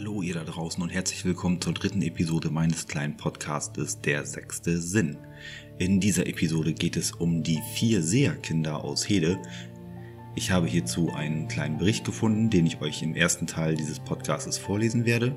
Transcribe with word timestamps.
Hallo 0.00 0.22
ihr 0.22 0.32
da 0.32 0.44
draußen 0.44 0.82
und 0.82 0.88
herzlich 0.88 1.26
willkommen 1.26 1.60
zur 1.60 1.74
dritten 1.74 2.00
Episode 2.00 2.48
meines 2.48 2.88
kleinen 2.88 3.18
Podcastes 3.18 4.00
Der 4.00 4.24
sechste 4.24 4.78
Sinn. 4.78 5.18
In 5.76 6.00
dieser 6.00 6.26
Episode 6.26 6.72
geht 6.72 6.96
es 6.96 7.12
um 7.12 7.42
die 7.42 7.60
vier 7.74 8.02
Seherkinder 8.02 8.82
aus 8.82 9.06
Hede. 9.06 9.38
Ich 10.34 10.52
habe 10.52 10.68
hierzu 10.68 11.12
einen 11.12 11.48
kleinen 11.48 11.76
Bericht 11.76 12.06
gefunden, 12.06 12.48
den 12.48 12.64
ich 12.64 12.80
euch 12.80 13.02
im 13.02 13.14
ersten 13.14 13.46
Teil 13.46 13.76
dieses 13.76 14.00
Podcastes 14.00 14.56
vorlesen 14.56 15.04
werde. 15.04 15.36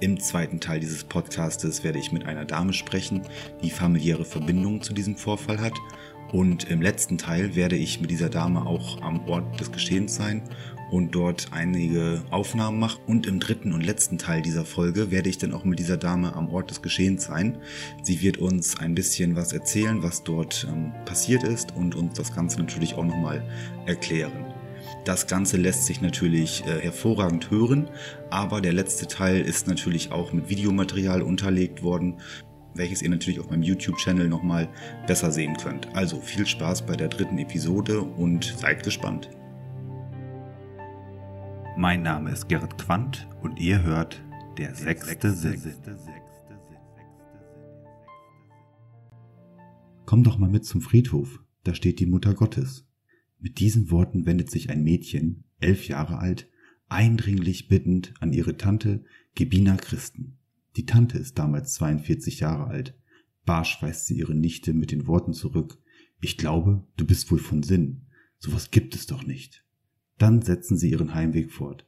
Im 0.00 0.20
zweiten 0.20 0.60
Teil 0.60 0.80
dieses 0.80 1.04
Podcastes 1.04 1.82
werde 1.82 2.00
ich 2.00 2.12
mit 2.12 2.26
einer 2.26 2.44
Dame 2.44 2.74
sprechen, 2.74 3.22
die 3.62 3.70
familiäre 3.70 4.26
Verbindungen 4.26 4.82
zu 4.82 4.92
diesem 4.92 5.16
Vorfall 5.16 5.58
hat. 5.58 5.78
Und 6.32 6.70
im 6.70 6.80
letzten 6.80 7.18
Teil 7.18 7.56
werde 7.56 7.76
ich 7.76 8.00
mit 8.00 8.10
dieser 8.10 8.28
Dame 8.28 8.64
auch 8.64 9.02
am 9.02 9.28
Ort 9.28 9.60
des 9.60 9.72
Geschehens 9.72 10.14
sein 10.14 10.42
und 10.90 11.14
dort 11.14 11.48
einige 11.52 12.22
Aufnahmen 12.30 12.78
mache. 12.78 13.00
Und 13.06 13.26
im 13.26 13.40
dritten 13.40 13.72
und 13.72 13.84
letzten 13.84 14.18
Teil 14.18 14.42
dieser 14.42 14.64
Folge 14.64 15.10
werde 15.10 15.28
ich 15.28 15.38
dann 15.38 15.52
auch 15.52 15.64
mit 15.64 15.78
dieser 15.78 15.96
Dame 15.96 16.34
am 16.34 16.48
Ort 16.48 16.70
des 16.70 16.82
Geschehens 16.82 17.24
sein. 17.24 17.58
Sie 18.02 18.20
wird 18.22 18.38
uns 18.38 18.78
ein 18.78 18.94
bisschen 18.94 19.36
was 19.36 19.52
erzählen, 19.52 20.02
was 20.02 20.22
dort 20.22 20.66
ähm, 20.68 20.92
passiert 21.04 21.42
ist 21.42 21.74
und 21.74 21.94
uns 21.94 22.14
das 22.14 22.34
Ganze 22.34 22.58
natürlich 22.58 22.94
auch 22.94 23.04
nochmal 23.04 23.42
erklären. 23.86 24.46
Das 25.04 25.26
Ganze 25.26 25.56
lässt 25.56 25.86
sich 25.86 26.00
natürlich 26.00 26.64
äh, 26.66 26.80
hervorragend 26.80 27.50
hören, 27.50 27.88
aber 28.30 28.60
der 28.60 28.72
letzte 28.72 29.06
Teil 29.06 29.40
ist 29.40 29.66
natürlich 29.66 30.12
auch 30.12 30.32
mit 30.32 30.48
Videomaterial 30.48 31.22
unterlegt 31.22 31.82
worden, 31.82 32.20
welches 32.74 33.02
ihr 33.02 33.10
natürlich 33.10 33.40
auf 33.40 33.50
meinem 33.50 33.62
YouTube-Channel 33.62 34.28
nochmal 34.28 34.68
besser 35.06 35.30
sehen 35.30 35.56
könnt. 35.56 35.94
Also 35.94 36.20
viel 36.20 36.46
Spaß 36.46 36.86
bei 36.86 36.96
der 36.96 37.08
dritten 37.08 37.38
Episode 37.38 38.00
und 38.00 38.44
seid 38.44 38.82
gespannt. 38.82 39.30
Mein 41.76 42.02
Name 42.02 42.30
ist 42.30 42.48
Gerrit 42.48 42.76
Quandt 42.78 43.28
und 43.42 43.58
ihr 43.58 43.82
hört 43.82 44.22
der 44.58 44.74
sechste 44.74 45.32
Sinn. 45.32 45.60
Komm 50.04 50.24
doch 50.24 50.38
mal 50.38 50.50
mit 50.50 50.64
zum 50.64 50.80
Friedhof, 50.80 51.40
da 51.62 51.72
steht 51.72 52.00
die 52.00 52.06
Mutter 52.06 52.34
Gottes. 52.34 52.86
Mit 53.38 53.60
diesen 53.60 53.90
Worten 53.90 54.26
wendet 54.26 54.50
sich 54.50 54.68
ein 54.68 54.82
Mädchen, 54.82 55.44
elf 55.60 55.86
Jahre 55.86 56.18
alt, 56.18 56.50
eindringlich 56.88 57.68
bittend 57.68 58.12
an 58.20 58.32
ihre 58.32 58.56
Tante 58.56 59.04
Gebina 59.34 59.76
Christen. 59.76 60.39
Die 60.76 60.86
Tante 60.86 61.18
ist 61.18 61.38
damals 61.38 61.74
42 61.74 62.40
Jahre 62.40 62.66
alt. 62.66 62.94
Barsch 63.44 63.82
weist 63.82 64.06
sie 64.06 64.18
ihre 64.18 64.34
Nichte 64.34 64.72
mit 64.72 64.92
den 64.92 65.06
Worten 65.06 65.32
zurück. 65.32 65.78
Ich 66.20 66.36
glaube, 66.36 66.86
du 66.96 67.06
bist 67.06 67.30
wohl 67.30 67.38
von 67.38 67.62
Sinn. 67.62 68.02
Sowas 68.38 68.70
gibt 68.70 68.94
es 68.94 69.06
doch 69.06 69.26
nicht. 69.26 69.64
Dann 70.18 70.42
setzen 70.42 70.76
sie 70.76 70.90
ihren 70.90 71.14
Heimweg 71.14 71.50
fort. 71.50 71.86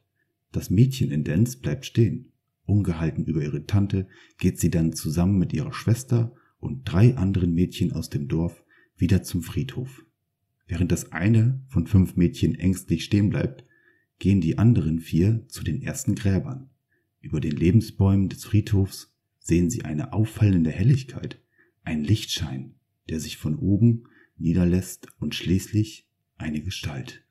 Das 0.51 0.69
Mädchen 0.69 1.11
in 1.11 1.23
Dens 1.23 1.55
bleibt 1.55 1.85
stehen. 1.85 2.31
Ungehalten 2.65 3.25
über 3.25 3.41
ihre 3.41 3.65
Tante 3.65 4.07
geht 4.37 4.59
sie 4.59 4.69
dann 4.69 4.93
zusammen 4.93 5.37
mit 5.37 5.53
ihrer 5.53 5.73
Schwester 5.73 6.33
und 6.59 6.83
drei 6.85 7.15
anderen 7.17 7.53
Mädchen 7.53 7.91
aus 7.91 8.09
dem 8.09 8.27
Dorf 8.27 8.63
wieder 8.95 9.23
zum 9.23 9.41
Friedhof. 9.41 10.05
Während 10.65 10.91
das 10.91 11.11
eine 11.11 11.61
von 11.67 11.87
fünf 11.87 12.15
Mädchen 12.15 12.55
ängstlich 12.55 13.03
stehen 13.03 13.29
bleibt, 13.29 13.65
gehen 14.19 14.41
die 14.41 14.57
anderen 14.57 14.99
vier 14.99 15.45
zu 15.47 15.63
den 15.63 15.81
ersten 15.81 16.15
Gräbern. 16.15 16.69
Über 17.23 17.39
den 17.39 17.55
Lebensbäumen 17.55 18.27
des 18.27 18.43
Friedhofs 18.43 19.15
sehen 19.39 19.69
sie 19.69 19.85
eine 19.85 20.11
auffallende 20.11 20.71
Helligkeit, 20.71 21.41
ein 21.85 22.03
Lichtschein, 22.03 22.75
der 23.07 23.21
sich 23.21 23.37
von 23.37 23.55
oben 23.55 24.03
niederlässt 24.37 25.07
und 25.19 25.33
schließlich 25.33 26.05
eine 26.35 26.61
Gestalt. 26.61 27.23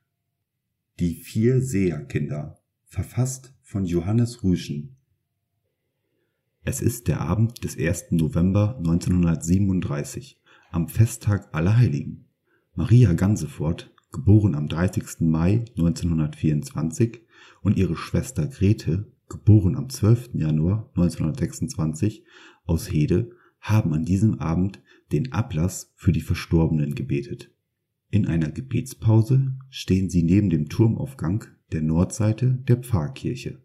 Die 0.99 1.17
vier 1.17 1.61
Seherkinder, 1.61 2.59
verfasst 2.87 3.55
von 3.61 3.85
Johannes 3.85 4.43
Rüschen. 4.43 4.97
Es 6.65 6.81
ist 6.81 7.07
der 7.07 7.21
Abend 7.21 7.63
des 7.63 7.77
1. 7.77 8.13
November 8.13 8.79
1937, 8.79 10.41
am 10.71 10.89
Festtag 10.89 11.55
Allerheiligen. 11.55 12.29
Maria 12.75 13.13
Gansefort, 13.13 13.95
geboren 14.11 14.55
am 14.55 14.69
30. 14.69 15.21
Mai 15.21 15.67
1924, 15.77 17.21
und 17.61 17.77
ihre 17.77 17.97
Schwester 17.97 18.47
Grete, 18.47 19.13
geboren 19.33 19.77
am 19.77 19.89
12. 19.89 20.35
Januar 20.35 20.91
1926, 20.95 22.23
aus 22.65 22.93
Hede, 22.93 23.31
haben 23.61 23.95
an 23.95 24.05
diesem 24.05 24.39
Abend 24.39 24.83
den 25.11 25.33
Ablass 25.33 25.93
für 25.97 26.13
die 26.13 26.21
Verstorbenen 26.21 26.95
gebetet. 26.95 27.51
In 28.11 28.27
einer 28.27 28.51
Gebetspause 28.51 29.57
stehen 29.71 30.11
sie 30.11 30.23
neben 30.23 30.51
dem 30.51 30.69
Turmaufgang 30.69 31.47
der 31.73 31.81
Nordseite 31.81 32.63
der 32.69 32.77
Pfarrkirche. 32.77 33.63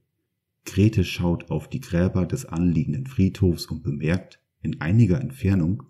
Grete 0.66 1.04
schaut 1.04 1.52
auf 1.52 1.70
die 1.70 1.82
Gräber 1.82 2.26
des 2.26 2.46
anliegenden 2.46 3.06
Friedhofs 3.06 3.66
und 3.66 3.84
bemerkt 3.84 4.42
in 4.62 4.80
einiger 4.80 5.20
Entfernung 5.20 5.84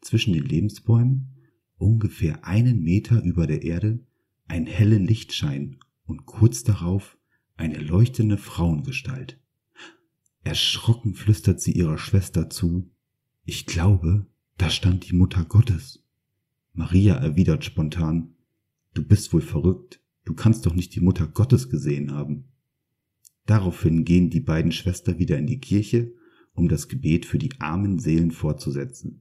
zwischen 0.00 0.32
den 0.32 0.44
Lebensbäumen, 0.44 1.28
ungefähr 1.78 2.44
einen 2.44 2.82
Meter 2.82 3.22
über 3.22 3.46
der 3.46 3.62
Erde, 3.62 4.00
einen 4.48 4.66
hellen 4.66 5.06
Lichtschein 5.06 5.76
und 6.04 6.26
kurz 6.26 6.64
darauf 6.64 7.16
eine 7.60 7.78
leuchtende 7.78 8.38
Frauengestalt. 8.38 9.38
Erschrocken 10.42 11.14
flüstert 11.14 11.60
sie 11.60 11.72
ihrer 11.72 11.98
Schwester 11.98 12.48
zu, 12.48 12.90
ich 13.44 13.66
glaube, 13.66 14.26
da 14.56 14.70
stand 14.70 15.08
die 15.08 15.14
Mutter 15.14 15.44
Gottes. 15.44 16.02
Maria 16.72 17.16
erwidert 17.16 17.64
spontan, 17.64 18.34
Du 18.94 19.04
bist 19.06 19.32
wohl 19.34 19.42
verrückt, 19.42 20.00
du 20.24 20.34
kannst 20.34 20.64
doch 20.64 20.74
nicht 20.74 20.94
die 20.94 21.00
Mutter 21.00 21.26
Gottes 21.26 21.68
gesehen 21.68 22.12
haben. 22.12 22.46
Daraufhin 23.44 24.04
gehen 24.04 24.30
die 24.30 24.40
beiden 24.40 24.72
Schwestern 24.72 25.18
wieder 25.18 25.36
in 25.36 25.46
die 25.46 25.60
Kirche, 25.60 26.14
um 26.54 26.66
das 26.66 26.88
Gebet 26.88 27.26
für 27.26 27.38
die 27.38 27.60
armen 27.60 27.98
Seelen 27.98 28.30
fortzusetzen. 28.30 29.20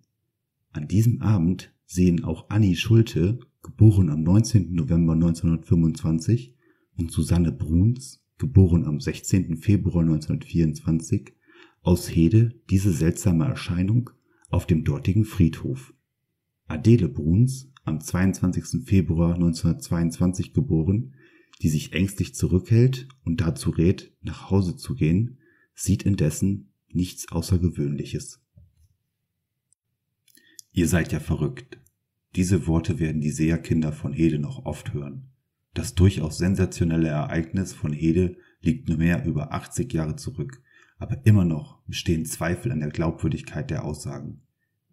An 0.72 0.88
diesem 0.88 1.22
Abend 1.22 1.74
sehen 1.86 2.24
auch 2.24 2.50
Annie 2.50 2.76
Schulte, 2.76 3.40
geboren 3.62 4.10
am 4.10 4.24
19. 4.24 4.74
November 4.74 5.14
1925, 5.14 6.56
und 6.96 7.12
Susanne 7.12 7.52
Bruns, 7.52 8.22
geboren 8.40 8.86
am 8.86 9.00
16. 9.00 9.58
Februar 9.58 10.02
1924, 10.02 11.34
aus 11.82 12.10
Hede 12.10 12.56
diese 12.70 12.92
seltsame 12.92 13.46
Erscheinung 13.46 14.10
auf 14.50 14.66
dem 14.66 14.84
dortigen 14.84 15.26
Friedhof. 15.26 15.94
Adele 16.68 17.08
Bruns, 17.08 17.72
am 17.84 18.02
22. 18.02 18.86
Februar 18.86 19.36
1922 19.36 20.54
geboren, 20.54 21.16
die 21.62 21.70
sich 21.70 21.94
ängstlich 21.94 22.36
zurückhält 22.36 23.08
und 23.24 23.42
dazu 23.42 23.70
rät, 23.70 24.14
nach 24.22 24.50
Hause 24.50 24.76
zu 24.76 24.96
gehen, 24.96 25.38
sieht 25.74 26.04
indessen 26.04 26.72
nichts 26.90 27.32
Außergewöhnliches. 27.32 28.42
Ihr 30.72 30.88
seid 30.88 31.12
ja 31.12 31.20
verrückt. 31.20 31.80
Diese 32.36 32.68
Worte 32.68 33.00
werden 33.00 33.22
die 33.22 33.32
Seherkinder 33.32 33.92
von 33.92 34.14
Hede 34.14 34.40
noch 34.40 34.66
oft 34.66 34.94
hören. 34.94 35.29
Das 35.80 35.96
durchaus 35.96 36.38
sensationelle 36.38 37.08
Ereignis 37.08 37.72
von 37.72 37.94
Hede 37.94 38.36
liegt 38.60 38.90
nur 38.90 38.98
mehr 38.98 39.24
über 39.24 39.54
80 39.54 39.94
Jahre 39.94 40.18
zurück, 40.18 40.62
aber 40.98 41.26
immer 41.26 41.46
noch 41.46 41.80
bestehen 41.88 42.26
Zweifel 42.26 42.74
an 42.74 42.82
der 42.82 42.90
Glaubwürdigkeit 42.90 43.70
der 43.70 43.86
Aussagen. 43.86 44.42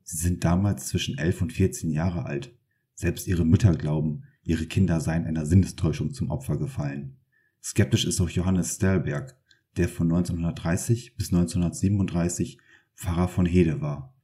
Sie 0.05 0.17
sind 0.17 0.45
damals 0.45 0.87
zwischen 0.87 1.19
elf 1.19 1.43
und 1.43 1.53
vierzehn 1.53 1.91
Jahre 1.91 2.25
alt. 2.25 2.55
Selbst 2.95 3.27
ihre 3.27 3.45
Mütter 3.45 3.75
glauben, 3.75 4.27
ihre 4.45 4.67
Kinder 4.67 5.01
seien 5.01 5.25
einer 5.25 5.45
Sinnestäuschung 5.45 6.15
zum 6.15 6.31
Opfer 6.31 6.57
gefallen. 6.57 7.17
Skeptisch 7.61 8.05
ist 8.05 8.21
auch 8.21 8.31
Johannes 8.31 8.77
Stelberg, 8.77 9.37
der 9.77 9.89
von 9.89 10.07
1930 10.07 11.17
bis 11.17 11.33
1937 11.33 12.59
Pfarrer 12.95 13.27
von 13.27 13.45
Hede 13.45 13.81
war. 13.81 14.15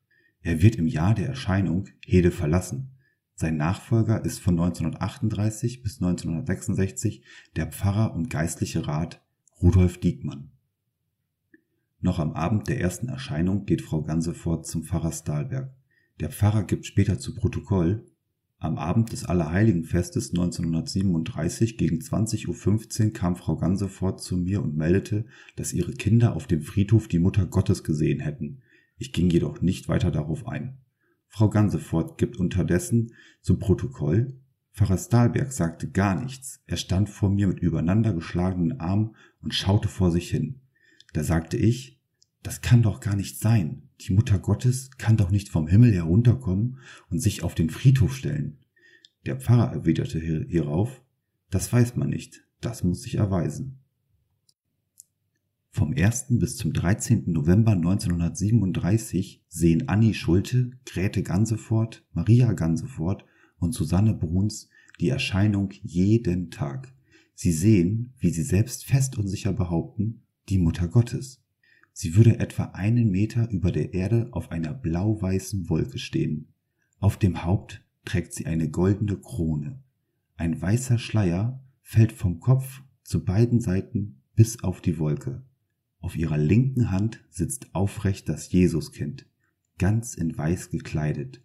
Er 0.43 0.63
wird 0.63 0.77
im 0.77 0.87
Jahr 0.87 1.17
der 1.17 1.27
Erscheinung 1.27 1.89
Hede 2.07 2.31
verlassen. 2.31 2.93
Sein 3.35 3.57
Nachfolger 3.57 4.25
ist 4.25 4.41
von 4.41 4.59
1938 4.59 5.83
bis 5.83 6.01
1966 6.01 7.25
der 7.57 7.67
Pfarrer 7.67 8.15
und 8.15 8.31
geistliche 8.31 8.87
Rat 8.87 9.23
Rudolf 9.61 9.99
Diekmann. 9.99 10.51
Noch 12.01 12.19
am 12.19 12.33
Abend 12.33 12.69
der 12.69 12.81
ersten 12.81 13.09
Erscheinung 13.09 13.65
geht 13.65 13.83
Frau 13.83 14.03
Gansefort 14.03 14.67
zum 14.67 14.85
Pfarrer 14.85 15.13
Stahlberg. 15.13 15.75
Der 16.21 16.31
Pfarrer 16.31 16.65
gibt 16.65 16.87
später 16.87 17.19
zu 17.19 17.35
Protokoll, 17.35 18.07
am 18.63 18.79
Abend 18.79 19.11
des 19.11 19.25
Allerheiligenfestes 19.25 20.31
1937 20.31 21.77
gegen 21.77 21.99
20.15 21.99 23.07
Uhr 23.07 23.13
kam 23.13 23.35
Frau 23.35 23.57
Gansefort 23.57 24.23
zu 24.23 24.37
mir 24.37 24.63
und 24.63 24.77
meldete, 24.77 25.27
dass 25.57 25.73
ihre 25.73 25.95
Kinder 25.95 26.37
auf 26.37 26.47
dem 26.47 26.63
Friedhof 26.63 27.09
die 27.09 27.19
Mutter 27.19 27.45
Gottes 27.45 27.83
gesehen 27.83 28.21
hätten. 28.21 28.63
Ich 28.99 29.13
ging 29.13 29.31
jedoch 29.31 29.63
nicht 29.63 29.89
weiter 29.89 30.13
darauf 30.13 30.47
ein. 30.47 30.79
Frau 31.35 31.49
Gansefort 31.49 32.19
gibt 32.19 32.37
unterdessen 32.37 33.15
zum 33.41 33.59
Protokoll, 33.59 34.39
Pfarrer 34.75 34.99
Stahlberg 34.99 35.53
sagte 35.53 35.91
gar 35.91 36.15
nichts. 36.15 36.63
Er 36.67 36.77
stand 36.77 37.09
vor 37.09 37.31
mir 37.31 37.47
mit 37.47 37.61
übereinander 37.61 38.13
geschlagenen 38.13 38.81
Armen 38.81 39.17
und 39.41 39.55
schaute 39.55 39.89
vor 39.89 40.11
sich 40.11 40.31
hin. 40.31 40.61
Da 41.15 41.25
sagte 41.25 41.57
ich, 41.57 42.01
das 42.43 42.61
kann 42.61 42.83
doch 42.83 43.01
gar 43.01 43.17
nicht 43.17 43.39
sein. 43.39 43.89
Die 44.01 44.13
Mutter 44.13 44.39
Gottes 44.39 44.91
kann 44.99 45.17
doch 45.17 45.31
nicht 45.31 45.49
vom 45.49 45.67
Himmel 45.67 45.93
herunterkommen 45.93 46.79
und 47.11 47.19
sich 47.19 47.43
auf 47.43 47.55
den 47.55 47.71
Friedhof 47.71 48.15
stellen. 48.15 48.59
Der 49.25 49.41
Pfarrer 49.41 49.73
erwiderte 49.73 50.19
hierauf, 50.19 51.03
das 51.51 51.73
weiß 51.73 51.97
man 51.97 52.11
nicht, 52.11 52.45
das 52.61 52.85
muss 52.85 53.03
sich 53.03 53.17
erweisen. 53.17 53.82
Vom 55.75 55.95
1. 55.97 56.27
bis 56.39 56.59
zum 56.59 56.75
13. 56.75 57.33
November 57.33 57.73
1937 57.73 59.43
sehen 59.49 59.89
Annie 59.89 60.13
Schulte, 60.13 60.73
Grete 60.85 61.23
Gansefort, 61.23 62.05
Maria 62.13 62.53
Gansefort 62.53 63.25
und 63.59 63.73
Susanne 63.73 64.13
Bruns 64.13 64.69
die 65.01 65.09
Erscheinung 65.09 65.71
jeden 65.83 66.51
Tag. 66.51 66.93
Sie 67.35 67.53
sehen, 67.53 68.13
wie 68.19 68.29
sie 68.29 68.43
selbst 68.43 68.85
fest 68.85 69.17
und 69.17 69.29
sicher 69.29 69.55
behaupten, 69.55 70.27
die 70.51 70.59
Mutter 70.59 70.89
Gottes. 70.89 71.43
Sie 71.95 72.17
würde 72.17 72.39
etwa 72.39 72.65
einen 72.75 73.11
Meter 73.11 73.51
über 73.51 73.73
der 73.73 73.95
Erde 73.95 74.29
auf 74.33 74.51
einer 74.51 74.75
blau-weißen 74.75 75.71
Wolke 75.71 75.99
stehen. 75.99 76.53
Auf 76.99 77.17
dem 77.17 77.45
Haupt 77.45 77.83
trägt 78.05 78.35
sie 78.35 78.45
eine 78.45 78.69
goldene 78.69 79.17
Krone. 79.17 79.83
Ein 80.37 80.61
weißer 80.61 80.99
Schleier 80.99 81.65
fällt 81.81 82.13
vom 82.13 82.41
Kopf 82.41 82.83
zu 83.05 83.25
beiden 83.25 83.61
Seiten 83.61 84.21
bis 84.35 84.63
auf 84.63 84.83
die 84.83 84.99
Wolke. 84.99 85.43
Auf 86.03 86.17
ihrer 86.17 86.37
linken 86.37 86.91
Hand 86.91 87.25
sitzt 87.31 87.75
aufrecht 87.77 88.29
das 88.29 88.51
Jesuskind, 88.51 89.25
ganz 89.79 90.15
in 90.15 90.37
weiß 90.37 90.71
gekleidet. 90.71 91.41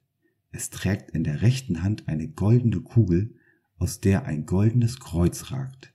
Es 0.52 0.72
trägt 0.72 1.12
in 1.12 1.24
der 1.24 1.44
rechten 1.44 1.84
Hand 1.84 2.08
eine 2.08 2.28
goldene 2.28 2.82
Kugel, 2.82 3.36
aus 3.78 4.02
der 4.02 4.26
ein 4.26 4.48
goldenes 4.48 5.00
Kreuz 5.00 5.52
ragt. 5.52 5.94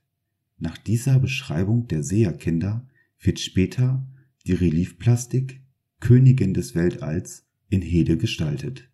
Nach 0.57 0.77
dieser 0.77 1.19
Beschreibung 1.19 1.89
der 1.89 2.03
Seherkinder 2.03 2.87
wird 3.19 3.41
später 3.41 4.07
die 4.47 4.53
Reliefplastik 4.53 5.61
Königin 5.99 6.53
des 6.53 6.73
Weltalls 6.73 7.45
in 7.69 7.81
Hede 7.81 8.15
gestaltet. 8.17 8.89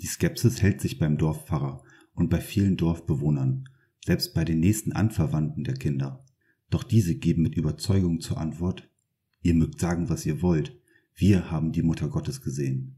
Die 0.00 0.06
Skepsis 0.06 0.62
hält 0.62 0.80
sich 0.80 1.00
beim 1.00 1.18
Dorfpfarrer 1.18 1.82
und 2.14 2.30
bei 2.30 2.40
vielen 2.40 2.76
Dorfbewohnern, 2.76 3.68
selbst 4.04 4.32
bei 4.32 4.44
den 4.44 4.60
nächsten 4.60 4.92
Anverwandten 4.92 5.64
der 5.64 5.74
Kinder. 5.74 6.24
Doch 6.72 6.84
diese 6.84 7.14
geben 7.14 7.42
mit 7.42 7.54
Überzeugung 7.54 8.20
zur 8.20 8.38
Antwort, 8.38 8.88
ihr 9.42 9.52
mögt 9.52 9.78
sagen, 9.78 10.08
was 10.08 10.24
ihr 10.24 10.40
wollt, 10.40 10.74
wir 11.14 11.50
haben 11.50 11.70
die 11.70 11.82
Mutter 11.82 12.08
Gottes 12.08 12.40
gesehen. 12.40 12.96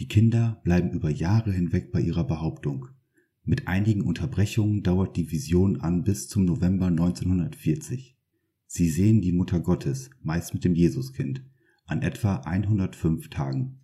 Die 0.00 0.08
Kinder 0.08 0.60
bleiben 0.64 0.90
über 0.90 1.08
Jahre 1.08 1.52
hinweg 1.52 1.92
bei 1.92 2.00
ihrer 2.00 2.26
Behauptung. 2.26 2.88
Mit 3.44 3.68
einigen 3.68 4.00
Unterbrechungen 4.00 4.82
dauert 4.82 5.16
die 5.16 5.30
Vision 5.30 5.80
an 5.80 6.02
bis 6.02 6.26
zum 6.26 6.44
November 6.44 6.86
1940. 6.86 8.16
Sie 8.66 8.90
sehen 8.90 9.20
die 9.20 9.32
Mutter 9.32 9.60
Gottes, 9.60 10.10
meist 10.20 10.52
mit 10.52 10.64
dem 10.64 10.74
Jesuskind, 10.74 11.44
an 11.86 12.02
etwa 12.02 12.38
105 12.38 13.30
Tagen. 13.30 13.78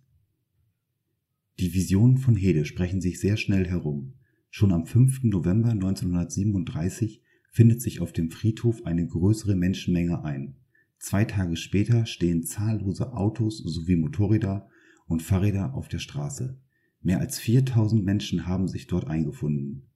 Die 1.59 1.73
Visionen 1.73 2.17
von 2.17 2.35
Hede 2.35 2.65
sprechen 2.65 2.99
sich 2.99 3.21
sehr 3.21 3.37
schnell 3.37 3.69
herum. 3.69 4.15
Schon 4.49 4.73
am 4.73 4.85
5. 4.85 5.23
November 5.23 5.69
1937 5.69 7.21
findet 7.51 7.81
sich 7.81 7.99
auf 8.01 8.13
dem 8.13 8.31
Friedhof 8.31 8.85
eine 8.85 9.05
größere 9.05 9.55
Menschenmenge 9.55 10.23
ein. 10.23 10.55
Zwei 10.99 11.25
Tage 11.25 11.55
später 11.55 12.05
stehen 12.05 12.43
zahllose 12.43 13.13
Autos 13.13 13.57
sowie 13.59 13.95
Motorräder 13.95 14.69
und 15.07 15.21
Fahrräder 15.21 15.73
auf 15.73 15.87
der 15.87 15.99
Straße. 15.99 16.59
Mehr 17.01 17.19
als 17.19 17.39
4000 17.39 18.03
Menschen 18.03 18.45
haben 18.45 18.67
sich 18.67 18.87
dort 18.87 19.07
eingefunden. 19.07 19.87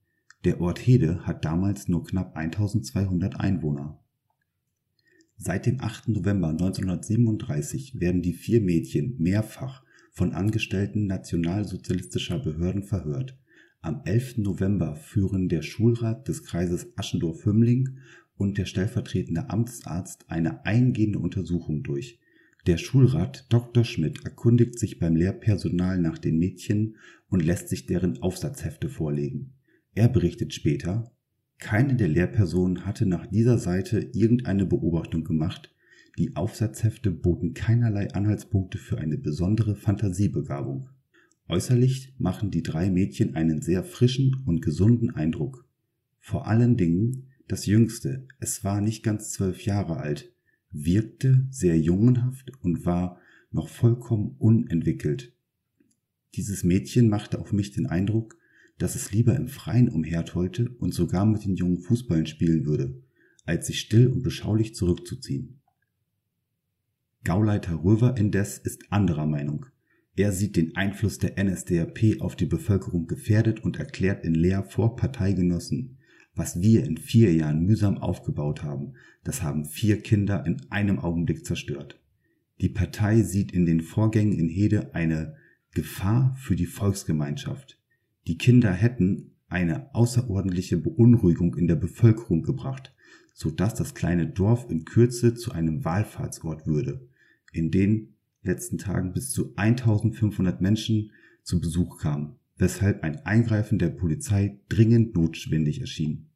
Der 0.46 0.62
Ort 0.62 0.80
Hede 0.80 1.26
hat 1.26 1.46
damals 1.46 1.88
nur 1.88 2.04
knapp 2.04 2.36
1200 2.36 3.40
Einwohner. 3.40 4.00
Seit 5.38 5.66
dem 5.66 5.82
8. 5.82 6.10
November 6.10 6.50
1937 6.50 8.00
werden 8.00 8.22
die 8.22 8.34
vier 8.34 8.62
Mädchen 8.62 9.16
mehrfach 9.20 9.84
von 10.12 10.34
Angestellten 10.34 11.08
nationalsozialistischer 11.08 12.40
Behörden 12.40 12.84
verhört. 12.84 13.38
Am 13.86 14.00
11. 14.06 14.38
November 14.38 14.96
führen 14.96 15.50
der 15.50 15.62
Schulrat 15.62 16.30
des 16.30 16.46
Kreises 16.46 16.94
Aschendorf-Hümmling 16.96 17.98
und 18.38 18.58
der 18.58 18.64
stellvertretende 18.64 19.50
Amtsarzt 19.50 20.30
eine 20.30 20.66
eingehende 20.66 21.20
Untersuchung 21.20 21.84
durch. 21.84 22.18
Der 22.66 22.78
Schulrat 22.78 23.46
Dr. 23.50 23.84
Schmidt 23.84 24.24
erkundigt 24.24 24.80
sich 24.80 25.00
beim 25.00 25.18
Lehrpersonal 25.18 26.00
nach 26.00 26.18
den 26.18 26.40
Mädchen 26.40 26.96
und 27.28 27.44
lässt 27.44 27.68
sich 27.68 27.86
deren 27.86 28.22
Aufsatzhefte 28.22 28.88
vorlegen. 28.88 29.52
Er 29.94 30.08
berichtet 30.08 30.54
später, 30.54 31.12
keine 31.60 31.98
der 31.98 32.08
Lehrpersonen 32.08 32.86
hatte 32.86 33.06
nach 33.06 33.28
dieser 33.28 33.58
Seite 33.58 34.00
irgendeine 34.14 34.66
Beobachtung 34.66 35.26
gemacht, 35.26 35.76
die 36.18 36.38
Aufsatzhefte 36.38 37.12
boten 37.12 37.54
keinerlei 37.54 38.14
Anhaltspunkte 38.14 38.78
für 38.78 38.98
eine 38.98 39.18
besondere 39.18 39.76
Fantasiebegabung. 39.76 40.88
Äußerlich 41.54 42.16
machen 42.18 42.50
die 42.50 42.64
drei 42.64 42.90
Mädchen 42.90 43.36
einen 43.36 43.62
sehr 43.62 43.84
frischen 43.84 44.42
und 44.48 44.64
gesunden 44.64 45.12
Eindruck. 45.12 45.68
Vor 46.20 46.48
allen 46.48 46.78
Dingen 46.78 47.28
das 47.48 47.68
Jüngste, 47.68 48.28
es 48.40 48.64
war 48.64 48.82
nicht 48.82 49.04
ganz 49.04 49.34
zwölf 49.34 49.64
Jahre 49.64 49.98
alt, 49.98 50.34
wirkte 50.72 51.46
sehr 51.52 51.80
jungenhaft 51.80 52.52
und 52.64 52.88
war 52.88 53.20
noch 53.52 53.70
vollkommen 53.70 54.36
unentwickelt. 54.40 55.32
Dieses 56.34 56.64
Mädchen 56.64 57.08
machte 57.08 57.38
auf 57.38 57.54
mich 57.54 57.70
den 57.70 57.86
Eindruck, 57.86 58.36
dass 58.80 58.96
es 58.96 59.12
lieber 59.12 59.36
im 59.36 59.48
Freien 59.48 59.90
umhertollte 59.90 60.72
und 60.80 60.92
sogar 60.92 61.28
mit 61.28 61.46
den 61.46 61.56
jungen 61.56 61.82
Fußballen 61.82 62.26
spielen 62.26 62.66
würde, 62.66 63.00
als 63.46 63.68
sich 63.68 63.80
still 63.80 64.08
und 64.08 64.24
beschaulich 64.24 64.74
zurückzuziehen. 64.74 65.62
Gauleiter 67.24 67.84
Röver 67.84 68.18
indes 68.18 68.58
ist 68.58 68.92
anderer 68.92 69.28
Meinung. 69.28 69.68
Er 70.16 70.32
sieht 70.32 70.56
den 70.56 70.76
Einfluss 70.76 71.18
der 71.18 71.44
NSDAP 71.44 72.22
auf 72.22 72.36
die 72.36 72.46
Bevölkerung 72.46 73.08
gefährdet 73.08 73.64
und 73.64 73.78
erklärt 73.78 74.24
in 74.24 74.36
Leer 74.36 74.64
vor 74.64 74.96
Parteigenossen, 74.96 75.98
was 76.36 76.62
wir 76.62 76.84
in 76.84 76.98
vier 76.98 77.34
Jahren 77.34 77.64
mühsam 77.64 77.98
aufgebaut 77.98 78.64
haben, 78.64 78.94
das 79.24 79.42
haben 79.42 79.66
vier 79.66 80.02
Kinder 80.02 80.46
in 80.46 80.62
einem 80.70 81.00
Augenblick 81.00 81.46
zerstört. 81.46 82.00
Die 82.62 82.70
Partei 82.70 83.22
sieht 83.22 83.52
in 83.52 83.66
den 83.66 83.82
Vorgängen 83.82 84.34
in 84.34 84.50
Hede 84.50 84.94
eine 84.94 85.36
Gefahr 85.72 86.36
für 86.40 86.56
die 86.56 86.66
Volksgemeinschaft. 86.66 87.80
Die 88.28 88.38
Kinder 88.38 88.72
hätten 88.72 89.32
eine 89.48 89.94
außerordentliche 89.94 90.78
Beunruhigung 90.78 91.56
in 91.56 91.68
der 91.68 91.76
Bevölkerung 91.76 92.44
gebracht, 92.44 92.94
so 93.34 93.50
dass 93.50 93.74
das 93.74 93.96
kleine 93.96 94.28
Dorf 94.28 94.70
in 94.70 94.86
Kürze 94.86 95.34
zu 95.34 95.52
einem 95.52 95.84
Wahlfahrtsort 95.84 96.68
würde, 96.68 97.08
in 97.52 97.72
den 97.72 98.16
letzten 98.44 98.78
Tagen 98.78 99.14
bis 99.14 99.32
zu 99.32 99.54
1500 99.56 100.62
Menschen 100.62 101.12
zu 101.44 101.60
Besuch 101.60 101.98
kamen, 101.98 102.36
weshalb 102.58 103.04
ein 103.04 103.26
Eingreifen 103.26 103.80
der 103.80 103.90
Polizei 103.90 104.60
dringend 104.70 105.16
notwendig 105.16 105.82
erschien. 105.82 106.30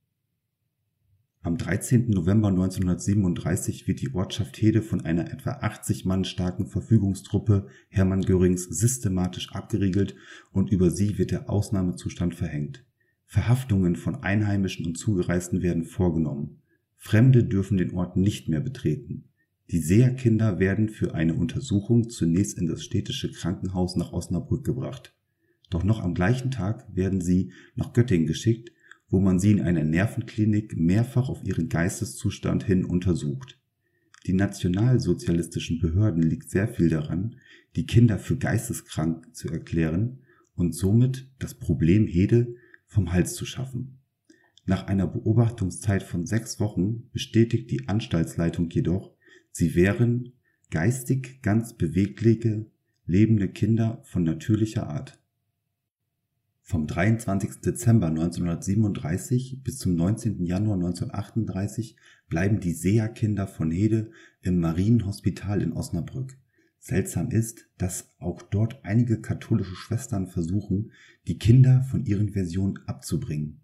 Am 1.42 1.58
13. 1.58 2.10
November 2.10 2.50
1937 2.50 3.88
wird 3.88 4.02
die 4.02 4.14
Ortschaft 4.14 4.62
Hede 4.62 4.82
von 4.82 5.06
einer 5.06 5.32
etwa 5.32 5.52
80 5.52 6.04
Mann 6.04 6.26
starken 6.26 6.68
Verfügungstruppe 6.68 7.68
Hermann 7.88 8.24
Görings 8.24 8.66
systematisch 8.66 9.54
abgeriegelt 9.54 10.16
und 10.52 10.72
über 10.72 10.92
sie 10.92 11.18
wird 11.18 11.32
der 11.32 11.50
Ausnahmezustand 11.50 12.36
verhängt. 12.36 12.84
Verhaftungen 13.26 13.96
von 13.96 14.24
Einheimischen 14.24 14.86
und 14.86 14.98
Zugereisten 14.98 15.62
werden 15.62 15.86
vorgenommen. 15.86 16.62
Fremde 16.98 17.46
dürfen 17.46 17.78
den 17.78 17.94
Ort 17.94 18.18
nicht 18.18 18.50
mehr 18.50 18.62
betreten. 18.62 19.27
Die 19.70 19.80
Seherkinder 19.80 20.60
werden 20.60 20.88
für 20.88 21.14
eine 21.14 21.34
Untersuchung 21.34 22.10
zunächst 22.10 22.58
in 22.58 22.68
das 22.68 22.84
städtische 22.84 23.32
Krankenhaus 23.32 23.98
nach 23.98 24.14
Osnabrück 24.14 24.64
gebracht. 24.64 25.14
Doch 25.70 25.84
noch 25.84 26.02
am 26.02 26.14
gleichen 26.14 26.52
Tag 26.52 26.88
werden 26.96 27.20
sie 27.20 27.52
nach 27.76 27.92
Göttingen 27.92 28.28
geschickt, 28.28 28.72
wo 29.10 29.20
man 29.20 29.40
sie 29.40 29.52
in 29.52 29.62
einer 29.62 29.84
Nervenklinik 29.84 30.78
mehrfach 30.78 31.28
auf 31.28 31.44
ihren 31.44 31.68
Geisteszustand 31.68 32.64
hin 32.64 32.86
untersucht. 32.86 33.60
Die 34.26 34.34
nationalsozialistischen 34.34 35.80
Behörden 35.80 36.24
liegt 36.24 36.50
sehr 36.50 36.68
viel 36.68 36.90
daran, 36.90 37.36
die 37.76 37.86
Kinder 37.86 38.20
für 38.20 38.38
geisteskrank 38.38 39.36
zu 39.36 39.50
erklären 39.50 40.20
und 40.56 40.74
somit 40.76 41.30
das 41.40 41.54
Problem 41.54 42.08
Hede 42.08 42.56
vom 42.86 43.12
Hals 43.12 43.36
zu 43.36 43.46
schaffen. 43.46 44.00
Nach 44.66 44.88
einer 44.88 45.08
Beobachtungszeit 45.08 46.04
von 46.04 46.26
sechs 46.26 46.60
Wochen 46.60 47.10
bestätigt 47.12 47.72
die 47.72 47.88
Anstaltsleitung 47.88 48.70
jedoch, 48.70 49.17
Sie 49.60 49.74
wären 49.74 50.34
geistig 50.70 51.42
ganz 51.42 51.74
bewegliche, 51.74 52.68
lebende 53.08 53.50
Kinder 53.50 54.04
von 54.04 54.24
natürlicher 54.24 54.88
Art. 54.88 55.20
Vom 56.62 56.86
23. 56.86 57.62
Dezember 57.62 58.06
1937 58.06 59.64
bis 59.64 59.80
zum 59.80 59.96
19. 59.96 60.46
Januar 60.46 60.76
1938 60.76 61.96
bleiben 62.30 62.60
die 62.60 62.74
Seherkinder 62.74 63.48
von 63.48 63.72
Hede 63.72 64.12
im 64.44 64.60
Marienhospital 64.60 65.64
in 65.64 65.74
Osnabrück. 65.74 66.38
Seltsam 66.78 67.32
ist, 67.32 67.68
dass 67.80 68.12
auch 68.20 68.44
dort 68.44 68.86
einige 68.86 69.22
katholische 69.22 69.76
Schwestern 69.76 70.28
versuchen, 70.28 70.92
die 71.26 71.40
Kinder 71.40 71.82
von 71.82 72.06
ihren 72.06 72.30
Versionen 72.30 72.78
abzubringen. 72.86 73.62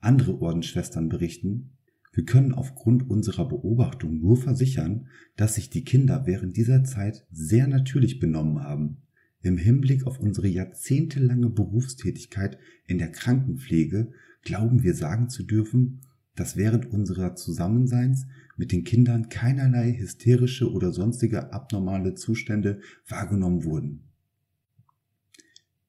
Andere 0.00 0.42
Ordensschwestern 0.42 1.08
berichten, 1.08 1.70
wir 2.12 2.24
können 2.24 2.52
aufgrund 2.52 3.08
unserer 3.08 3.48
Beobachtung 3.48 4.18
nur 4.20 4.36
versichern, 4.36 5.06
dass 5.36 5.54
sich 5.54 5.70
die 5.70 5.84
Kinder 5.84 6.26
während 6.26 6.56
dieser 6.56 6.82
Zeit 6.82 7.24
sehr 7.30 7.68
natürlich 7.68 8.18
benommen 8.18 8.62
haben. 8.62 9.02
Im 9.42 9.56
Hinblick 9.56 10.06
auf 10.06 10.18
unsere 10.18 10.48
jahrzehntelange 10.48 11.50
Berufstätigkeit 11.50 12.58
in 12.86 12.98
der 12.98 13.12
Krankenpflege 13.12 14.12
glauben 14.42 14.82
wir 14.82 14.94
sagen 14.94 15.28
zu 15.28 15.44
dürfen, 15.44 16.00
dass 16.34 16.56
während 16.56 16.86
unserer 16.86 17.36
Zusammenseins 17.36 18.26
mit 18.56 18.72
den 18.72 18.84
Kindern 18.84 19.28
keinerlei 19.28 19.92
hysterische 19.92 20.70
oder 20.70 20.92
sonstige 20.92 21.52
abnormale 21.52 22.14
Zustände 22.14 22.80
wahrgenommen 23.08 23.64
wurden. 23.64 24.08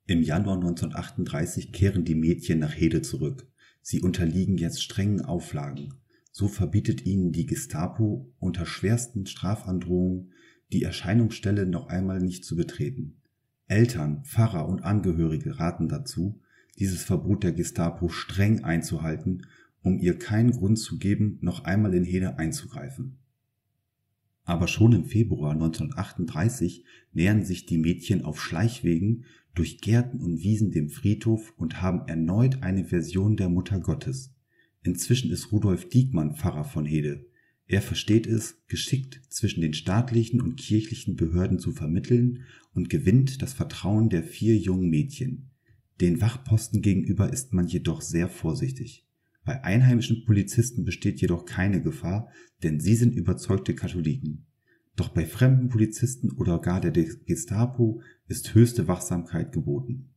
Im 0.08 0.22
Januar 0.22 0.56
1938 0.56 1.72
kehren 1.72 2.06
die 2.06 2.16
Mädchen 2.16 2.60
nach 2.60 2.76
Hede 2.76 3.02
zurück. 3.02 3.48
Sie 3.82 4.02
unterliegen 4.02 4.58
jetzt 4.58 4.84
strengen 4.84 5.22
Auflagen. 5.22 5.94
So 6.32 6.48
verbietet 6.48 7.06
ihnen 7.06 7.32
die 7.32 7.46
Gestapo 7.46 8.34
unter 8.40 8.66
schwersten 8.66 9.26
Strafandrohungen 9.26 10.32
die 10.72 10.84
Erscheinungsstelle 10.84 11.66
noch 11.66 11.88
einmal 11.88 12.20
nicht 12.20 12.46
zu 12.46 12.56
betreten. 12.56 13.18
Eltern, 13.68 14.24
Pfarrer 14.24 14.68
und 14.68 14.84
Angehörige 14.84 15.60
raten 15.60 15.90
dazu, 15.90 16.40
dieses 16.80 17.04
Verbot 17.04 17.44
der 17.44 17.52
Gestapo 17.52 18.10
streng 18.10 18.64
einzuhalten, 18.64 19.46
um 19.82 20.00
ihr 20.00 20.18
keinen 20.18 20.52
Grund 20.52 20.80
zu 20.80 20.98
geben, 20.98 21.38
noch 21.42 21.66
einmal 21.66 21.94
in 21.94 22.04
Hede 22.04 22.38
einzugreifen. 22.38 23.18
Aber 24.44 24.68
schon 24.68 24.94
im 24.94 25.06
Februar 25.06 25.52
1938 25.52 26.86
nähern 27.14 27.46
sich 27.46 27.66
die 27.66 27.78
Mädchen 27.78 28.24
auf 28.24 28.42
Schleichwegen 28.42 29.26
durch 29.54 29.82
Gärten 29.82 30.20
und 30.20 30.40
Wiesen 30.40 30.72
dem 30.72 30.90
Friedhof 30.90 31.54
und 31.58 31.82
haben 31.82 32.08
erneut 32.08 32.64
eine 32.64 32.86
Version 32.86 33.36
der 33.36 33.50
Mutter 33.50 33.80
Gottes. 33.80 34.31
Inzwischen 34.84 35.32
ist 35.32 35.52
Rudolf 35.52 35.90
Diekmann 35.90 36.36
Pfarrer 36.36 36.64
von 36.64 36.86
Hede. 36.86 37.26
Er 37.68 37.82
versteht 37.82 38.28
es, 38.28 38.62
geschickt 38.68 39.22
zwischen 39.30 39.62
den 39.62 39.74
staatlichen 39.74 40.42
und 40.42 40.58
kirchlichen 40.58 41.16
Behörden 41.16 41.60
zu 41.60 41.72
vermitteln 41.72 42.44
und 42.74 42.90
gewinnt 42.90 43.42
das 43.42 43.54
Vertrauen 43.54 44.10
der 44.10 44.24
vier 44.24 44.58
jungen 44.58 44.90
Mädchen. 44.90 45.52
Den 46.02 46.20
Wachposten 46.20 46.82
gegenüber 46.82 47.32
ist 47.32 47.54
man 47.54 47.68
jedoch 47.68 48.02
sehr 48.02 48.28
vorsichtig. 48.28 49.08
Bei 49.46 49.64
einheimischen 49.64 50.26
Polizisten 50.26 50.84
besteht 50.84 51.22
jedoch 51.22 51.46
keine 51.46 51.82
Gefahr, 51.82 52.30
denn 52.64 52.80
sie 52.80 52.96
sind 52.96 53.16
überzeugte 53.16 53.76
Katholiken. 53.76 54.46
Doch 54.96 55.10
bei 55.10 55.26
fremden 55.26 55.70
Polizisten 55.70 56.32
oder 56.32 56.60
gar 56.60 56.82
der 56.82 56.92
Gestapo 56.92 58.02
ist 58.28 58.54
höchste 58.54 58.88
Wachsamkeit 58.88 59.52
geboten. 59.52 60.10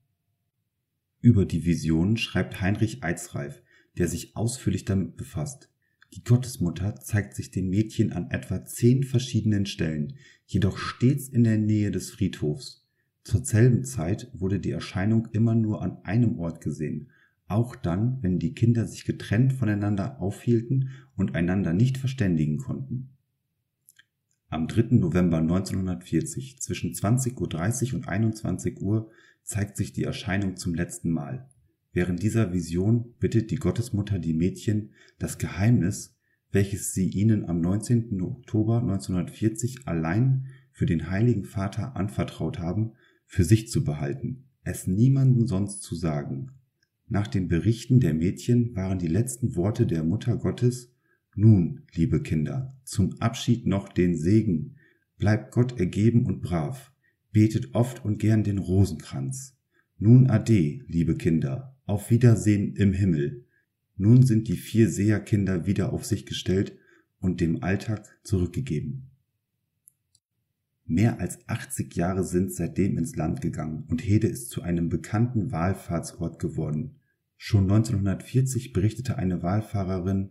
Über 1.20 1.46
die 1.46 1.64
Vision 1.64 2.16
schreibt 2.16 2.60
Heinrich 2.60 3.02
Eitzreif, 3.02 3.62
der 3.98 4.08
sich 4.08 4.36
ausführlich 4.36 4.84
damit 4.84 5.16
befasst. 5.16 5.70
Die 6.14 6.22
Gottesmutter 6.22 6.96
zeigt 6.96 7.34
sich 7.34 7.50
den 7.50 7.68
Mädchen 7.68 8.12
an 8.12 8.30
etwa 8.30 8.64
zehn 8.64 9.02
verschiedenen 9.02 9.66
Stellen, 9.66 10.14
jedoch 10.46 10.78
stets 10.78 11.28
in 11.28 11.44
der 11.44 11.58
Nähe 11.58 11.90
des 11.90 12.10
Friedhofs. 12.10 12.86
Zur 13.24 13.44
selben 13.44 13.84
Zeit 13.84 14.30
wurde 14.34 14.60
die 14.60 14.70
Erscheinung 14.70 15.28
immer 15.32 15.54
nur 15.54 15.82
an 15.82 15.98
einem 16.04 16.38
Ort 16.38 16.60
gesehen, 16.60 17.10
auch 17.48 17.74
dann, 17.74 18.18
wenn 18.22 18.38
die 18.38 18.54
Kinder 18.54 18.86
sich 18.86 19.04
getrennt 19.04 19.52
voneinander 19.52 20.20
aufhielten 20.20 20.90
und 21.16 21.34
einander 21.34 21.72
nicht 21.72 21.98
verständigen 21.98 22.58
konnten. 22.58 23.10
Am 24.48 24.68
3. 24.68 24.96
November 24.96 25.38
1940 25.38 26.60
zwischen 26.60 26.92
20.30 26.92 27.88
Uhr 27.88 27.94
und 27.96 28.08
21 28.08 28.80
Uhr 28.80 29.10
zeigt 29.42 29.76
sich 29.76 29.92
die 29.92 30.04
Erscheinung 30.04 30.56
zum 30.56 30.74
letzten 30.74 31.10
Mal. 31.10 31.48
Während 31.94 32.24
dieser 32.24 32.52
Vision 32.52 33.14
bittet 33.20 33.52
die 33.52 33.56
Gottesmutter 33.56 34.18
die 34.18 34.34
Mädchen, 34.34 34.90
das 35.20 35.38
Geheimnis, 35.38 36.16
welches 36.50 36.92
sie 36.92 37.08
ihnen 37.08 37.44
am 37.44 37.60
19. 37.60 38.20
Oktober 38.20 38.80
1940 38.80 39.86
allein 39.86 40.46
für 40.72 40.86
den 40.86 41.08
Heiligen 41.08 41.44
Vater 41.44 41.94
anvertraut 41.94 42.58
haben, 42.58 42.94
für 43.26 43.44
sich 43.44 43.68
zu 43.70 43.84
behalten, 43.84 44.48
es 44.64 44.88
niemanden 44.88 45.46
sonst 45.46 45.82
zu 45.82 45.94
sagen. 45.94 46.50
Nach 47.06 47.28
den 47.28 47.46
Berichten 47.46 48.00
der 48.00 48.12
Mädchen 48.12 48.74
waren 48.74 48.98
die 48.98 49.06
letzten 49.06 49.54
Worte 49.54 49.86
der 49.86 50.02
Mutter 50.02 50.36
Gottes 50.36 50.92
Nun, 51.36 51.82
liebe 51.94 52.22
Kinder, 52.22 52.76
zum 52.82 53.20
Abschied 53.20 53.66
noch 53.66 53.88
den 53.88 54.16
Segen, 54.16 54.76
bleibt 55.16 55.52
Gott 55.52 55.78
ergeben 55.78 56.26
und 56.26 56.42
brav, 56.42 56.92
betet 57.30 57.72
oft 57.74 58.04
und 58.04 58.18
gern 58.18 58.42
den 58.42 58.58
Rosenkranz. 58.58 59.56
Nun 59.98 60.28
ade, 60.28 60.80
liebe 60.88 61.16
Kinder, 61.16 61.73
auf 61.86 62.10
Wiedersehen 62.10 62.74
im 62.76 62.92
Himmel. 62.92 63.44
Nun 63.96 64.24
sind 64.24 64.48
die 64.48 64.56
vier 64.56 64.88
Seherkinder 64.88 65.66
wieder 65.66 65.92
auf 65.92 66.04
sich 66.04 66.26
gestellt 66.26 66.76
und 67.20 67.40
dem 67.40 67.62
Alltag 67.62 68.18
zurückgegeben. 68.22 69.10
Mehr 70.86 71.20
als 71.20 71.48
80 71.48 71.94
Jahre 71.94 72.24
sind 72.24 72.52
seitdem 72.52 72.98
ins 72.98 73.16
Land 73.16 73.40
gegangen 73.40 73.84
und 73.88 74.04
Hede 74.04 74.26
ist 74.26 74.50
zu 74.50 74.62
einem 74.62 74.90
bekannten 74.90 75.50
Wallfahrtsort 75.50 76.38
geworden. 76.38 76.96
Schon 77.36 77.64
1940 77.64 78.72
berichtete 78.72 79.16
eine 79.16 79.42
Wallfahrerin, 79.42 80.30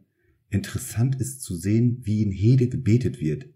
interessant 0.49 1.19
ist 1.19 1.41
zu 1.41 1.55
sehen, 1.55 2.01
wie 2.03 2.21
in 2.21 2.31
Hede 2.31 2.69
gebetet 2.69 3.19
wird. 3.19 3.47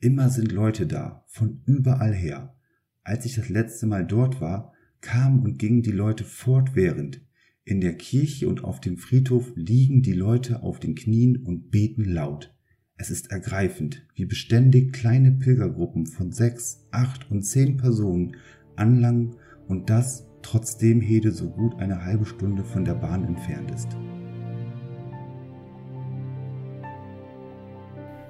Immer 0.00 0.30
sind 0.30 0.52
Leute 0.52 0.86
da, 0.86 1.24
von 1.28 1.62
überall 1.66 2.14
her. 2.14 2.56
Als 3.02 3.26
ich 3.26 3.34
das 3.34 3.48
letzte 3.48 3.86
Mal 3.86 4.06
dort 4.06 4.40
war, 4.40 4.72
kamen 5.00 5.40
und 5.42 5.58
gingen 5.58 5.82
die 5.82 5.92
Leute 5.92 6.24
fortwährend. 6.24 7.20
In 7.68 7.80
der 7.80 7.94
Kirche 7.94 8.48
und 8.48 8.62
auf 8.62 8.80
dem 8.80 8.96
Friedhof 8.96 9.50
liegen 9.56 10.00
die 10.00 10.12
Leute 10.12 10.62
auf 10.62 10.78
den 10.78 10.94
Knien 10.94 11.38
und 11.38 11.72
beten 11.72 12.04
laut. 12.04 12.54
Es 12.96 13.10
ist 13.10 13.32
ergreifend, 13.32 14.06
wie 14.14 14.24
beständig 14.24 14.92
kleine 14.92 15.32
Pilgergruppen 15.32 16.06
von 16.06 16.30
sechs, 16.30 16.86
acht 16.92 17.28
und 17.28 17.42
zehn 17.42 17.76
Personen 17.76 18.36
anlangen 18.76 19.34
und 19.66 19.90
das, 19.90 20.28
trotzdem 20.42 21.00
Hede 21.00 21.32
so 21.32 21.50
gut 21.50 21.74
eine 21.80 22.04
halbe 22.04 22.24
Stunde 22.24 22.62
von 22.62 22.84
der 22.84 22.94
Bahn 22.94 23.24
entfernt 23.24 23.72
ist. 23.72 23.88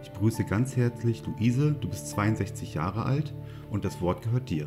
Ich 0.03 0.11
begrüße 0.13 0.45
ganz 0.45 0.79
herzlich 0.79 1.23
Luise, 1.27 1.77
du 1.79 1.91
bist 1.91 2.09
62 2.09 2.73
Jahre 2.73 3.05
alt 3.05 3.35
und 3.71 3.85
das 3.85 4.01
Wort 4.01 4.23
gehört 4.23 4.49
dir. 4.49 4.67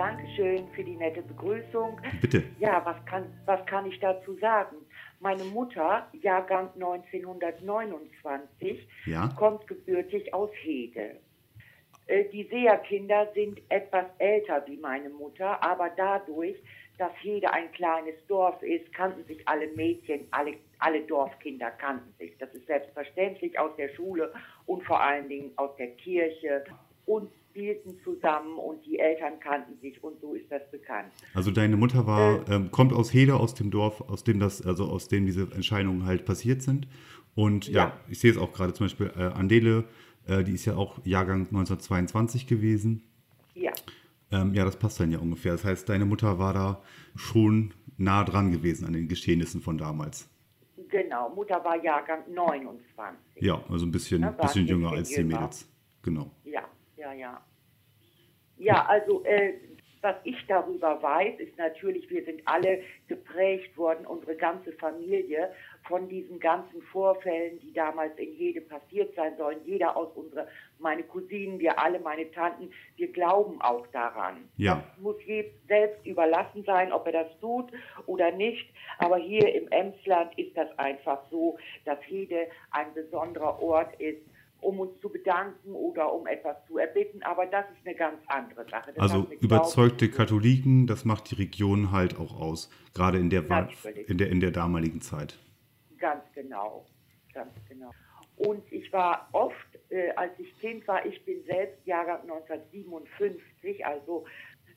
Dankeschön 0.00 0.66
für 0.74 0.82
die 0.82 0.96
nette 0.96 1.20
Begrüßung. 1.20 2.00
Bitte. 2.22 2.42
Ja, 2.58 2.82
was 2.86 2.96
kann, 3.04 3.26
was 3.44 3.66
kann 3.66 3.84
ich 3.84 4.00
dazu 4.00 4.32
sagen? 4.38 4.76
Meine 5.18 5.44
Mutter, 5.44 6.08
Jahrgang 6.22 6.70
1929, 6.72 8.88
ja? 9.04 9.28
kommt 9.36 9.66
gebürtig 9.66 10.32
aus 10.32 10.48
Hede. 10.62 11.16
Äh, 12.06 12.24
die 12.32 12.44
Seherkinder 12.44 13.28
sind 13.34 13.60
etwas 13.68 14.06
älter 14.16 14.64
wie 14.66 14.78
meine 14.78 15.10
Mutter, 15.10 15.62
aber 15.62 15.90
dadurch, 15.94 16.56
dass 16.96 17.12
Hede 17.20 17.52
ein 17.52 17.70
kleines 17.72 18.14
Dorf 18.26 18.62
ist, 18.62 18.90
kannten 18.94 19.26
sich 19.26 19.46
alle 19.46 19.66
Mädchen, 19.74 20.26
alle, 20.30 20.54
alle 20.78 21.02
Dorfkinder 21.02 21.72
kannten 21.72 22.14
sich. 22.18 22.34
Das 22.38 22.48
ist 22.54 22.66
selbstverständlich 22.66 23.58
aus 23.58 23.76
der 23.76 23.90
Schule 23.90 24.32
und 24.64 24.82
vor 24.82 25.02
allen 25.02 25.28
Dingen 25.28 25.52
aus 25.56 25.76
der 25.76 25.88
Kirche. 25.88 26.64
Und 27.04 27.30
spielten 27.50 27.98
zusammen 28.02 28.56
und 28.56 28.84
die 28.86 28.98
Eltern 28.98 29.38
kannten 29.40 29.78
sich 29.80 30.02
und 30.02 30.20
so 30.20 30.34
ist 30.34 30.50
das 30.50 30.62
bekannt. 30.70 31.12
Also 31.34 31.50
deine 31.50 31.76
Mutter 31.76 32.06
war, 32.06 32.48
äh, 32.48 32.54
ähm, 32.54 32.70
kommt 32.70 32.92
aus 32.92 33.12
Hede, 33.12 33.34
aus 33.34 33.54
dem 33.54 33.70
Dorf, 33.70 34.00
aus 34.08 34.24
dem 34.24 34.40
das, 34.40 34.64
also 34.64 34.84
aus 34.84 35.08
dem 35.08 35.26
diese 35.26 35.42
Entscheidungen 35.52 36.06
halt 36.06 36.24
passiert 36.24 36.62
sind. 36.62 36.86
Und 37.34 37.68
ja, 37.68 37.86
ja 37.86 38.00
ich 38.08 38.20
sehe 38.20 38.30
es 38.30 38.38
auch 38.38 38.52
gerade 38.52 38.72
zum 38.72 38.86
Beispiel 38.86 39.12
äh, 39.16 39.22
Andele, 39.22 39.84
äh, 40.26 40.44
die 40.44 40.52
ist 40.52 40.64
ja 40.64 40.76
auch 40.76 41.04
Jahrgang 41.04 41.40
1922 41.40 42.46
gewesen. 42.46 43.02
Ja. 43.54 43.72
Ähm, 44.32 44.54
ja, 44.54 44.64
das 44.64 44.76
passt 44.76 45.00
dann 45.00 45.10
ja 45.10 45.18
ungefähr. 45.18 45.52
Das 45.52 45.64
heißt, 45.64 45.88
deine 45.88 46.04
Mutter 46.04 46.38
war 46.38 46.54
da 46.54 46.82
schon 47.16 47.74
nah 47.98 48.24
dran 48.24 48.52
gewesen 48.52 48.86
an 48.86 48.92
den 48.92 49.08
Geschehnissen 49.08 49.60
von 49.60 49.76
damals. 49.76 50.28
Genau, 50.88 51.28
Mutter 51.30 51.62
war 51.64 51.82
Jahrgang 51.82 52.22
29. 52.32 53.42
Ja, 53.42 53.62
also 53.68 53.86
ein 53.86 53.92
bisschen, 53.92 54.26
bisschen 54.40 54.66
jünger 54.66 54.90
als 54.90 55.08
die 55.08 55.22
Mädels. 55.22 55.68
Genau. 56.02 56.30
Ja 56.44 56.64
ja, 57.00 57.12
ja. 57.12 57.40
Ja, 58.58 58.84
also 58.86 59.24
äh, 59.24 59.54
was 60.02 60.16
ich 60.24 60.46
darüber 60.46 61.02
weiß, 61.02 61.40
ist 61.40 61.56
natürlich, 61.58 62.08
wir 62.10 62.24
sind 62.24 62.40
alle 62.46 62.82
geprägt 63.06 63.76
worden, 63.76 64.06
unsere 64.06 64.34
ganze 64.34 64.72
Familie, 64.72 65.52
von 65.86 66.08
diesen 66.08 66.38
ganzen 66.38 66.80
Vorfällen, 66.82 67.58
die 67.60 67.72
damals 67.72 68.16
in 68.18 68.32
Hede 68.34 68.60
passiert 68.60 69.14
sein 69.14 69.36
sollen. 69.36 69.58
Jeder 69.64 69.96
aus 69.96 70.08
unserer, 70.14 70.46
meine 70.78 71.02
Cousinen, 71.02 71.58
wir 71.58 71.78
alle, 71.78 72.00
meine 72.00 72.30
Tanten, 72.30 72.70
wir 72.96 73.12
glauben 73.12 73.60
auch 73.60 73.86
daran. 73.88 74.48
Ja. 74.56 74.82
Das 74.94 75.02
muss 75.02 75.16
jedem 75.24 75.52
selbst 75.68 76.06
überlassen 76.06 76.64
sein, 76.64 76.92
ob 76.92 77.06
er 77.06 77.24
das 77.24 77.38
tut 77.40 77.70
oder 78.06 78.30
nicht. 78.30 78.72
Aber 78.98 79.16
hier 79.16 79.54
im 79.54 79.68
Emsland 79.68 80.38
ist 80.38 80.56
das 80.56 80.68
einfach 80.78 81.22
so, 81.30 81.58
dass 81.84 81.98
Hede 82.06 82.46
ein 82.70 82.92
besonderer 82.94 83.62
Ort 83.62 83.98
ist, 84.00 84.22
um 84.60 84.80
uns 84.80 85.00
zu 85.00 85.08
bedanken 85.08 85.72
oder 85.72 86.12
um 86.12 86.26
etwas 86.26 86.56
zu 86.66 86.78
erbitten, 86.78 87.22
aber 87.22 87.46
das 87.46 87.64
ist 87.70 87.86
eine 87.86 87.94
ganz 87.94 88.20
andere 88.26 88.68
Sache. 88.68 88.92
Das 88.94 89.02
also 89.02 89.26
überzeugte 89.40 90.10
Katholiken, 90.10 90.86
das 90.86 91.04
macht 91.04 91.30
die 91.30 91.36
Region 91.36 91.92
halt 91.92 92.18
auch 92.18 92.40
aus, 92.40 92.70
gerade 92.94 93.18
in 93.18 93.30
der, 93.30 93.44
in 94.06 94.18
der, 94.18 94.30
in 94.30 94.40
der 94.40 94.50
damaligen 94.50 95.00
Zeit. 95.00 95.38
Ganz 95.98 96.24
genau, 96.34 96.86
ganz 97.32 97.52
genau. 97.68 97.90
Und 98.36 98.62
ich 98.72 98.90
war 98.92 99.28
oft, 99.32 99.54
äh, 99.90 100.10
als 100.16 100.32
ich 100.38 100.58
Kind 100.60 100.88
war, 100.88 101.04
ich 101.04 101.22
bin 101.26 101.44
selbst 101.44 101.86
Jahrgang 101.86 102.22
1957, 102.22 103.84
also 103.84 104.24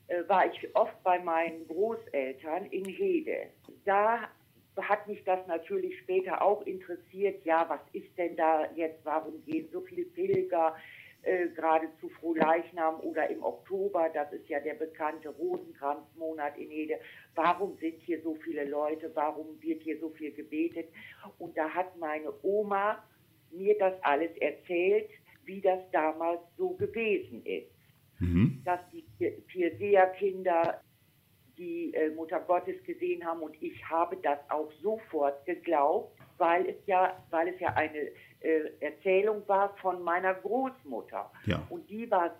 äh, 0.07 0.27
war 0.27 0.45
ich 0.51 0.75
oft 0.75 1.01
bei 1.03 1.19
meinen 1.19 1.65
Großeltern 1.67 2.65
in 2.65 2.83
Hede. 2.85 3.47
Da 3.85 4.27
hat 4.81 5.07
mich 5.07 5.23
das 5.23 5.45
natürlich 5.47 5.97
später 5.99 6.41
auch 6.41 6.65
interessiert. 6.65 7.45
Ja, 7.45 7.67
was 7.69 7.81
ist 7.93 8.17
denn 8.17 8.35
da 8.35 8.69
jetzt? 8.75 9.03
Warum 9.05 9.43
gehen 9.45 9.69
so 9.71 9.81
viele 9.81 10.05
Pilger 10.05 10.75
äh, 11.21 11.47
gerade 11.49 11.87
zu 11.99 12.09
Frohleichnam 12.09 12.99
oder 13.01 13.29
im 13.29 13.43
Oktober? 13.43 14.09
Das 14.13 14.31
ist 14.33 14.47
ja 14.49 14.59
der 14.59 14.73
bekannte 14.73 15.29
Rosenkranzmonat 15.29 16.57
in 16.57 16.71
Ede. 16.71 16.99
Warum 17.35 17.77
sind 17.77 17.99
hier 18.01 18.21
so 18.21 18.35
viele 18.35 18.65
Leute? 18.65 19.11
Warum 19.13 19.61
wird 19.61 19.83
hier 19.83 19.99
so 19.99 20.09
viel 20.09 20.31
gebetet? 20.31 20.87
Und 21.37 21.55
da 21.57 21.69
hat 21.69 21.97
meine 21.97 22.33
Oma 22.41 23.03
mir 23.51 23.77
das 23.77 23.93
alles 24.01 24.35
erzählt, 24.37 25.09
wie 25.45 25.61
das 25.61 25.79
damals 25.91 26.41
so 26.57 26.69
gewesen 26.69 27.45
ist. 27.45 27.71
Mhm. 28.19 28.61
Dass 28.65 28.79
die 28.91 29.03
vier 29.47 29.77
Seherkinder 29.77 30.81
die 31.57 31.93
äh, 31.93 32.09
Mutter 32.11 32.39
Gottes 32.39 32.75
gesehen 32.83 33.25
haben 33.25 33.41
und 33.41 33.55
ich 33.61 33.83
habe 33.89 34.17
das 34.17 34.39
auch 34.49 34.71
sofort 34.81 35.45
geglaubt, 35.45 36.17
weil 36.37 36.69
es 36.69 36.75
ja, 36.85 37.17
weil 37.29 37.49
es 37.49 37.59
ja 37.59 37.73
eine 37.73 38.11
äh, 38.41 38.71
Erzählung 38.79 39.43
war 39.47 39.75
von 39.77 40.03
meiner 40.03 40.33
Großmutter. 40.33 41.31
Ja. 41.45 41.65
Und 41.69 41.89
die 41.89 42.09
war, 42.09 42.31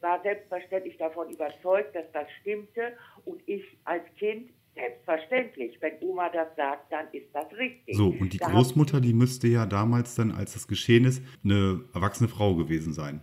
war 0.00 0.22
selbstverständlich 0.22 0.96
davon 0.96 1.30
überzeugt, 1.30 1.94
dass 1.94 2.10
das 2.12 2.26
stimmte 2.40 2.92
und 3.24 3.40
ich 3.46 3.64
als 3.84 4.04
Kind 4.18 4.50
Selbstverständlich, 4.76 5.78
wenn 5.80 5.94
Oma 6.02 6.28
das 6.28 6.54
sagt, 6.54 6.92
dann 6.92 7.06
ist 7.12 7.28
das 7.32 7.50
richtig. 7.56 7.96
So, 7.96 8.08
und 8.08 8.34
die 8.34 8.36
da 8.36 8.50
Großmutter, 8.50 9.00
die 9.00 9.14
müsste 9.14 9.48
ja 9.48 9.64
damals 9.64 10.16
dann, 10.16 10.32
als 10.32 10.52
das 10.52 10.68
geschehen 10.68 11.06
ist, 11.06 11.22
eine 11.42 11.82
erwachsene 11.94 12.28
Frau 12.28 12.54
gewesen 12.54 12.92
sein. 12.92 13.22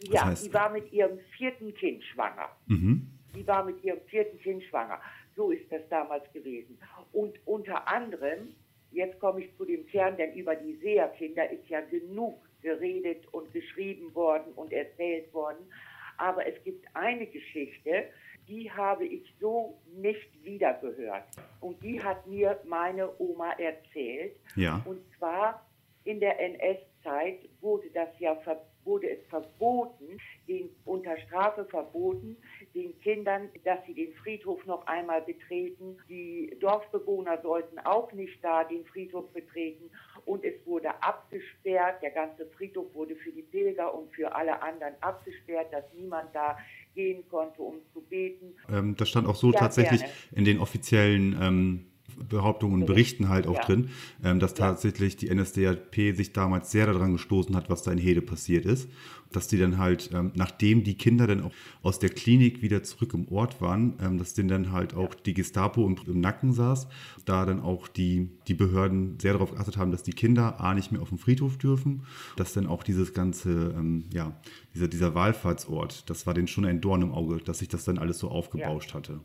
Das 0.00 0.08
ja, 0.08 0.24
heißt, 0.24 0.46
die 0.46 0.54
war 0.54 0.70
mit 0.70 0.90
ihrem 0.92 1.18
vierten 1.36 1.74
Kind 1.74 2.02
schwanger. 2.02 2.48
Mhm. 2.66 3.10
Die 3.36 3.46
war 3.46 3.64
mit 3.64 3.82
ihrem 3.84 4.00
vierten 4.06 4.38
Kind 4.38 4.62
schwanger. 4.64 5.00
So 5.34 5.50
ist 5.50 5.70
das 5.70 5.82
damals 5.90 6.24
gewesen. 6.32 6.78
Und 7.12 7.38
unter 7.46 7.86
anderem, 7.86 8.54
jetzt 8.92 9.18
komme 9.20 9.44
ich 9.44 9.56
zu 9.56 9.64
dem 9.64 9.86
Kern, 9.86 10.16
denn 10.16 10.32
über 10.34 10.56
die 10.56 10.76
Seherkinder 10.76 11.50
ist 11.50 11.68
ja 11.68 11.80
genug 11.82 12.40
geredet 12.62 13.26
und 13.32 13.52
geschrieben 13.52 14.14
worden 14.14 14.52
und 14.54 14.72
erzählt 14.72 15.32
worden. 15.32 15.70
Aber 16.16 16.46
es 16.46 16.62
gibt 16.64 16.86
eine 16.94 17.26
Geschichte, 17.26 18.04
die 18.48 18.70
habe 18.70 19.04
ich 19.04 19.34
so 19.40 19.78
nicht 19.94 20.44
wiedergehört. 20.44 21.24
Und 21.60 21.82
die 21.82 22.02
hat 22.02 22.26
mir 22.26 22.58
meine 22.64 23.10
Oma 23.20 23.52
erzählt. 23.52 24.36
Ja. 24.54 24.82
Und 24.84 25.00
zwar 25.18 25.66
in 26.04 26.20
der 26.20 26.38
NS-Zeit 26.40 27.40
wurde 27.60 27.90
das 27.90 28.08
ja 28.18 28.36
wurde 28.84 29.10
es 29.10 29.26
verboten, 29.28 30.20
den, 30.46 30.70
unter 30.84 31.18
Strafe 31.18 31.64
verboten, 31.64 32.36
den 32.76 33.00
Kindern, 33.00 33.48
dass 33.64 33.78
sie 33.86 33.94
den 33.94 34.12
Friedhof 34.14 34.64
noch 34.66 34.86
einmal 34.86 35.22
betreten. 35.22 35.96
Die 36.08 36.54
Dorfbewohner 36.60 37.40
sollten 37.42 37.78
auch 37.80 38.12
nicht 38.12 38.38
da 38.44 38.64
den 38.64 38.84
Friedhof 38.84 39.32
betreten 39.32 39.90
und 40.26 40.44
es 40.44 40.54
wurde 40.66 40.90
abgesperrt. 41.02 42.02
Der 42.02 42.10
ganze 42.10 42.46
Friedhof 42.46 42.94
wurde 42.94 43.16
für 43.16 43.32
die 43.32 43.42
Pilger 43.42 43.94
und 43.94 44.12
für 44.12 44.34
alle 44.34 44.62
anderen 44.62 44.94
abgesperrt, 45.00 45.72
dass 45.72 45.84
niemand 45.94 46.34
da 46.34 46.58
gehen 46.94 47.26
konnte, 47.30 47.62
um 47.62 47.76
zu 47.94 48.02
beten. 48.02 48.54
Ähm, 48.70 48.94
das 48.96 49.08
stand 49.08 49.26
auch 49.26 49.36
so 49.36 49.52
ja, 49.52 49.58
tatsächlich 49.58 50.00
gerne. 50.00 50.14
in 50.32 50.44
den 50.44 50.60
offiziellen 50.60 51.38
ähm, 51.40 51.86
Behauptungen 52.28 52.80
und 52.80 52.86
Berichten 52.86 53.28
halt 53.28 53.46
auch 53.46 53.56
ja. 53.56 53.64
drin, 53.64 53.90
ähm, 54.24 54.40
dass 54.40 54.54
tatsächlich 54.54 55.16
die 55.16 55.32
NSDAP 55.34 55.94
sich 56.14 56.32
damals 56.32 56.70
sehr 56.70 56.86
daran 56.86 57.12
gestoßen 57.12 57.54
hat, 57.54 57.70
was 57.70 57.82
da 57.82 57.92
in 57.92 57.98
Hede 57.98 58.22
passiert 58.22 58.64
ist. 58.64 58.88
Dass 59.32 59.48
die 59.48 59.58
dann 59.58 59.76
halt, 59.76 60.10
ähm, 60.14 60.30
nachdem 60.34 60.84
die 60.84 60.96
Kinder 60.96 61.26
dann 61.26 61.42
auch 61.42 61.50
aus 61.82 61.98
der 61.98 62.10
Klinik 62.10 62.62
wieder 62.62 62.84
zurück 62.84 63.12
im 63.12 63.26
Ort 63.28 63.60
waren, 63.60 63.94
ähm, 64.00 64.18
dass 64.18 64.34
denen 64.34 64.48
dann 64.48 64.72
halt 64.72 64.94
auch 64.94 65.14
die 65.14 65.34
Gestapo 65.34 65.84
im, 65.84 65.96
im, 66.06 66.20
Nacken 66.20 66.52
saß, 66.52 66.86
da 67.24 67.44
dann 67.44 67.60
auch 67.60 67.88
die, 67.88 68.30
die 68.46 68.54
Behörden 68.54 69.18
sehr 69.18 69.32
darauf 69.32 69.52
geachtet 69.52 69.76
haben, 69.76 69.90
dass 69.90 70.04
die 70.04 70.12
Kinder 70.12 70.60
A 70.60 70.74
nicht 70.74 70.92
mehr 70.92 71.02
auf 71.02 71.08
dem 71.08 71.18
Friedhof 71.18 71.58
dürfen, 71.58 72.04
dass 72.36 72.52
dann 72.52 72.66
auch 72.66 72.84
dieses 72.84 73.14
ganze, 73.14 73.74
ähm, 73.76 74.04
ja, 74.12 74.32
dieser, 74.74 74.88
dieser 74.88 75.14
Wallfahrtsort, 75.14 76.08
das 76.08 76.26
war 76.26 76.34
denen 76.34 76.46
schon 76.46 76.64
ein 76.64 76.80
Dorn 76.80 77.02
im 77.02 77.12
Auge, 77.12 77.38
dass 77.38 77.58
sich 77.58 77.68
das 77.68 77.84
dann 77.84 77.98
alles 77.98 78.18
so 78.20 78.28
aufgebauscht 78.28 78.90
ja. 78.90 78.94
hatte. 78.94 79.20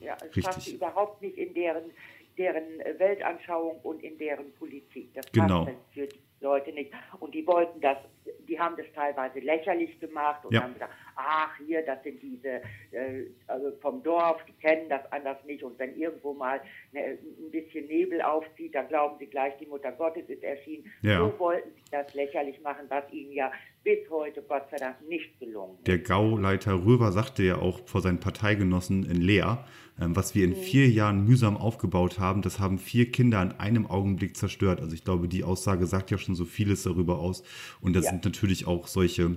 Ja, 0.00 0.16
es 0.20 0.36
Richtig. 0.36 0.74
überhaupt 0.74 1.20
nicht 1.22 1.36
in 1.36 1.52
deren 1.54 1.84
deren 2.38 2.80
äh, 2.80 2.98
Weltanschauung 2.98 3.80
und 3.82 4.02
in 4.02 4.18
deren 4.18 4.52
Politik. 4.54 5.12
Das 5.14 5.26
genau. 5.32 5.64
passt 5.64 5.76
für 5.92 6.06
die 6.06 6.20
Leute 6.40 6.72
nicht. 6.72 6.92
Und 7.20 7.34
die 7.34 7.46
wollten 7.46 7.80
das, 7.80 7.98
die 8.46 8.58
haben 8.58 8.76
das 8.76 8.86
teilweise 8.94 9.40
lächerlich 9.40 9.98
gemacht 10.00 10.44
und 10.44 10.52
ja. 10.52 10.62
haben 10.62 10.74
gesagt, 10.74 10.92
ach 11.16 11.56
hier, 11.58 11.82
das 11.84 12.02
sind 12.02 12.22
diese 12.22 12.60
äh, 12.92 13.26
also 13.46 13.72
vom 13.80 14.02
Dorf, 14.02 14.44
die 14.46 14.52
kennen 14.52 14.88
das 14.88 15.00
anders 15.12 15.42
nicht. 15.44 15.62
Und 15.62 15.78
wenn 15.78 15.96
irgendwo 15.96 16.34
mal 16.34 16.60
ne, 16.92 17.18
ein 17.22 17.50
bisschen 17.50 17.86
Nebel 17.86 18.20
aufzieht, 18.20 18.74
dann 18.74 18.88
glauben 18.88 19.16
sie 19.18 19.26
gleich, 19.26 19.56
die 19.58 19.66
Mutter 19.66 19.92
Gottes 19.92 20.28
ist 20.28 20.42
erschienen. 20.42 20.90
Ja. 21.02 21.18
So 21.18 21.38
wollten 21.38 21.70
sie 21.74 21.90
das 21.90 22.12
lächerlich 22.14 22.60
machen, 22.60 22.86
was 22.88 23.10
ihnen 23.12 23.32
ja 23.32 23.50
bis 23.86 24.10
heute 24.10 24.42
Gott 24.42 24.68
sei 24.68 24.78
Dank 24.78 24.96
nicht 25.08 25.38
gelungen. 25.38 25.78
Der 25.86 25.98
Gauleiter 25.98 26.84
Röver 26.84 27.12
sagte 27.12 27.44
ja 27.44 27.58
auch 27.58 27.86
vor 27.86 28.00
seinen 28.02 28.18
Parteigenossen 28.18 29.04
in 29.04 29.20
Leer, 29.20 29.64
ähm, 30.00 30.16
was 30.16 30.34
wir 30.34 30.44
in 30.44 30.50
mhm. 30.50 30.56
vier 30.56 30.88
Jahren 30.88 31.24
mühsam 31.24 31.56
aufgebaut 31.56 32.18
haben, 32.18 32.42
das 32.42 32.58
haben 32.58 32.78
vier 32.78 33.12
Kinder 33.12 33.40
in 33.40 33.52
einem 33.52 33.86
Augenblick 33.86 34.36
zerstört. 34.36 34.80
Also 34.80 34.92
ich 34.92 35.04
glaube, 35.04 35.28
die 35.28 35.44
Aussage 35.44 35.86
sagt 35.86 36.10
ja 36.10 36.18
schon 36.18 36.34
so 36.34 36.44
vieles 36.44 36.82
darüber 36.82 37.20
aus. 37.20 37.44
Und 37.80 37.94
da 37.94 38.00
ja. 38.00 38.10
sind 38.10 38.24
natürlich 38.24 38.66
auch 38.66 38.88
solche 38.88 39.36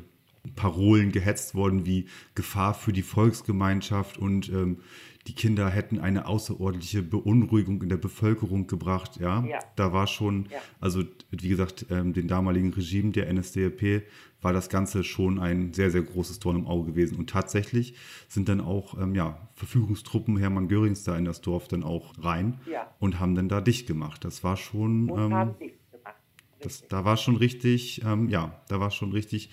Parolen 0.56 1.12
gehetzt 1.12 1.54
worden 1.54 1.86
wie 1.86 2.08
Gefahr 2.34 2.74
für 2.74 2.92
die 2.92 3.04
Volksgemeinschaft 3.04 4.18
und 4.18 4.50
ähm, 4.50 4.80
die 5.28 5.36
Kinder 5.36 5.70
hätten 5.70 6.00
eine 6.00 6.26
außerordentliche 6.26 7.04
Beunruhigung 7.04 7.84
in 7.84 7.90
der 7.90 7.98
Bevölkerung 7.98 8.66
gebracht. 8.66 9.20
Ja, 9.20 9.46
ja. 9.46 9.60
da 9.76 9.94
war 9.94 10.08
schon, 10.08 10.48
ja. 10.50 10.58
also 10.80 11.04
wie 11.30 11.50
gesagt, 11.50 11.86
ähm, 11.92 12.14
den 12.14 12.28
damaligen 12.28 12.74
Regime 12.74 13.12
der 13.12 13.32
NSDAP 13.32 14.04
war 14.42 14.54
das 14.54 14.70
Ganze 14.70 15.04
schon 15.04 15.40
ein 15.40 15.74
sehr, 15.74 15.92
sehr 15.92 16.02
großes 16.02 16.40
Tor 16.40 16.56
im 16.56 16.68
Auge 16.68 16.92
gewesen. 16.92 17.18
Und 17.18 17.30
tatsächlich 17.30 17.96
sind 18.28 18.50
dann 18.50 18.62
auch 18.62 19.00
ähm, 19.00 19.16
ja, 19.16 19.50
Verfügungstruppen 19.56 20.38
Hermann 20.38 20.68
Görings 20.68 21.04
da 21.04 21.18
in 21.18 21.26
das 21.26 21.42
Dorf 21.42 21.68
dann 21.68 21.84
auch 21.84 22.14
rein 22.24 22.60
ja. 22.70 22.94
und 23.00 23.20
haben 23.20 23.36
dann 23.36 23.50
da 23.50 23.62
dicht 23.62 23.88
gemacht. 23.88 24.24
Das 24.24 24.44
war 24.44 24.58
schon. 24.58 25.10
Und 25.10 25.20
ähm, 25.20 25.34
haben 25.34 25.60
dicht 25.60 25.92
gemacht. 25.92 26.16
Das, 26.62 26.88
da 26.88 27.06
war 27.06 27.18
schon 27.18 27.36
richtig, 27.36 28.02
ähm, 28.06 28.30
ja, 28.30 28.62
da 28.68 28.80
war 28.80 28.92
schon 28.92 29.12
richtig 29.12 29.50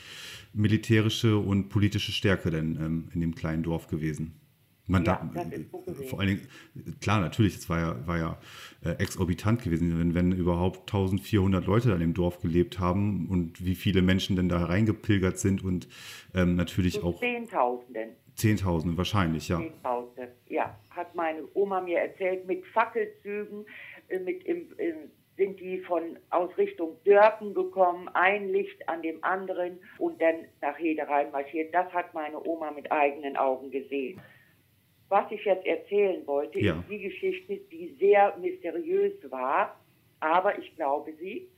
militärische 0.53 1.39
und 1.39 1.69
politische 1.69 2.13
Stärke 2.13 2.51
denn 2.51 2.77
ähm, 2.81 3.09
in 3.13 3.21
dem 3.21 3.35
kleinen 3.35 3.63
Dorf 3.63 3.89
gewesen. 3.89 4.35
Man 4.89 5.05
ja, 5.05 5.29
da, 5.35 5.45
vor 6.09 6.21
allen 6.21 6.29
Dingen, 6.29 6.49
klar, 7.01 7.21
natürlich, 7.21 7.57
es 7.57 7.69
war 7.69 7.81
ja, 7.81 8.07
war 8.07 8.19
ja 8.19 8.39
äh, 8.85 8.91
exorbitant 9.03 9.63
gewesen, 9.63 9.99
wenn, 9.99 10.15
wenn 10.15 10.33
überhaupt 10.33 10.81
1400 10.81 11.67
Leute 11.67 11.91
in 11.93 12.01
dem 12.01 12.15
Dorf 12.15 12.41
gelebt 12.41 12.79
haben 12.79 13.29
und 13.29 13.65
wie 13.65 13.75
viele 13.75 14.01
Menschen 14.01 14.37
denn 14.37 14.49
da 14.49 14.65
reingepilgert 14.65 15.39
sind 15.39 15.65
und 15.65 15.89
ähm, 16.35 16.55
natürlich 16.55 17.01
Zu 17.01 17.05
auch. 17.05 17.19
Zehntausenden. 17.19 18.11
Zehntausende, 18.37 18.97
wahrscheinlich, 18.97 19.49
ja. 19.49 19.59
Zehntausende, 19.59 20.29
ja, 20.49 20.79
hat 20.91 21.15
meine 21.15 21.43
Oma 21.55 21.81
mir 21.81 21.99
erzählt, 21.99 22.47
mit 22.47 22.65
Fackelzügen, 22.67 23.67
äh, 24.09 24.21
mit 24.21 24.45
im, 24.45 24.73
im 24.79 25.11
sind 25.37 25.61
die 25.61 25.81
von 25.81 26.19
aus 26.31 26.57
Richtung 26.57 26.97
Dörpen 27.05 27.55
gekommen, 27.55 28.09
ein 28.15 28.49
Licht 28.49 28.89
an 28.89 29.03
dem 29.03 29.23
anderen 29.23 29.79
und 29.99 30.21
dann 30.21 30.47
nach 30.63 30.79
Hederein 30.79 31.31
marschiert. 31.31 31.75
Das 31.75 31.93
hat 31.93 32.15
meine 32.15 32.43
Oma 32.47 32.71
mit 32.71 32.91
eigenen 32.91 33.37
Augen 33.37 33.71
gesehen. 33.71 34.21
Was 35.09 35.31
ich 35.31 35.45
jetzt 35.45 35.67
erzählen 35.67 36.27
wollte, 36.27 36.59
ja. 36.59 36.79
ist 36.81 36.91
die 36.91 36.99
Geschichte, 36.99 37.57
die 37.71 37.95
sehr 37.99 38.37
mysteriös 38.39 39.13
war, 39.31 39.79
aber 40.21 40.59
ich 40.59 40.75
glaube 40.75 41.13
sie. 41.21 41.49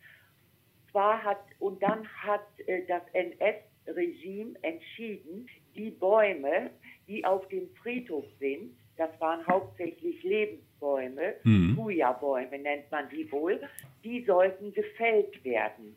Zwar 0.91 1.23
hat, 1.23 1.41
und 1.59 1.83
dann 1.83 2.07
hat 2.09 2.47
äh, 2.67 2.83
das 2.87 3.03
NS-Regime 3.13 4.55
entschieden, 4.63 5.49
die 5.75 5.91
Bäume, 5.91 6.71
die 7.07 7.25
auf 7.25 7.47
dem 7.49 7.69
Friedhof 7.83 8.25
sind, 8.39 8.77
das 8.97 9.11
waren 9.21 9.47
hauptsächlich 9.47 10.23
Lebensbäume, 10.23 11.35
mhm. 11.45 11.77
Thuja-Bäume 11.77 12.59
nennt 12.59 12.91
man 12.91 13.09
die 13.09 13.31
wohl, 13.31 13.61
die 14.03 14.25
sollten 14.25 14.73
gefällt 14.73 15.43
werden. 15.45 15.97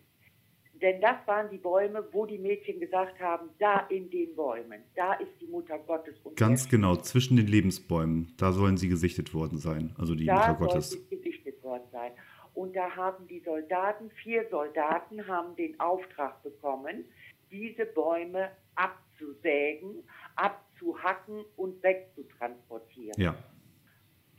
Denn 0.82 1.00
das 1.00 1.16
waren 1.28 1.50
die 1.52 1.60
Bäume, 1.60 2.04
wo 2.12 2.26
die 2.26 2.40
Mädchen 2.40 2.80
gesagt 2.80 3.20
haben, 3.20 3.50
da 3.60 3.82
in 3.90 4.10
den 4.10 4.36
Bäumen, 4.36 4.82
da 4.96 5.14
ist 5.14 5.32
die 5.40 5.46
Mutter 5.46 5.78
Gottes. 5.78 6.16
Und 6.24 6.36
Ganz 6.36 6.70
genau, 6.70 6.96
zwischen 6.96 7.38
den 7.38 7.46
Lebensbäumen, 7.46 8.34
da 8.38 8.52
sollen 8.52 8.78
sie 8.78 8.90
gesichtet 8.90 9.34
worden 9.34 9.60
sein, 9.60 9.94
also 10.00 10.16
die 10.16 10.26
da 10.26 10.36
Mutter 10.36 10.56
Gottes. 10.56 10.90
Da 10.90 10.96
sollen 10.96 11.08
sie 11.10 11.18
gesichtet 11.18 11.64
worden 11.64 11.84
sein. 11.92 12.12
Und 12.54 12.76
da 12.76 12.96
haben 12.96 13.28
die 13.28 13.40
Soldaten, 13.42 14.10
vier 14.24 14.48
Soldaten 14.50 15.28
haben 15.28 15.56
den 15.56 15.80
Auftrag 15.80 16.42
bekommen, 16.42 17.06
diese 17.52 17.86
Bäume 17.86 18.50
abzusägen, 18.76 20.04
abzuhacken 20.36 21.46
und 21.58 21.82
wegzutransportieren. 21.84 23.22
Ja. 23.22 23.36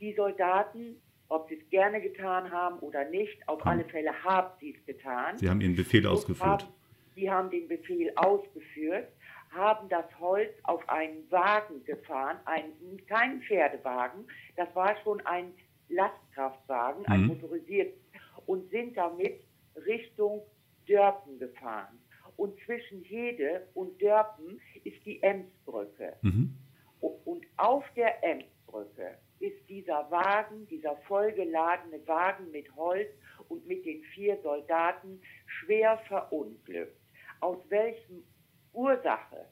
Die 0.01 0.13
Soldaten 0.13 1.01
ob 1.33 1.49
sie 1.49 1.55
es 1.55 1.69
gerne 1.69 1.99
getan 1.99 2.51
haben 2.51 2.77
oder 2.79 3.05
nicht, 3.09 3.47
auf 3.47 3.65
alle 3.65 3.83
Fälle 3.85 4.11
haben 4.23 4.51
sie 4.59 4.75
es 4.77 4.85
getan. 4.85 5.37
Sie 5.37 5.49
haben 5.49 5.61
ihren 5.61 5.75
Befehl 5.75 6.05
ausgeführt. 6.05 6.47
Haben, 6.63 6.73
sie 7.15 7.31
haben 7.31 7.49
den 7.49 7.67
Befehl 7.67 8.11
ausgeführt, 8.15 9.07
haben 9.49 9.89
das 9.89 10.05
Holz 10.19 10.51
auf 10.63 10.87
einen 10.87 11.29
Wagen 11.31 11.83
gefahren, 11.85 12.37
einen, 12.45 13.03
keinen 13.07 13.41
Pferdewagen, 13.41 14.25
das 14.55 14.73
war 14.75 14.95
schon 15.03 15.21
ein 15.25 15.53
Lastkraftwagen, 15.89 17.05
ein 17.07 17.21
Mhm. 17.21 17.27
motorisierten, 17.27 17.99
und 18.45 18.69
sind 18.69 18.95
damit 18.97 19.39
Richtung 19.85 20.41
Dörpen 20.87 21.39
gefahren. 21.39 21.99
Und 22.35 22.59
zwischen 22.65 23.03
Hede 23.03 23.67
und 23.73 24.01
Dörpen 24.01 24.59
ist 24.83 25.03
die 25.05 25.21
Emsbrücke. 25.23 26.13
Mhm. 26.21 26.55
Und 26.99 27.45
auf 27.57 27.85
der 27.95 28.23
Emsbrücke 28.23 29.17
ist 29.43 29.67
dieser 29.67 30.09
Wagen, 30.09 30.65
dieser 30.67 30.95
vollgeladene 31.07 31.99
Wagen 32.07 32.49
mit 32.51 32.73
Holz 32.77 33.09
und 33.49 33.67
mit 33.67 33.85
den 33.85 34.01
vier 34.13 34.37
Soldaten 34.41 35.21
schwer 35.45 35.97
verunglückt. 36.07 36.95
Aus 37.41 37.57
welchem 37.69 38.23
Ursache? 38.71 39.45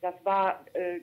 Das 0.00 0.14
war 0.24 0.64
äh, 0.74 0.98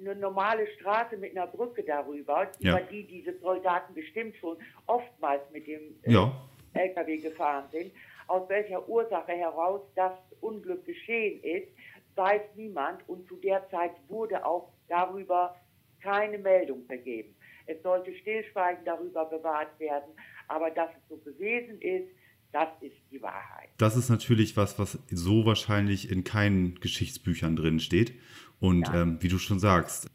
eine 0.00 0.16
normale 0.16 0.66
Straße 0.78 1.16
mit 1.18 1.32
einer 1.36 1.46
Brücke 1.46 1.82
darüber, 1.82 2.50
Ja. 2.60 2.78
über 2.78 2.80
die 2.90 3.04
diese 3.06 3.38
Soldaten 3.38 3.92
bestimmt 3.94 4.36
schon 4.36 4.56
oftmals 4.86 5.42
mit 5.52 5.66
dem 5.66 5.82
äh, 6.02 6.12
Ja. 6.12 6.32
LKW 6.72 7.18
gefahren 7.18 7.68
sind. 7.70 7.92
Aus 8.26 8.48
welcher 8.48 8.88
Ursache 8.88 9.32
heraus 9.32 9.82
das 9.94 10.14
Unglück 10.40 10.86
geschehen 10.86 11.42
ist, 11.42 11.68
weiß 12.16 12.40
niemand 12.56 13.06
und 13.06 13.28
zu 13.28 13.36
der 13.36 13.68
Zeit 13.68 13.92
wurde 14.08 14.44
auch 14.46 14.70
darüber 14.88 15.54
keine 16.02 16.38
Meldung 16.38 16.84
vergeben. 16.86 17.34
Es 17.76 17.82
sollte 17.82 18.14
Stillschweigen 18.14 18.84
darüber 18.84 19.24
bewahrt 19.26 19.78
werden, 19.80 20.12
aber 20.48 20.70
dass 20.70 20.90
es 20.90 21.08
so 21.08 21.16
gewesen 21.18 21.80
ist, 21.80 22.08
das 22.52 22.68
ist 22.82 22.96
die 23.10 23.22
Wahrheit. 23.22 23.70
Das 23.78 23.96
ist 23.96 24.10
natürlich 24.10 24.56
was, 24.56 24.78
was 24.78 24.98
so 25.10 25.46
wahrscheinlich 25.46 26.10
in 26.10 26.22
keinen 26.22 26.74
Geschichtsbüchern 26.80 27.56
drin 27.56 27.80
steht. 27.80 28.12
Und 28.60 28.88
Ja. 28.88 29.02
ähm, 29.02 29.18
wie 29.20 29.28
du 29.28 29.38
schon 29.38 29.58
sagst, 29.58 30.10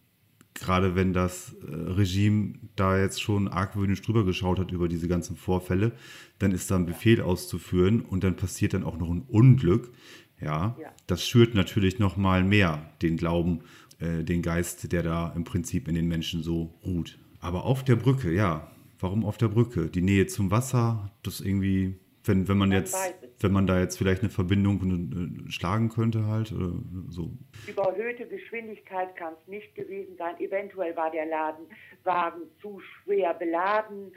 gerade 0.54 0.96
wenn 0.96 1.14
das 1.14 1.56
äh, 1.64 1.66
Regime 1.74 2.54
da 2.76 3.00
jetzt 3.00 3.22
schon 3.22 3.48
argwöhnisch 3.48 4.02
drüber 4.04 4.24
geschaut 4.24 4.60
hat 4.60 4.72
über 4.72 4.88
diese 4.88 5.08
ganzen 5.08 5.36
Vorfälle, 5.36 5.94
dann 6.40 6.52
ist 6.52 6.70
da 6.70 6.76
ein 6.76 6.86
Befehl 6.86 7.22
auszuführen 7.22 8.02
und 8.02 8.24
dann 8.24 8.36
passiert 8.36 8.74
dann 8.74 8.84
auch 8.84 8.98
noch 8.98 9.10
ein 9.10 9.24
Unglück. 9.28 9.92
Ja, 10.40 10.76
Ja. 10.80 10.94
das 11.08 11.28
schürt 11.28 11.56
natürlich 11.56 11.98
noch 11.98 12.18
mal 12.18 12.44
mehr 12.44 12.92
den 13.02 13.18
Glauben, 13.18 13.62
äh, 14.00 14.24
den 14.24 14.44
Geist, 14.44 14.92
der 14.92 15.02
da 15.02 15.34
im 15.36 15.44
Prinzip 15.44 15.88
in 15.88 15.96
den 15.96 16.08
Menschen 16.08 16.44
so 16.44 16.76
ruht. 16.86 17.18
Aber 17.40 17.66
auf 17.66 17.84
der 17.84 17.96
Brücke, 17.96 18.32
ja, 18.32 18.70
warum 19.00 19.26
auf 19.26 19.38
der 19.38 19.48
Brücke? 19.48 19.88
Die 19.88 20.02
Nähe 20.02 20.28
zum 20.28 20.52
Wasser, 20.52 21.12
das 21.24 21.40
irgendwie, 21.40 22.00
wenn, 22.24 22.48
wenn 22.48 22.58
man 22.58 22.72
jetzt, 22.72 22.96
wenn 23.40 23.52
man 23.52 23.68
da 23.68 23.80
jetzt 23.80 23.98
vielleicht 23.98 24.22
eine 24.22 24.30
Verbindung 24.30 25.46
äh, 25.48 25.52
schlagen 25.52 25.90
könnte 25.90 26.26
halt 26.28 26.52
oder 26.52 26.72
so. 27.10 27.32
Überhöhte 27.68 28.28
Geschwindigkeit 28.28 29.16
kann 29.16 29.34
es 29.42 29.48
nicht 29.48 29.76
gewesen 29.76 30.16
sein. 30.18 30.40
Eventuell 30.40 30.96
war 30.96 31.12
der 31.12 31.26
Ladenwagen 31.26 32.44
zu 32.62 32.80
schwer 32.80 33.34
beladen. 33.34 34.12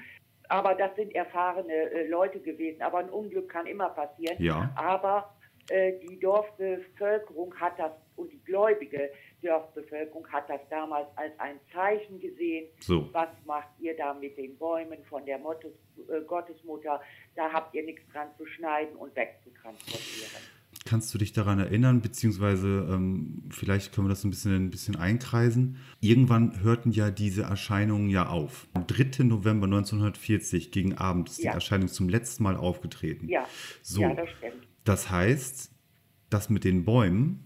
Aber 0.48 0.74
das 0.74 0.96
sind 0.96 1.14
erfahrene 1.14 1.72
äh, 1.72 2.09
Leute 2.09 2.40
gewesen. 2.40 2.83
Aber 2.83 2.98
ein 2.98 3.11
Unglück 3.11 3.48
kann 3.48 3.66
immer 3.66 3.90
passieren. 3.90 4.37
Ja. 4.42 4.72
Aber 4.74 5.33
äh, 5.68 5.92
die 6.00 6.18
Dorfbevölkerung 6.18 7.54
hat 7.54 7.78
das 7.78 7.92
und 8.16 8.33
die 8.33 8.42
gläubige 8.44 9.11
Dorfbevölkerung 9.42 10.26
hat 10.29 10.48
das 10.48 10.61
damals 10.70 11.07
als 11.16 11.33
ein 11.38 11.57
Zeichen 11.72 12.20
gesehen. 12.20 12.66
So. 12.81 13.09
Was 13.12 13.29
macht 13.46 13.68
ihr 13.81 13.96
da 13.96 14.14
mit 14.14 14.37
den 14.37 14.57
Bäumen 14.57 14.98
von 15.09 15.24
der 15.26 15.38
Mottes, 15.38 15.72
äh, 16.09 16.20
Gottesmutter? 16.26 17.00
Da 17.37 17.53
habt 17.53 17.74
ihr 17.74 17.85
nichts 17.85 18.03
dran 18.12 18.29
zu 18.38 18.46
schneiden 18.46 18.96
und 18.96 19.14
wegzutransportieren. 19.16 20.42
Kannst 20.87 21.12
du 21.12 21.18
dich 21.18 21.33
daran 21.33 21.59
erinnern, 21.59 22.00
beziehungsweise 22.00 22.88
ähm, 22.90 23.42
vielleicht 23.50 23.92
können 23.94 24.07
wir 24.07 24.11
das 24.11 24.24
ein 24.24 24.31
bisschen, 24.31 24.55
ein 24.55 24.70
bisschen 24.70 24.96
einkreisen. 24.96 25.76
Irgendwann 26.00 26.62
hörten 26.62 26.90
ja 26.92 27.11
diese 27.11 27.42
Erscheinungen 27.42 28.09
ja 28.09 28.29
auf. 28.29 28.66
Am 28.72 28.87
3. 28.87 29.24
November 29.24 29.66
1940 29.66 30.70
gegen 30.70 30.96
Abend 30.96 31.29
ist 31.29 31.42
Ja. 31.42 31.50
die 31.50 31.55
Erscheinung 31.57 31.88
zum 31.88 32.09
letzten 32.09 32.44
Mal 32.44 32.57
aufgetreten. 32.57 33.29
Ja, 33.29 33.46
So. 33.83 34.03
ja, 34.03 34.14
das 34.14 34.31
stimmt. 34.31 34.66
Das 34.85 35.11
heißt, 35.11 35.70
das 36.31 36.48
mit 36.48 36.64
den 36.64 36.85
Bäumen, 36.85 37.44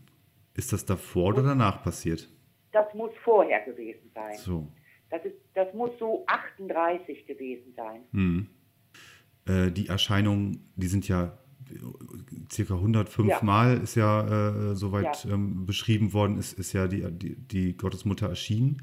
ist 0.54 0.72
das 0.72 0.84
davor 0.84 1.30
oder 1.34 1.42
danach 1.42 1.82
passiert? 1.82 2.28
Das 2.72 2.92
muss 2.94 3.10
vorher 3.22 3.60
gewesen 3.64 4.10
sein. 4.14 4.36
So. 4.38 4.72
Das, 5.10 5.24
ist, 5.24 5.34
das 5.54 5.72
muss 5.74 5.90
so 5.98 6.24
38 6.26 7.26
gewesen 7.26 7.72
sein. 7.76 8.00
Hm. 8.12 8.48
Äh, 9.46 9.70
die 9.70 9.88
Erscheinungen, 9.88 10.72
die 10.74 10.86
sind 10.86 11.06
ja 11.06 11.38
äh, 11.70 11.78
circa 12.50 12.74
105 12.74 13.28
Ja. 13.28 13.38
Mal 13.42 13.78
ist 13.78 13.94
ja 13.94 14.70
äh, 14.72 14.74
soweit 14.74 15.24
Ja. 15.24 15.32
ähm, 15.34 15.66
beschrieben 15.66 16.12
worden, 16.12 16.38
ist, 16.38 16.58
ist 16.58 16.72
ja 16.72 16.88
die, 16.88 17.08
die, 17.12 17.36
die 17.36 17.76
Gottesmutter 17.76 18.28
erschienen. 18.28 18.82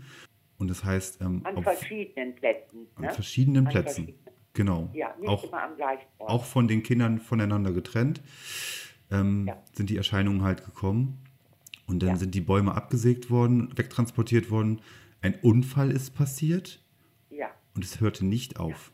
Und 0.57 0.69
das 0.69 0.84
heißt, 0.86 1.21
ähm, 1.21 1.41
An 1.45 1.57
auf, 1.57 1.63
verschiedenen 1.63 2.36
Plätzen. 2.36 2.88
an 2.95 3.05
Ne? 3.05 3.10
verschiedenen 3.12 3.65
An 3.67 3.71
Plätzen. 3.71 4.05
verschiedenen- 4.05 4.21
Genau. 4.53 4.89
Ja, 4.93 5.15
nicht 5.17 5.29
auch, 5.29 5.45
immer 5.45 5.63
am 5.63 5.75
gleichen 5.77 6.05
Ort. 6.17 6.29
auch 6.29 6.43
von 6.43 6.67
den 6.67 6.84
Kindern 6.84 7.19
voneinander 7.19 7.71
getrennt 7.71 8.21
ähm, 9.10 9.49
sind 9.73 9.89
die 9.89 9.95
Erscheinungen 9.95 10.43
halt 10.43 10.65
gekommen. 10.65 11.23
Und 11.91 11.99
dann 12.01 12.10
Ja. 12.12 12.15
sind 12.15 12.34
die 12.34 12.41
Bäume 12.41 12.73
abgesägt 12.73 13.30
worden, 13.30 13.69
wegtransportiert 13.75 14.49
worden. 14.49 14.82
Ein 15.21 15.36
Unfall 15.41 15.91
ist 15.91 16.15
passiert 16.15 16.82
ja, 17.30 17.47
und 17.75 17.84
es 17.84 17.99
hörte 18.01 18.25
nicht 18.25 18.60
auf. 18.60 18.91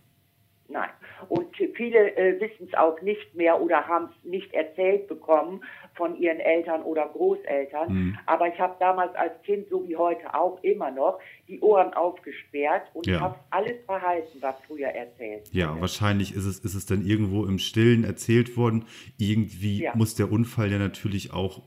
nein. 0.67 0.89
Und 1.29 1.47
viele 1.75 2.15
äh, 2.15 2.39
wissen 2.39 2.67
es 2.67 2.73
auch 2.75 3.01
nicht 3.01 3.33
mehr 3.35 3.59
oder 3.61 3.87
haben 3.87 4.09
es 4.11 4.29
nicht 4.29 4.53
erzählt 4.53 5.07
bekommen 5.07 5.61
von 5.95 6.15
ihren 6.15 6.39
Eltern 6.39 6.83
oder 6.83 7.07
Großeltern. 7.07 7.91
Mhm. 7.93 8.17
Aber 8.27 8.47
ich 8.53 8.59
habe 8.59 8.75
damals 8.79 9.15
als 9.15 9.31
Kind, 9.43 9.67
so 9.69 9.87
wie 9.87 9.95
heute 9.95 10.33
auch 10.35 10.61
immer 10.63 10.91
noch, 10.91 11.19
die 11.47 11.59
Ohren 11.61 11.93
aufgesperrt 11.93 12.83
und 12.93 13.07
Ja. 13.07 13.19
habe 13.21 13.35
alles 13.49 13.83
behalten, 13.87 14.37
was 14.41 14.55
früher 14.67 14.89
erzählt 14.89 15.49
Ja, 15.53 15.69
wurde. 15.71 15.81
wahrscheinlich 15.81 16.35
ist 16.35 16.45
es, 16.45 16.59
ist 16.59 16.75
es 16.75 16.85
dann 16.85 17.03
irgendwo 17.05 17.45
im 17.45 17.57
Stillen 17.59 18.03
erzählt 18.03 18.55
worden. 18.57 18.85
Irgendwie 19.17 19.81
Ja. 19.83 19.95
muss 19.95 20.13
der 20.15 20.31
Unfall 20.31 20.71
ja 20.71 20.77
natürlich 20.77 21.33
auch 21.33 21.61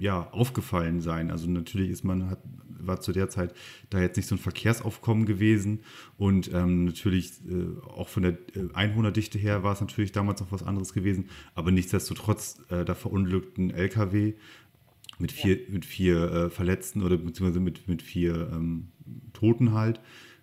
ja, 0.00 0.28
aufgefallen 0.30 1.00
sein. 1.00 1.30
Also 1.30 1.48
natürlich 1.50 1.90
ist 1.90 2.04
man, 2.04 2.30
hat, 2.30 2.40
war 2.78 3.00
zu 3.00 3.12
der 3.12 3.28
Zeit 3.28 3.54
da 3.90 4.00
jetzt 4.00 4.16
nicht 4.16 4.28
so 4.28 4.34
ein 4.34 4.38
Verkehrsaufkommen 4.38 5.26
gewesen 5.26 5.80
und 6.18 6.52
ähm, 6.52 6.84
natürlich 6.84 7.32
äh, 7.48 7.80
auch 7.88 8.08
von 8.08 8.22
der 8.22 8.32
äh, 8.32 8.68
Einwohnerdichte 8.74 9.38
her 9.38 9.62
war 9.62 9.72
es 9.72 9.80
natürlich 9.80 10.12
damals 10.12 10.40
noch 10.40 10.52
was 10.52 10.62
anderes 10.62 10.92
gewesen, 10.92 11.28
aber 11.54 11.70
nichtsdestotrotz, 11.70 12.60
äh, 12.70 12.84
da 12.84 12.94
verunglückten 12.94 13.70
LKW 13.70 14.34
mit 15.18 15.32
vier, 15.32 15.58
mit 15.70 15.84
vier 15.84 16.30
äh, 16.30 16.50
Verletzten 16.50 17.02
oder 17.02 17.16
beziehungsweise 17.16 17.60
mit, 17.60 17.88
mit 17.88 18.02
vier 18.02 18.50
ähm, 18.52 18.88
Toten 19.32 19.72
halt. 19.72 20.00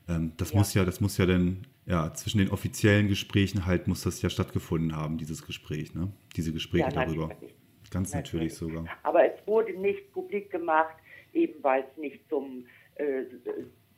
Ähm, 0.07 0.33
das 0.37 0.51
Ja. 0.51 0.57
muss 0.59 0.73
ja, 0.73 0.83
das 0.85 0.99
muss 0.99 1.17
ja 1.17 1.25
dann, 1.25 1.59
ja, 1.85 2.13
zwischen 2.13 2.39
den 2.39 2.49
offiziellen 2.49 3.07
Gesprächen 3.07 3.65
halt 3.65 3.87
muss 3.87 4.01
das 4.01 4.21
ja 4.21 4.29
stattgefunden 4.29 4.95
haben, 4.95 5.17
dieses 5.17 5.45
Gespräch, 5.45 5.93
ne? 5.93 6.11
Diese 6.35 6.51
Gespräche 6.53 6.85
Ja, 6.85 6.91
darüber. 6.91 7.27
natürlich. 7.27 7.53
Ganz 7.93 8.13
natürlich 8.13 8.53
sogar. 8.55 8.85
Aber 9.03 9.23
es 9.25 9.45
wurde 9.47 9.73
nicht 9.73 10.11
publik 10.11 10.49
gemacht, 10.51 10.95
eben 11.33 11.53
weil 11.63 11.85
es 11.89 11.97
nicht 11.97 12.27
zum, 12.29 12.65
äh, 12.95 13.23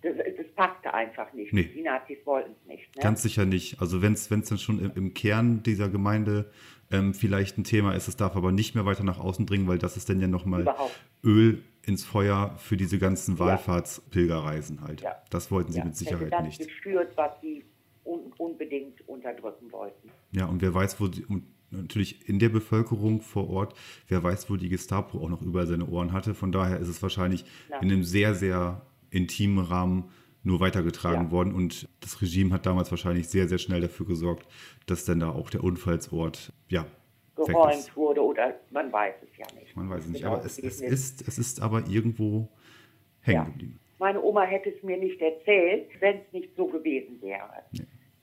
das, 0.01 0.15
das 0.37 0.47
passte 0.55 0.93
einfach 0.93 1.31
nicht. 1.33 1.51
Nee. 1.53 1.63
Die 1.73 1.81
Nazis 1.81 2.17
wollten 2.25 2.51
es 2.61 2.67
nicht. 2.67 2.95
Ne? 2.95 3.01
Ganz 3.01 3.23
sicher 3.23 3.45
nicht. 3.45 3.81
Also 3.81 4.01
wenn 4.01 4.13
es 4.13 4.27
dann 4.29 4.43
schon 4.57 4.79
im, 4.83 4.91
im 4.95 5.13
Kern 5.13 5.63
dieser 5.63 5.89
Gemeinde 5.89 6.51
ähm, 6.91 7.13
vielleicht 7.13 7.57
ein 7.57 7.63
Thema 7.63 7.93
ist, 7.95 8.07
es 8.07 8.15
darf 8.15 8.35
aber 8.35 8.51
nicht 8.51 8.75
mehr 8.75 8.85
weiter 8.85 9.03
nach 9.03 9.19
außen 9.19 9.45
dringen, 9.45 9.67
weil 9.67 9.79
das 9.79 9.97
ist 9.97 10.09
dann 10.09 10.19
ja 10.19 10.27
nochmal 10.27 10.61
Überhaupt. 10.61 10.99
Öl 11.23 11.63
ins 11.83 12.03
Feuer 12.03 12.55
für 12.57 12.77
diese 12.77 12.99
ganzen. 12.99 13.39
Wallfahrtspilgerreisen 13.39 14.81
halt. 14.81 15.01
Ja. 15.01 15.15
Das 15.29 15.51
wollten 15.51 15.71
sie 15.71 15.79
Ja, 15.79 15.85
mit 15.85 15.95
Sicherheit 15.95 16.31
das 16.31 16.43
nicht. 16.43 16.59
geschürt, 16.59 17.15
was 17.15 17.31
sie 17.41 17.63
un 18.03 18.31
unbedingt 18.37 19.07
unterdrücken 19.07 19.71
wollten. 19.71 20.09
Ja, 20.31 20.45
und 20.45 20.61
wer 20.61 20.73
weiß, 20.73 20.99
wo 20.99 21.07
die, 21.07 21.25
und 21.25 21.43
natürlich 21.71 22.27
in 22.29 22.39
der 22.39 22.49
Bevölkerung 22.49 23.21
vor 23.21 23.49
Ort, 23.49 23.73
wer 24.07 24.23
weiß, 24.23 24.49
wo 24.49 24.55
die 24.55 24.69
Gestapo 24.69 25.19
auch 25.19 25.29
noch 25.29 25.41
überall 25.41 25.67
seine 25.67 25.85
Ohren 25.87 26.13
hatte. 26.13 26.33
Von 26.33 26.51
daher 26.51 26.79
ist 26.79 26.87
es 26.87 27.01
wahrscheinlich 27.01 27.45
Ja. 27.69 27.79
in 27.79 27.91
einem 27.91 28.03
sehr, 28.03 28.35
sehr 28.35 28.81
intimen 29.09 29.63
Rahmen 29.63 30.05
nur 30.43 30.59
weitergetragen 30.59 31.25
Ja. 31.25 31.31
worden. 31.31 31.53
Und 31.55 31.89
das 32.01 32.21
Regime 32.21 32.53
hat 32.53 32.65
damals 32.65 32.91
wahrscheinlich 32.91 33.27
sehr, 33.29 33.47
sehr 33.47 33.57
schnell 33.57 33.81
dafür 33.81 34.05
gesorgt, 34.05 34.47
dass 34.85 35.03
dann 35.05 35.19
da 35.19 35.29
auch 35.29 35.49
der 35.49 35.63
Unfallsort, 35.63 36.53
ja, 36.69 36.85
Geräumt 37.35 37.95
wurde 37.97 38.23
oder 38.23 38.55
man 38.71 38.93
weiß 38.93 39.15
es 39.23 39.37
ja 39.37 39.45
nicht. 39.59 39.75
Man 39.75 39.89
weiß 39.89 40.05
es 40.05 40.09
nicht. 40.11 40.21
Genau 40.21 40.35
Aber 40.35 40.45
es, 40.45 40.57
es, 40.57 40.79
ist, 40.79 41.27
es 41.27 41.37
ist 41.37 41.61
aber 41.61 41.85
irgendwo 41.89 42.47
hängen 43.19 43.35
Ja. 43.39 43.43
geblieben. 43.43 43.79
Meine 43.99 44.21
Oma 44.23 44.43
hätte 44.43 44.69
es 44.69 44.81
mir 44.83 44.97
nicht 44.97 45.19
erzählt, 45.19 45.89
wenn 45.99 46.17
es 46.17 46.31
nicht 46.31 46.55
so 46.55 46.67
gewesen 46.67 47.21
wäre. 47.21 47.49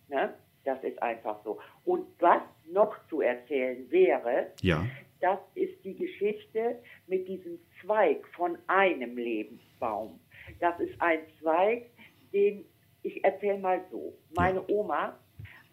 Ne? 0.09 0.33
Das 0.65 0.83
ist 0.85 1.03
einfach 1.03 1.43
so. 1.45 1.59
Und 1.85 2.07
was 2.21 2.43
noch 2.71 2.95
zu 3.09 3.21
erzählen 3.21 3.91
wäre, 3.91 4.53
Ja, 4.61 4.87
das 5.21 5.39
ist 5.55 5.85
die 5.85 5.95
Geschichte 5.95 6.79
mit 7.07 7.29
diesem 7.29 7.59
Zweig 7.81 8.27
von 8.37 8.59
einem 8.67 9.17
Lebensbaum. 9.17 10.19
Das 10.61 10.79
ist 10.81 11.01
ein 11.01 11.21
Zweig, 11.41 11.87
den 12.33 12.65
ich 13.03 13.25
erzähle 13.25 13.59
mal 13.59 13.85
so. 13.91 14.13
Meine 14.35 14.69
Oma 14.69 15.17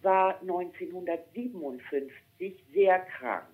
war 0.01 0.39
1957 0.41 2.11
sehr 2.73 2.99
krank 2.99 3.47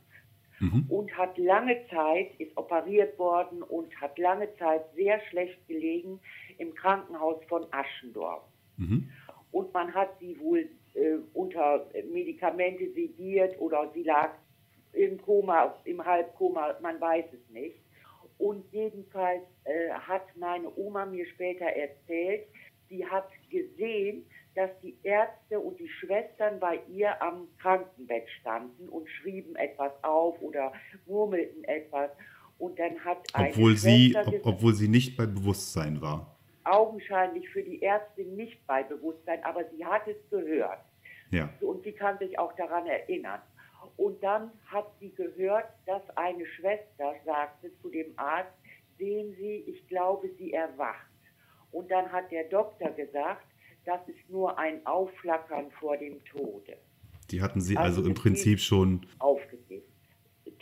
mhm. 0.60 0.86
und 0.90 1.18
hat 1.18 1.38
lange 1.38 1.88
Zeit, 1.90 2.32
ist 2.40 2.56
operiert 2.58 3.18
worden 3.18 3.64
und 3.64 3.96
hat 4.00 4.20
lange 4.20 4.54
Zeit 4.58 4.84
sehr 4.96 5.22
schlecht 5.30 5.66
gelegen 5.68 6.20
im 6.58 6.76
Krankenhaus 6.76 7.44
von 7.48 7.66
Aschendorf. 7.72 8.44
Mhm. 8.78 9.10
und 9.54 9.74
man 9.74 9.94
hat 9.94 10.20
sie 10.20 10.38
wohl 10.38 10.68
äh, 10.96 11.18
unter 11.34 11.88
Medikamente 12.12 12.90
sediert 12.94 13.60
oder 13.60 13.92
sie 13.94 14.04
lag 14.04 14.32
im 14.94 15.22
Koma, 15.22 15.76
im 15.84 16.04
Halbkoma, 16.04 16.76
man 16.82 17.00
weiß 17.00 17.26
es 17.34 17.54
nicht. 17.54 17.78
Und 18.38 18.66
jedenfalls 18.72 19.44
äh, 19.64 19.90
hat 19.92 20.24
meine 20.38 20.74
Oma 20.78 21.06
mir 21.06 21.26
später 21.28 21.66
erzählt, 21.66 22.48
sie 22.90 23.06
hat 23.06 23.30
gesehen, 23.50 24.26
dass 24.56 24.70
die 24.82 24.98
Ärzte 25.04 25.60
und 25.60 25.80
die 25.80 25.90
Schwestern 25.90 26.60
bei 26.60 26.80
ihr 26.90 27.22
am 27.22 27.48
Krankenbett 27.60 28.30
standen 28.40 28.88
und 28.90 29.10
schrieben 29.10 29.56
etwas 29.56 29.92
auf 30.02 30.42
oder 30.42 30.72
murmelten 31.06 31.64
etwas. 31.66 32.10
Und 32.58 32.80
dann 32.80 32.98
hat 33.04 33.18
obwohl 33.34 33.76
sie, 33.76 34.16
ob, 34.16 34.46
obwohl 34.46 34.74
sie 34.74 34.88
nicht 34.88 35.18
bei 35.18 35.26
Bewusstsein 35.26 36.02
war. 36.02 36.35
Augenscheinlich 36.66 37.50
für 37.50 37.64
die 37.64 37.82
Ärztin 37.82 38.36
nicht 38.36 38.66
bei 38.68 38.84
Bewusstsein, 38.84 39.44
aber 39.44 39.64
sie 39.70 39.86
hat 39.86 40.08
es 40.08 40.18
gehört. 40.30 40.80
Ja. 41.32 41.50
Und 41.62 41.84
sie 41.84 41.92
kann 41.92 42.18
sich 42.18 42.38
auch 42.38 42.54
daran 42.56 42.86
erinnern. 42.88 43.42
Und 43.98 44.22
dann 44.24 44.52
hat 44.66 44.88
sie 45.00 45.14
gehört, 45.14 45.66
dass 45.86 46.02
eine 46.18 46.46
Schwester 46.46 47.16
sagte 47.24 47.72
zu 47.82 47.90
dem 47.90 48.14
Arzt, 48.18 48.52
sehen 48.98 49.36
Sie, 49.38 49.64
ich 49.68 49.88
glaube, 49.88 50.30
sie 50.38 50.54
erwacht. 50.54 51.06
Und 51.72 51.92
dann 51.92 52.12
hat 52.12 52.32
der 52.32 52.46
Doktor 52.46 52.90
gesagt, 52.92 53.46
das 53.86 54.00
ist 54.08 54.30
nur 54.30 54.58
ein 54.58 54.86
Aufflackern 54.86 55.70
vor 55.80 55.98
dem 55.98 56.24
Tode. 56.26 56.78
Die 57.30 57.42
hatten 57.42 57.62
sie 57.62 57.78
also, 57.78 58.00
also 58.00 58.10
im 58.10 58.16
Prinzip 58.16 58.60
schon 58.60 59.06
aufgegeben. 59.20 59.86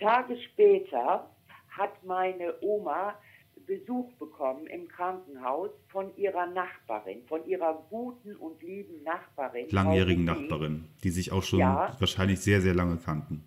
Tage 0.04 0.38
später 0.38 1.30
hat 1.70 2.04
meine 2.04 2.56
Oma 2.62 3.16
Besuch 3.66 4.12
bekommen 4.14 4.68
im 4.68 4.88
Krankenhaus 4.88 5.72
von 5.88 6.16
ihrer 6.18 6.48
Nachbarin, 6.48 7.24
von 7.28 7.46
ihrer 7.46 7.86
guten 7.90 8.36
und 8.36 8.62
lieben 8.62 9.04
Nachbarin. 9.04 9.68
Langjährigen 9.70 10.26
Nachbarin, 10.26 10.86
die 11.04 11.10
sich 11.10 11.32
auch 11.32 11.44
schon 11.44 11.60
ja, 11.60 11.96
wahrscheinlich 12.00 12.40
sehr, 12.40 12.62
sehr 12.62 12.74
lange 12.74 12.98
kannten. 12.98 13.44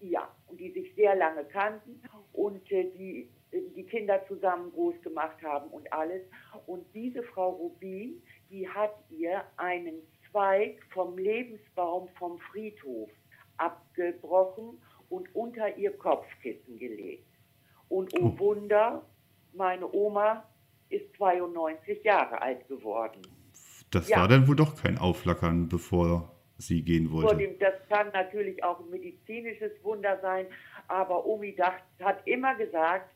Ja, 0.00 0.28
und 0.46 0.58
die 0.58 0.70
sich 0.70 0.94
sehr 0.94 1.14
lange 1.14 1.44
kannten 1.44 2.02
und 2.32 2.70
äh, 2.70 2.90
die 2.96 3.28
die 3.76 3.84
Kinder 3.84 4.24
zusammen 4.26 4.72
groß 4.72 4.94
gemacht 5.02 5.36
haben 5.42 5.68
und 5.70 5.92
alles. 5.92 6.22
Und 6.66 6.84
diese 6.94 7.22
Frau 7.22 7.50
Rubin, 7.50 8.22
die 8.50 8.68
hat 8.68 8.94
ihr 9.10 9.44
einen 9.56 9.94
Zweig 10.30 10.82
vom 10.90 11.18
Lebensbaum 11.18 12.08
vom 12.18 12.38
Friedhof 12.38 13.10
abgebrochen 13.58 14.80
und 15.10 15.34
unter 15.34 15.76
ihr 15.76 15.96
Kopfkissen 15.98 16.78
gelegt. 16.78 17.26
Und 17.90 18.18
oh 18.18 18.38
Wunder, 18.38 19.04
meine 19.54 19.90
Oma 19.92 20.44
ist 20.88 21.14
92 21.16 22.04
Jahre 22.04 22.40
alt 22.40 22.66
geworden. 22.68 23.22
Das 23.90 24.08
ja. 24.08 24.18
war 24.18 24.28
dann 24.28 24.48
wohl 24.48 24.56
doch 24.56 24.80
kein 24.80 24.98
Aufflackern, 24.98 25.68
bevor 25.68 26.34
sie 26.58 26.82
gehen 26.82 27.10
wollte. 27.10 27.36
Dem, 27.36 27.58
das 27.58 27.74
kann 27.88 28.08
natürlich 28.12 28.62
auch 28.64 28.80
ein 28.80 28.90
medizinisches 28.90 29.72
Wunder 29.82 30.18
sein, 30.22 30.46
aber 30.88 31.26
Omi 31.26 31.54
dacht, 31.54 31.82
hat 32.00 32.26
immer 32.26 32.54
gesagt, 32.54 33.10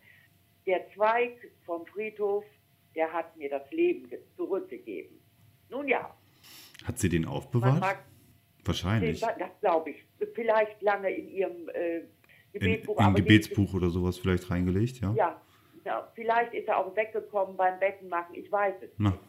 der 0.66 0.88
Zweig 0.94 1.50
vom 1.64 1.86
Friedhof, 1.86 2.44
der 2.94 3.12
hat 3.12 3.36
mir 3.36 3.48
das 3.48 3.70
Leben 3.70 4.10
zurückgegeben. 4.36 5.18
Nun 5.68 5.88
ja. 5.88 6.14
Hat 6.84 6.98
sie 6.98 7.08
den 7.08 7.24
aufbewahrt? 7.24 7.80
Mag, 7.80 7.98
Wahrscheinlich. 8.64 9.20
Den, 9.20 9.28
das 9.38 9.60
glaube 9.60 9.90
ich. 9.90 10.04
Vielleicht 10.34 10.82
lange 10.82 11.10
in 11.10 11.28
ihrem 11.28 11.68
äh, 11.68 12.02
Gebetbuch. 12.52 12.98
In, 12.98 13.06
in 13.06 13.14
Gebetsbuch 13.14 13.74
oder 13.74 13.90
sowas 13.90 14.18
vielleicht 14.18 14.50
reingelegt, 14.50 15.00
ja? 15.00 15.12
Ja, 15.14 15.40
ja, 15.86 16.10
vielleicht 16.14 16.52
ist 16.52 16.68
er 16.68 16.78
auch 16.78 16.94
weggekommen 16.96 17.56
beim 17.56 17.78
Bettenmachen, 17.78 18.34
ich 18.34 18.50
weiß 18.50 18.74
es 18.82 18.90
Na. 18.98 19.10
nicht. 19.10 19.22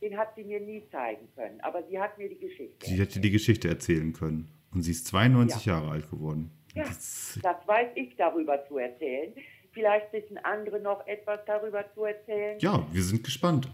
Den 0.00 0.16
hat 0.18 0.34
sie 0.36 0.44
mir 0.44 0.60
nie 0.60 0.82
zeigen 0.90 1.28
können, 1.34 1.60
aber 1.60 1.82
sie 1.88 1.98
hat 1.98 2.18
mir 2.18 2.28
die 2.28 2.38
Geschichte 2.38 2.86
Sie 2.86 2.96
hätte 2.96 3.20
die 3.20 3.30
Geschichte 3.30 3.68
erzählen 3.68 4.12
können. 4.12 4.48
Und 4.72 4.82
sie 4.82 4.90
ist 4.90 5.06
92 5.06 5.66
ja. 5.66 5.74
Jahre 5.74 5.90
alt 5.92 6.10
geworden. 6.10 6.50
Ja, 6.74 6.84
das, 6.84 7.38
das 7.42 7.56
weiß 7.66 7.90
ich 7.94 8.16
darüber 8.16 8.66
zu 8.66 8.78
erzählen. 8.78 9.32
Vielleicht 9.72 10.12
wissen 10.12 10.38
andere 10.38 10.80
noch 10.80 11.06
etwas 11.06 11.40
darüber 11.46 11.84
zu 11.94 12.04
erzählen. 12.04 12.58
Ja, 12.60 12.86
wir 12.92 13.02
sind 13.02 13.24
gespannt. 13.24 13.72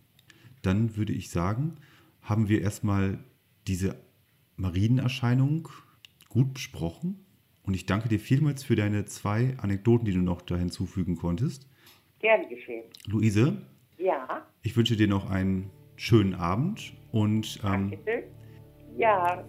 Dann 0.62 0.96
würde 0.96 1.12
ich 1.12 1.30
sagen, 1.30 1.76
haben 2.22 2.48
wir 2.48 2.60
erstmal 2.60 3.18
diese 3.66 3.96
Marienerscheinung 4.56 5.68
gut 6.28 6.54
besprochen. 6.54 7.26
Und 7.62 7.74
ich 7.74 7.86
danke 7.86 8.08
dir 8.08 8.20
vielmals 8.20 8.62
für 8.62 8.76
deine 8.76 9.04
zwei 9.06 9.56
Anekdoten, 9.58 10.04
die 10.04 10.12
du 10.12 10.20
noch 10.20 10.42
da 10.42 10.56
hinzufügen 10.56 11.16
konntest. 11.16 11.69
Gern 12.20 12.48
geschehen. 12.48 12.84
Luise? 13.06 13.56
Ja. 13.96 14.46
Ich 14.62 14.76
wünsche 14.76 14.94
dir 14.96 15.08
noch 15.08 15.30
einen 15.30 15.70
schönen 15.96 16.34
Abend 16.34 16.92
und. 17.12 17.58
Ähm, 17.64 17.90
Danke. 17.90 18.24
Ja, 18.96 19.44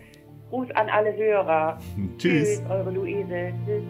Gruß 0.49 0.71
an 0.71 0.89
alle 0.89 1.15
Hörer. 1.15 1.79
Tschüss. 2.17 2.59
Tschüss, 2.59 2.69
eure 2.69 2.91
Luise. 2.91 3.53
Tschüss. 3.65 3.83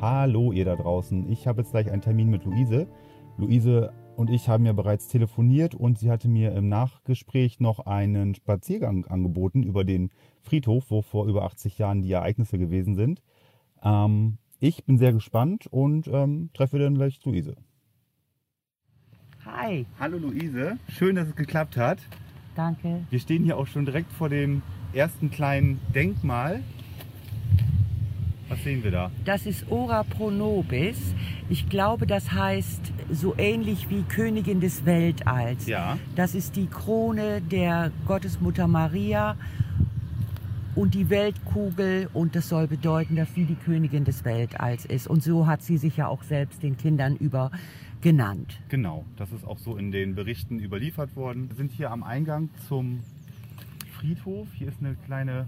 Hallo 0.00 0.52
ihr 0.52 0.64
da 0.64 0.76
draußen. 0.76 1.30
Ich 1.30 1.46
habe 1.46 1.62
jetzt 1.62 1.72
gleich 1.72 1.90
einen 1.90 2.00
Termin 2.00 2.30
mit 2.30 2.44
Luise. 2.44 2.86
Luise 3.36 3.92
und 4.20 4.28
ich 4.28 4.50
haben 4.50 4.66
ja 4.66 4.74
bereits 4.74 5.08
telefoniert 5.08 5.74
und 5.74 5.98
sie 5.98 6.10
hatte 6.10 6.28
mir 6.28 6.52
im 6.52 6.68
Nachgespräch 6.68 7.58
noch 7.58 7.86
einen 7.86 8.34
Spaziergang 8.34 9.06
angeboten 9.06 9.62
über 9.62 9.82
den 9.82 10.10
Friedhof, 10.42 10.90
wo 10.90 11.00
vor 11.00 11.26
über 11.26 11.44
80 11.44 11.78
Jahren 11.78 12.02
die 12.02 12.12
Ereignisse 12.12 12.58
gewesen 12.58 12.96
sind. 12.96 13.22
Ähm, 13.82 14.36
ich 14.58 14.84
bin 14.84 14.98
sehr 14.98 15.14
gespannt 15.14 15.68
und 15.68 16.06
ähm, 16.06 16.50
treffe 16.52 16.78
dann 16.78 16.96
gleich 16.96 17.24
Luise. 17.24 17.56
Hi. 19.46 19.86
Hallo 19.98 20.18
Luise, 20.18 20.76
schön, 20.90 21.16
dass 21.16 21.26
es 21.26 21.34
geklappt 21.34 21.78
hat. 21.78 22.00
Danke. 22.54 23.06
Wir 23.08 23.20
stehen 23.20 23.42
hier 23.42 23.56
auch 23.56 23.68
schon 23.68 23.86
direkt 23.86 24.12
vor 24.12 24.28
dem 24.28 24.60
ersten 24.92 25.30
kleinen 25.30 25.80
Denkmal 25.94 26.62
was 28.50 28.62
sehen 28.64 28.82
wir 28.82 28.90
da? 28.90 29.10
Das 29.24 29.46
ist 29.46 29.70
Ora 29.70 30.02
pro 30.02 30.30
nobis. 30.30 31.14
Ich 31.48 31.68
glaube, 31.68 32.06
das 32.06 32.32
heißt 32.32 32.92
so 33.10 33.34
ähnlich 33.38 33.88
wie 33.90 34.02
Königin 34.02 34.60
des 34.60 34.84
Weltalls. 34.84 35.66
Ja. 35.66 35.98
Das 36.16 36.34
ist 36.34 36.56
die 36.56 36.66
Krone 36.66 37.40
der 37.40 37.92
Gottesmutter 38.06 38.66
Maria 38.66 39.36
und 40.74 40.94
die 40.94 41.10
Weltkugel 41.10 42.08
und 42.12 42.34
das 42.34 42.48
soll 42.48 42.66
bedeuten, 42.66 43.14
dass 43.14 43.32
sie 43.34 43.44
die 43.44 43.54
Königin 43.54 44.04
des 44.04 44.24
Weltalls 44.24 44.84
ist. 44.84 45.06
Und 45.06 45.22
so 45.22 45.46
hat 45.46 45.62
sie 45.62 45.76
sich 45.76 45.96
ja 45.96 46.08
auch 46.08 46.24
selbst 46.24 46.62
den 46.62 46.76
Kindern 46.76 47.16
über 47.16 47.52
genannt. 48.00 48.60
Genau, 48.68 49.04
das 49.16 49.30
ist 49.30 49.44
auch 49.44 49.58
so 49.58 49.76
in 49.76 49.92
den 49.92 50.16
Berichten 50.16 50.58
überliefert 50.58 51.14
worden. 51.14 51.48
Wir 51.50 51.56
sind 51.56 51.70
hier 51.70 51.92
am 51.92 52.02
Eingang 52.02 52.50
zum 52.66 53.00
Friedhof. 53.92 54.48
Hier 54.54 54.68
ist 54.68 54.80
eine 54.80 54.96
kleine 55.06 55.46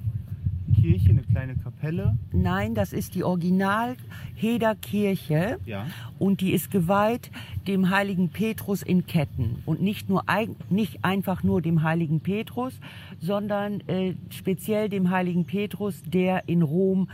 Kirche, 0.74 1.10
eine 1.10 1.22
kleine 1.22 1.56
Kapelle? 1.56 2.16
Nein, 2.32 2.74
das 2.74 2.92
ist 2.92 3.14
die 3.14 3.24
Original 3.24 3.96
Heder 4.34 4.74
Kirche 4.74 5.58
ja. 5.64 5.86
und 6.18 6.40
die 6.40 6.52
ist 6.52 6.70
geweiht 6.70 7.30
dem 7.66 7.90
heiligen 7.90 8.30
Petrus 8.30 8.82
in 8.82 9.06
Ketten 9.06 9.62
und 9.66 9.80
nicht 9.80 10.08
nur 10.08 10.24
nicht 10.70 11.04
einfach 11.04 11.42
nur 11.42 11.62
dem 11.62 11.82
heiligen 11.82 12.20
Petrus, 12.20 12.74
sondern 13.20 13.80
äh, 13.88 14.14
speziell 14.30 14.88
dem 14.88 15.10
heiligen 15.10 15.44
Petrus, 15.44 16.02
der 16.02 16.48
in 16.48 16.62
Rom 16.62 17.08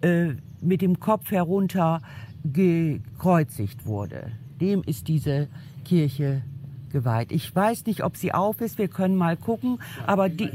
äh, 0.00 0.34
mit 0.60 0.80
dem 0.82 1.00
Kopf 1.00 1.30
herunter 1.30 2.00
gekreuzigt 2.44 3.86
wurde. 3.86 4.32
Dem 4.60 4.82
ist 4.82 5.08
diese 5.08 5.48
Kirche 5.84 6.42
geweiht. 6.90 7.32
Ich 7.32 7.54
weiß 7.54 7.86
nicht, 7.86 8.04
ob 8.04 8.16
sie 8.16 8.32
auf 8.32 8.60
ist. 8.60 8.78
Wir 8.78 8.88
können 8.88 9.16
mal 9.16 9.36
gucken, 9.36 9.78
ja, 9.98 10.08
aber 10.08 10.28
die 10.28 10.50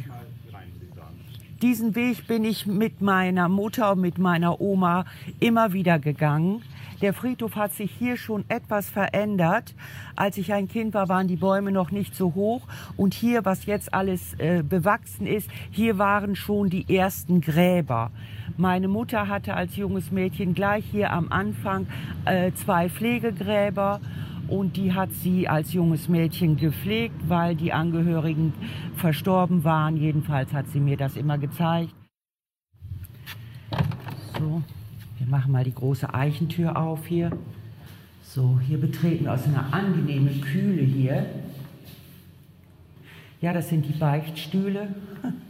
diesen 1.61 1.95
Weg 1.95 2.27
bin 2.27 2.43
ich 2.45 2.65
mit 2.65 3.01
meiner 3.01 3.49
Mutter 3.49 3.91
und 3.91 4.01
mit 4.01 4.17
meiner 4.17 4.61
Oma 4.61 5.05
immer 5.39 5.73
wieder 5.73 5.99
gegangen. 5.99 6.61
Der 7.01 7.13
Friedhof 7.13 7.55
hat 7.55 7.73
sich 7.73 7.91
hier 7.91 8.17
schon 8.17 8.43
etwas 8.49 8.89
verändert. 8.89 9.73
Als 10.17 10.37
ich 10.37 10.51
ein 10.51 10.67
Kind 10.67 10.93
war, 10.93 11.07
waren 11.07 11.27
die 11.27 11.37
Bäume 11.37 11.71
noch 11.71 11.91
nicht 11.91 12.13
so 12.13 12.33
hoch. 12.35 12.61
Und 12.97 13.13
hier, 13.13 13.45
was 13.45 13.65
jetzt 13.65 13.93
alles 13.93 14.33
äh, 14.37 14.63
bewachsen 14.63 15.25
ist, 15.25 15.49
hier 15.71 15.97
waren 15.97 16.35
schon 16.35 16.69
die 16.69 16.93
ersten 16.93 17.39
Gräber. 17.39 18.11
Meine 18.57 18.89
Mutter 18.89 19.29
hatte 19.29 19.53
als 19.53 19.77
junges 19.77 20.11
Mädchen 20.11 20.53
gleich 20.53 20.83
hier 20.91 21.13
am 21.13 21.31
Anfang 21.31 21.87
äh, 22.25 22.51
zwei 22.51 22.89
Pflegegräber 22.89 24.01
und 24.49 24.77
die 24.77 24.93
hat 24.93 25.11
sie 25.13 25.47
als 25.47 25.73
junges 25.73 26.09
Mädchen 26.09 26.57
gepflegt, 26.57 27.29
weil 27.29 27.55
die 27.55 27.71
Angehörigen 27.71 28.53
verstorben 28.95 29.63
waren. 29.63 29.97
Jedenfalls 29.97 30.51
hat 30.53 30.67
sie 30.67 30.79
mir 30.79 30.97
das 30.97 31.15
immer 31.15 31.37
gezeigt. 31.37 31.93
So, 34.37 34.63
wir 35.17 35.27
machen 35.27 35.51
mal 35.51 35.63
die 35.63 35.73
große 35.73 36.13
Eichentür 36.13 36.77
auf 36.77 37.05
hier. 37.05 37.31
So, 38.23 38.59
hier 38.65 38.79
betreten 38.79 39.25
wir 39.25 39.33
aus 39.33 39.45
einer 39.45 39.73
angenehmen 39.73 40.41
Kühle 40.41 40.81
hier. 40.81 41.25
Ja, 43.41 43.53
das 43.53 43.69
sind 43.69 43.85
die 43.85 43.97
Beichtstühle. 43.97 44.95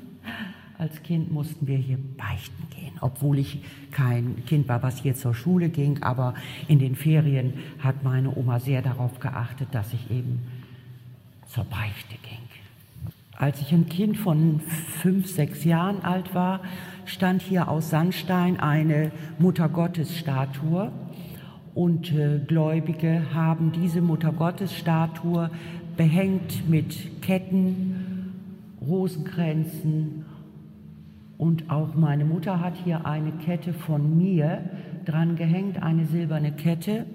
Als 0.80 1.04
Kind 1.04 1.30
mussten 1.30 1.68
wir 1.68 1.78
hier 1.78 2.00
beichten 2.18 2.64
gehen, 2.74 2.94
obwohl 3.02 3.38
ich 3.38 3.60
kein 3.92 4.46
Kind 4.46 4.70
war, 4.70 4.82
was 4.82 5.02
hier 5.02 5.14
zur 5.14 5.34
Schule 5.34 5.68
ging. 5.68 6.02
Aber 6.04 6.36
in 6.70 6.80
den 6.80 6.96
Ferien 6.96 7.54
hat 7.80 8.06
meine 8.06 8.34
Oma 8.34 8.62
sehr 8.62 8.82
darauf 8.82 9.20
geachtet, 9.20 9.68
dass 9.74 9.92
ich 9.92 10.10
eben 10.10 10.40
zur 11.48 11.66
Beichte 11.66 12.16
ging. 12.24 12.40
Als 13.36 13.60
ich 13.60 13.74
ein 13.74 13.90
Kind 13.90 14.16
von 14.16 14.62
fünf, 15.02 15.28
sechs 15.28 15.66
Jahren 15.66 16.02
alt 16.02 16.34
war, 16.34 16.62
stand 17.04 17.42
hier 17.42 17.68
aus 17.68 17.90
Sandstein 17.90 18.58
eine 18.58 19.12
Muttergottes-Statue. 19.38 20.94
Und 21.76 22.14
äh, 22.14 22.40
Gläubige 22.40 23.34
haben 23.34 23.74
diese 23.74 24.00
Muttergottes-Statue 24.00 25.50
behängt 25.98 26.70
mit 26.70 27.22
Ketten, 27.22 28.34
Rosenkränzen. 28.82 30.24
Und 31.40 31.72
auch 31.72 31.96
meine 31.96 32.26
Mutter 32.26 32.60
hat 32.60 32.76
hier 32.84 33.06
eine 33.06 33.32
Kette 33.32 33.72
von 33.72 34.18
mir 34.18 34.70
dran 35.06 35.38
gehängt, 35.38 35.82
eine 35.82 36.06
silberne 36.06 36.52
Kette. 36.52 37.06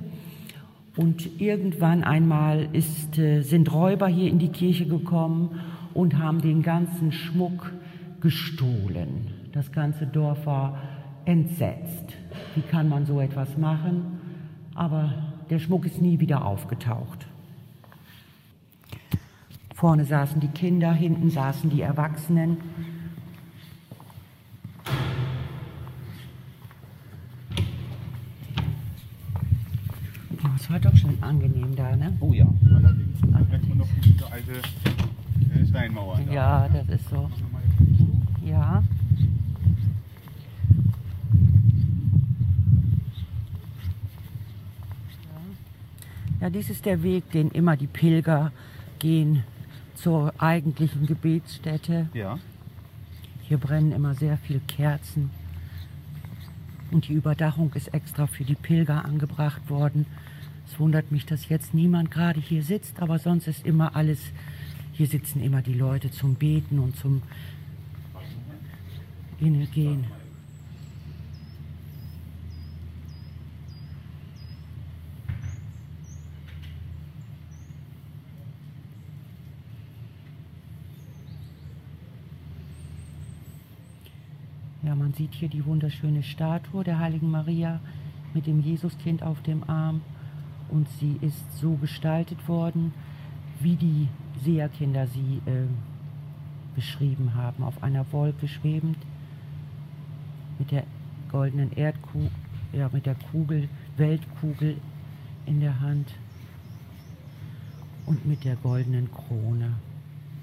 Und 0.96 1.40
irgendwann 1.40 2.02
einmal 2.02 2.68
ist, 2.72 3.18
äh, 3.18 3.42
sind 3.42 3.70
Räuber 3.70 4.08
hier 4.08 4.30
in 4.30 4.38
die 4.38 4.48
Kirche 4.48 4.86
gekommen 4.86 5.60
und 5.92 6.18
haben 6.18 6.40
den 6.40 6.62
ganzen 6.62 7.12
Schmuck 7.12 7.70
gestohlen. 8.20 9.26
Das 9.52 9.70
ganze 9.72 10.06
Dorf 10.06 10.46
war 10.46 10.78
entsetzt. 11.26 12.16
Wie 12.54 12.62
kann 12.62 12.88
man 12.88 13.04
so 13.04 13.20
etwas 13.20 13.58
machen? 13.58 14.20
Aber 14.74 15.12
der 15.50 15.58
Schmuck 15.58 15.84
ist 15.84 16.00
nie 16.00 16.18
wieder 16.18 16.46
aufgetaucht. 16.46 17.26
Vorne 19.74 20.06
saßen 20.06 20.40
die 20.40 20.48
Kinder, 20.48 20.94
hinten 20.94 21.28
saßen 21.28 21.68
die 21.68 21.82
Erwachsenen. 21.82 22.56
Oh, 30.44 30.48
es 30.56 30.70
war 30.70 30.78
doch 30.78 30.94
schon 30.96 31.13
angenehm 31.24 31.74
da, 31.76 31.96
ne? 31.96 32.16
Oh 32.20 32.32
ja, 32.32 32.46
allerdings. 32.74 33.20
Da 33.20 33.38
merkt 33.40 33.68
man 33.68 33.78
noch 33.78 33.88
diese 34.04 34.30
alte 34.30 34.52
äh, 34.52 35.66
Steinmauer. 35.66 36.20
da. 36.26 36.32
Ja, 36.32 36.68
das 36.68 37.00
ist 37.00 37.10
so. 37.10 37.30
Ja. 38.44 38.82
Ja, 46.40 46.50
dies 46.50 46.68
ist 46.68 46.84
der 46.84 47.02
Weg, 47.02 47.30
den 47.30 47.50
immer 47.50 47.76
die 47.76 47.86
Pilger 47.86 48.52
gehen 48.98 49.44
zur 49.94 50.34
eigentlichen 50.38 51.06
Gebetsstätte. 51.06 52.10
Ja. 52.12 52.38
Hier 53.40 53.56
brennen 53.56 53.92
immer 53.92 54.14
sehr 54.14 54.36
viel 54.36 54.60
Kerzen. 54.66 55.30
Und 56.90 57.08
die 57.08 57.14
Überdachung 57.14 57.72
ist 57.74 57.94
extra 57.94 58.26
für 58.26 58.44
die 58.44 58.54
Pilger 58.54 59.04
angebracht 59.04 59.70
worden. 59.70 60.06
Es 60.66 60.80
wundert 60.80 61.12
mich, 61.12 61.26
dass 61.26 61.48
jetzt 61.48 61.74
niemand 61.74 62.10
gerade 62.10 62.40
hier 62.40 62.62
sitzt, 62.62 63.00
aber 63.00 63.18
sonst 63.18 63.46
ist 63.46 63.64
immer 63.64 63.94
alles, 63.94 64.18
hier 64.92 65.06
sitzen 65.06 65.42
immer 65.42 65.62
die 65.62 65.74
Leute 65.74 66.10
zum 66.10 66.34
Beten 66.34 66.78
und 66.78 66.96
zum 66.96 67.22
Innegehen. 69.38 70.04
Ja, 84.82 84.94
man 84.94 85.14
sieht 85.14 85.32
hier 85.34 85.48
die 85.48 85.64
wunderschöne 85.64 86.22
Statue 86.22 86.84
der 86.84 86.98
heiligen 86.98 87.30
Maria 87.30 87.80
mit 88.34 88.46
dem 88.46 88.60
Jesuskind 88.60 89.22
auf 89.22 89.40
dem 89.42 89.68
Arm. 89.68 90.02
Und 90.74 90.88
sie 90.98 91.18
ist 91.20 91.44
so 91.60 91.76
gestaltet 91.76 92.48
worden, 92.48 92.92
wie 93.60 93.76
die 93.76 94.08
Seherkinder 94.42 95.06
sie 95.06 95.40
äh, 95.46 95.68
beschrieben 96.74 97.36
haben, 97.36 97.62
auf 97.62 97.80
einer 97.80 98.04
Wolke 98.10 98.48
schwebend, 98.48 98.96
mit 100.58 100.72
der 100.72 100.82
goldenen 101.30 101.70
Erdkugel, 101.76 102.28
ja, 102.72 102.90
mit 102.92 103.06
der 103.06 103.14
Kugel, 103.30 103.68
Weltkugel 103.96 104.76
in 105.46 105.60
der 105.60 105.78
Hand 105.80 106.08
und 108.06 108.26
mit 108.26 108.44
der 108.44 108.56
goldenen 108.56 109.08
Krone. 109.12 109.74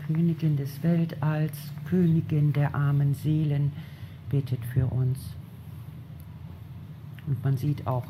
Königin 0.08 0.56
des 0.56 0.82
Weltalls, 0.82 1.58
Königin 1.89 2.54
der 2.54 2.74
armen 2.74 3.15
Seelen, 3.15 3.74
betet 4.30 4.63
für 4.74 4.86
uns. 4.86 5.20
Und 7.28 7.44
man 7.44 7.58
sieht 7.58 7.86
auch 7.86 8.06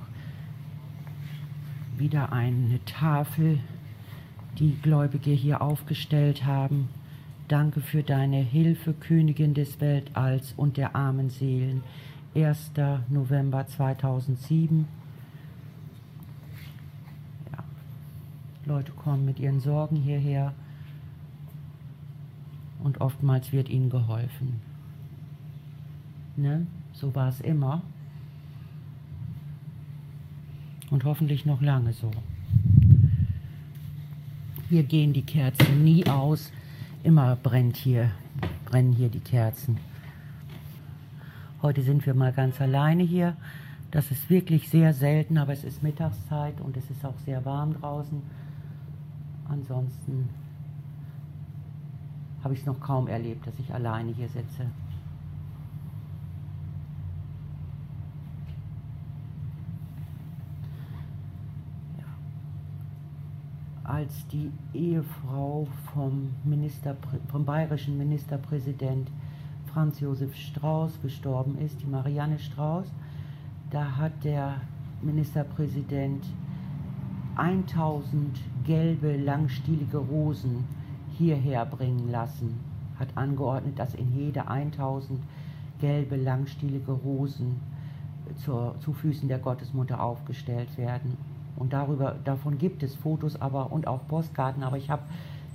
wieder 2.01 2.33
eine 2.33 2.83
Tafel, 2.85 3.59
die 4.57 4.75
Gläubige 4.81 5.29
hier 5.29 5.61
aufgestellt 5.61 6.45
haben. 6.45 6.89
Danke 7.47 7.79
für 7.79 8.01
deine 8.01 8.37
Hilfe, 8.37 8.93
Königin 8.93 9.53
des 9.53 9.79
Weltalls 9.79 10.53
und 10.57 10.77
der 10.77 10.95
armen 10.95 11.29
Seelen. 11.29 11.83
1. 12.33 12.71
November 13.09 13.67
2007. 13.67 14.87
Ja. 17.51 17.63
Leute 18.65 18.91
kommen 18.93 19.23
mit 19.23 19.39
ihren 19.39 19.59
Sorgen 19.59 19.95
hierher 19.95 20.53
und 22.83 22.99
oftmals 22.99 23.51
wird 23.51 23.69
ihnen 23.69 23.91
geholfen. 23.91 24.59
Ne? 26.35 26.65
So 26.93 27.13
war 27.13 27.29
es 27.29 27.41
immer. 27.41 27.83
Und 30.91 31.05
hoffentlich 31.05 31.45
noch 31.45 31.61
lange 31.61 31.93
so. 31.93 32.11
Hier 34.69 34.83
gehen 34.83 35.13
die 35.13 35.25
Kerzen 35.25 35.83
nie 35.83 36.05
aus. 36.05 36.51
Immer 37.03 37.35
brennt 37.37 37.77
hier, 37.77 38.11
brennen 38.65 38.93
hier 38.93 39.09
die 39.09 39.21
Kerzen. 39.21 39.77
Heute 41.61 41.81
sind 41.81 42.05
wir 42.05 42.13
mal 42.13 42.33
ganz 42.33 42.61
alleine 42.61 43.03
hier. 43.03 43.35
Das 43.89 44.11
ist 44.11 44.29
wirklich 44.29 44.69
sehr 44.69 44.93
selten, 44.93 45.37
aber 45.37 45.53
es 45.53 45.63
ist 45.63 45.81
Mittagszeit 45.81 46.59
und 46.61 46.75
es 46.75 46.89
ist 46.89 47.05
auch 47.05 47.17
sehr 47.25 47.43
warm 47.45 47.73
draußen. 47.73 48.21
Ansonsten 49.47 50.29
habe 52.43 52.53
ich 52.53 52.61
es 52.61 52.65
noch 52.65 52.79
kaum 52.79 53.07
erlebt, 53.07 53.47
dass 53.47 53.57
ich 53.59 53.73
alleine 53.73 54.11
hier 54.13 54.27
sitze. 54.27 54.65
Als 64.01 64.25
die 64.29 64.51
Ehefrau 64.73 65.67
vom, 65.93 66.31
Minister, 66.43 66.97
vom 67.27 67.45
bayerischen 67.45 67.99
Ministerpräsident 67.99 69.11
Franz 69.71 69.99
Josef 69.99 70.35
Strauß 70.35 70.99
gestorben 71.03 71.59
ist, 71.59 71.79
die 71.83 71.85
Marianne 71.85 72.39
Strauß, 72.39 72.87
da 73.69 73.97
hat 73.97 74.23
der 74.23 74.55
Ministerpräsident 75.03 76.25
1000 77.35 78.39
gelbe, 78.65 79.17
langstielige 79.17 79.99
Rosen 79.99 80.65
hierher 81.11 81.67
bringen 81.67 82.09
lassen, 82.09 82.59
hat 82.97 83.09
angeordnet, 83.15 83.77
dass 83.77 83.93
in 83.93 84.17
jede 84.17 84.47
1000 84.47 85.19
gelbe, 85.79 86.15
langstielige 86.15 86.91
Rosen 86.91 87.59
zur, 88.43 88.73
zu 88.79 88.93
Füßen 88.93 89.27
der 89.27 89.37
Gottesmutter 89.37 90.01
aufgestellt 90.01 90.75
werden. 90.75 91.17
Und 91.55 91.73
darüber, 91.73 92.15
davon 92.23 92.57
gibt 92.57 92.83
es 92.83 92.95
Fotos 92.95 93.39
aber 93.39 93.71
und 93.71 93.87
auch 93.87 94.07
Postkarten, 94.07 94.63
aber 94.63 94.77
ich 94.77 94.89
habe 94.89 95.03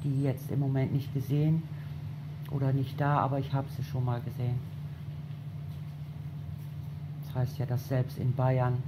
die 0.05 0.23
jetzt 0.23 0.51
im 0.51 0.61
Moment 0.61 0.93
nicht 0.93 1.13
gesehen 1.13 1.63
oder 2.51 2.73
nicht 2.73 3.01
da, 3.01 3.19
aber 3.19 3.39
ich 3.39 3.53
habe 3.53 3.67
sie 3.77 3.83
schon 3.83 4.05
mal 4.05 4.21
gesehen. 4.21 4.59
Das 7.25 7.35
heißt 7.35 7.59
ja, 7.59 7.67
dass 7.67 7.89
selbst 7.89 8.19
in 8.19 8.35
Bayern 8.35 8.83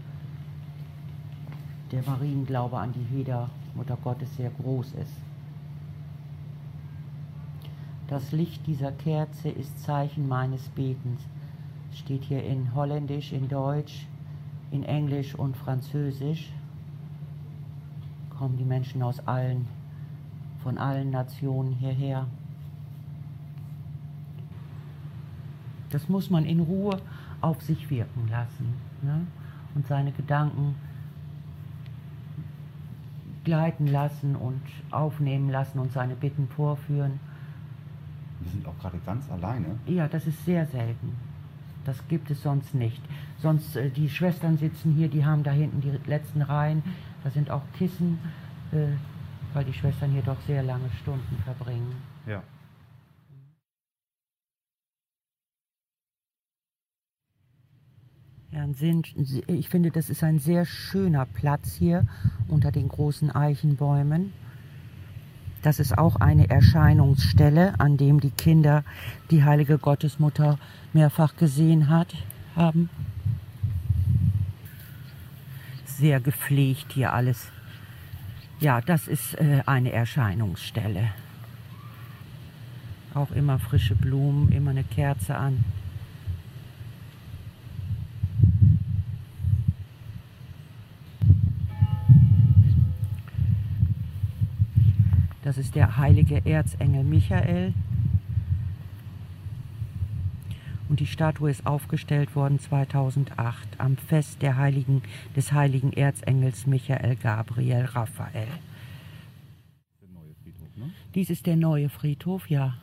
der 1.90 2.02
Marienglaube 2.02 2.78
an 2.78 2.92
die 2.92 3.16
Heder 3.16 3.48
Mutter 3.74 3.96
Gottes 4.02 4.36
sehr 4.36 4.50
groß 4.50 4.92
ist. 4.92 5.14
Das 8.08 8.32
Licht 8.32 8.66
dieser 8.66 8.92
Kerze 8.92 9.48
ist 9.48 9.82
Zeichen 9.82 10.28
meines 10.28 10.68
Betens. 10.68 11.20
Steht 11.92 12.24
hier 12.24 12.42
in 12.42 12.74
Holländisch, 12.74 13.32
in 13.32 13.48
Deutsch, 13.48 14.06
in 14.70 14.82
Englisch 14.82 15.34
und 15.34 15.56
Französisch 15.56 16.50
kommen 18.38 18.56
die 18.56 18.64
Menschen 18.64 19.02
aus 19.02 19.26
allen, 19.26 19.66
von 20.62 20.78
allen 20.78 21.10
Nationen 21.10 21.72
hierher. 21.72 22.26
Das 25.90 26.08
muss 26.08 26.30
man 26.30 26.44
in 26.44 26.60
Ruhe 26.60 27.00
auf 27.40 27.60
sich 27.62 27.90
wirken 27.90 28.28
lassen 28.30 28.74
ne? 29.02 29.26
und 29.74 29.86
seine 29.86 30.12
Gedanken 30.12 30.76
gleiten 33.44 33.86
lassen 33.86 34.36
und 34.36 34.60
aufnehmen 34.90 35.48
lassen 35.50 35.78
und 35.78 35.92
seine 35.92 36.14
Bitten 36.14 36.48
vorführen. 36.48 37.18
Wir 38.40 38.50
sind 38.52 38.66
auch 38.66 38.78
gerade 38.78 38.98
ganz 39.04 39.30
alleine. 39.30 39.78
Ja, 39.86 40.06
das 40.06 40.26
ist 40.26 40.44
sehr 40.44 40.66
selten. 40.66 41.16
Das 41.84 42.06
gibt 42.08 42.30
es 42.30 42.42
sonst 42.42 42.74
nicht. 42.74 43.00
Sonst, 43.38 43.76
äh, 43.76 43.88
die 43.88 44.10
Schwestern 44.10 44.58
sitzen 44.58 44.92
hier, 44.92 45.08
die 45.08 45.24
haben 45.24 45.42
da 45.42 45.50
hinten 45.50 45.80
die 45.80 45.98
letzten 46.08 46.42
Reihen. 46.42 46.82
Da 47.24 47.30
sind 47.30 47.50
auch 47.50 47.62
Kissen, 47.76 48.18
äh, 48.72 48.86
weil 49.52 49.64
die 49.64 49.72
Schwestern 49.72 50.10
hier 50.12 50.22
doch 50.22 50.40
sehr 50.46 50.62
lange 50.62 50.90
Stunden 51.02 51.36
verbringen. 51.44 51.94
Ja. 52.26 52.42
Ich 59.46 59.68
finde, 59.68 59.90
das 59.90 60.08
ist 60.08 60.24
ein 60.24 60.38
sehr 60.38 60.64
schöner 60.64 61.26
Platz 61.26 61.74
hier 61.74 62.06
unter 62.48 62.72
den 62.72 62.88
großen 62.88 63.30
Eichenbäumen. 63.30 64.32
Das 65.62 65.80
ist 65.80 65.96
auch 65.98 66.16
eine 66.16 66.48
Erscheinungsstelle, 66.48 67.78
an 67.78 67.96
dem 67.96 68.20
die 68.20 68.30
Kinder 68.30 68.84
die 69.30 69.44
heilige 69.44 69.78
Gottesmutter 69.78 70.58
mehrfach 70.92 71.36
gesehen 71.36 71.88
hat, 71.88 72.14
haben. 72.56 72.88
Sehr 75.98 76.20
gepflegt 76.20 76.92
hier 76.92 77.12
alles. 77.12 77.50
Ja, 78.60 78.80
das 78.80 79.08
ist 79.08 79.34
äh, 79.34 79.62
eine 79.66 79.90
Erscheinungsstelle. 79.90 81.08
Auch 83.14 83.32
immer 83.32 83.58
frische 83.58 83.96
Blumen, 83.96 84.52
immer 84.52 84.70
eine 84.70 84.84
Kerze 84.84 85.36
an. 85.36 85.64
Das 95.42 95.58
ist 95.58 95.74
der 95.74 95.96
heilige 95.96 96.46
Erzengel 96.46 97.02
Michael. 97.02 97.74
Und 100.88 101.00
die 101.00 101.06
Statue 101.06 101.50
ist 101.50 101.66
aufgestellt 101.66 102.34
worden 102.34 102.58
2008 102.58 103.68
am 103.78 103.96
Fest 103.96 104.40
der 104.40 104.56
heiligen, 104.56 105.02
des 105.36 105.52
heiligen 105.52 105.92
Erzengels 105.92 106.66
Michael 106.66 107.16
Gabriel 107.16 107.84
Raphael. 107.84 108.48
Der 110.00 110.08
neue 110.08 110.34
Friedhof, 110.42 110.76
ne? 110.76 110.90
Dies 111.14 111.30
ist 111.30 111.46
der 111.46 111.56
neue 111.56 111.88
Friedhof, 111.88 112.48
ja. 112.48 112.74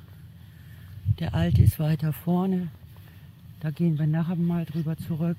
Der 1.19 1.33
alte 1.33 1.61
ist 1.61 1.79
weiter 1.79 2.13
vorne. 2.13 2.67
Da 3.61 3.71
gehen 3.71 3.97
wir 3.97 4.05
nachher 4.05 4.35
mal 4.35 4.65
drüber 4.65 4.97
zurück. 4.97 5.37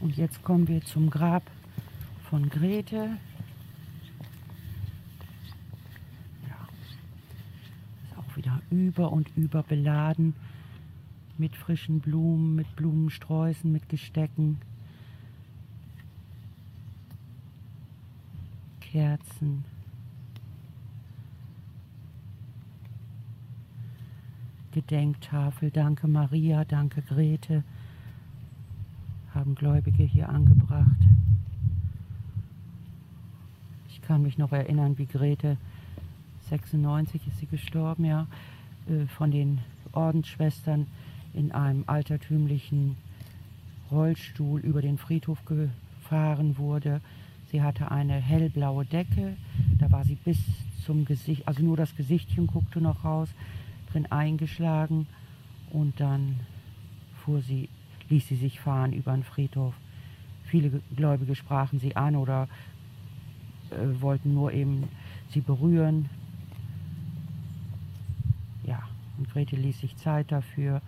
Und 0.00 0.16
jetzt 0.16 0.42
kommen 0.44 0.68
wir 0.68 0.82
zum 0.82 1.10
Grab 1.10 1.42
von 2.30 2.48
Grete. 2.48 3.18
Ja, 6.48 6.68
ist 8.04 8.16
auch 8.16 8.36
wieder 8.36 8.55
über 8.70 9.12
und 9.12 9.30
über 9.36 9.62
beladen 9.62 10.34
mit 11.38 11.54
frischen 11.56 12.00
Blumen, 12.00 12.54
mit 12.56 12.76
Blumensträußen, 12.76 13.70
mit 13.70 13.88
Gestecken, 13.88 14.58
Kerzen. 18.80 19.64
Gedenktafel, 24.72 25.70
danke 25.70 26.06
Maria, 26.06 26.64
danke 26.64 27.02
Grete 27.02 27.64
haben 29.36 29.54
Gläubige 29.54 30.02
hier 30.02 30.30
angebracht. 30.30 30.86
Ich 33.90 34.00
kann 34.00 34.22
mich 34.22 34.38
noch 34.38 34.50
erinnern, 34.50 34.96
wie 34.96 35.04
Grete, 35.04 35.58
96 36.48 37.26
ist 37.26 37.38
sie 37.38 37.46
gestorben, 37.46 38.06
ja, 38.06 38.26
von 39.16 39.30
den 39.30 39.60
Ordensschwestern 39.92 40.86
in 41.34 41.52
einem 41.52 41.84
altertümlichen 41.86 42.96
Rollstuhl 43.90 44.60
über 44.60 44.82
den 44.82 44.98
Friedhof 44.98 45.38
gefahren 45.44 46.58
wurde. 46.58 47.00
Sie 47.50 47.62
hatte 47.62 47.90
eine 47.90 48.14
hellblaue 48.14 48.84
Decke, 48.84 49.36
da 49.78 49.90
war 49.90 50.04
sie 50.04 50.16
bis 50.16 50.38
zum 50.84 51.04
Gesicht, 51.04 51.46
also 51.46 51.62
nur 51.62 51.76
das 51.76 51.94
Gesichtchen 51.96 52.46
guckte 52.46 52.80
noch 52.80 53.04
raus, 53.04 53.28
drin 53.92 54.06
eingeschlagen 54.10 55.06
und 55.70 56.00
dann 56.00 56.40
fuhr 57.24 57.40
sie 57.40 57.68
ließ 58.08 58.28
sie 58.28 58.36
sich 58.36 58.60
fahren 58.60 58.92
über 58.92 59.12
den 59.12 59.24
Friedhof. 59.24 59.74
Viele 60.44 60.80
Gläubige 60.94 61.34
sprachen 61.34 61.80
sie 61.80 61.96
an 61.96 62.16
oder 62.16 62.48
äh, 63.70 64.00
wollten 64.00 64.34
nur 64.34 64.52
eben 64.52 64.84
sie 65.30 65.40
berühren. 65.40 66.08
Und 69.18 69.30
Grete 69.30 69.56
ließ 69.56 69.80
sich 69.80 69.96
Zeit 69.96 70.30
dafür. 70.32 70.82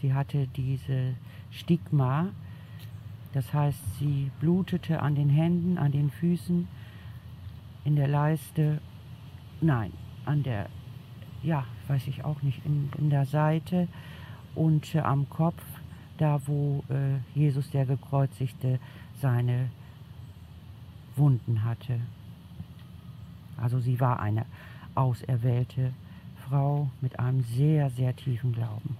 Sie 0.00 0.14
hatte 0.14 0.48
diese 0.56 1.14
Stigma, 1.50 2.30
das 3.32 3.52
heißt, 3.54 3.98
sie 3.98 4.30
blutete 4.40 5.00
an 5.00 5.14
den 5.14 5.28
Händen, 5.28 5.78
an 5.78 5.92
den 5.92 6.10
Füßen, 6.10 6.66
in 7.84 7.96
der 7.96 8.08
Leiste, 8.08 8.80
nein, 9.60 9.92
an 10.24 10.42
der, 10.42 10.68
ja, 11.42 11.64
weiß 11.88 12.08
ich 12.08 12.24
auch 12.24 12.42
nicht, 12.42 12.64
in, 12.64 12.90
in 12.98 13.10
der 13.10 13.26
Seite 13.26 13.88
und 14.54 14.94
äh, 14.94 15.00
am 15.00 15.28
Kopf, 15.28 15.62
da 16.18 16.40
wo 16.46 16.84
äh, 16.88 17.18
Jesus 17.34 17.70
der 17.70 17.86
Gekreuzigte 17.86 18.78
seine 19.14 19.70
Wunden 21.16 21.64
hatte. 21.64 22.00
Also 23.56 23.80
sie 23.80 24.00
war 24.00 24.20
eine 24.20 24.46
auserwählte 24.94 25.92
Frau 26.48 26.90
mit 27.00 27.18
einem 27.18 27.42
sehr, 27.42 27.90
sehr 27.90 28.14
tiefen 28.14 28.52
Glauben. 28.52 28.96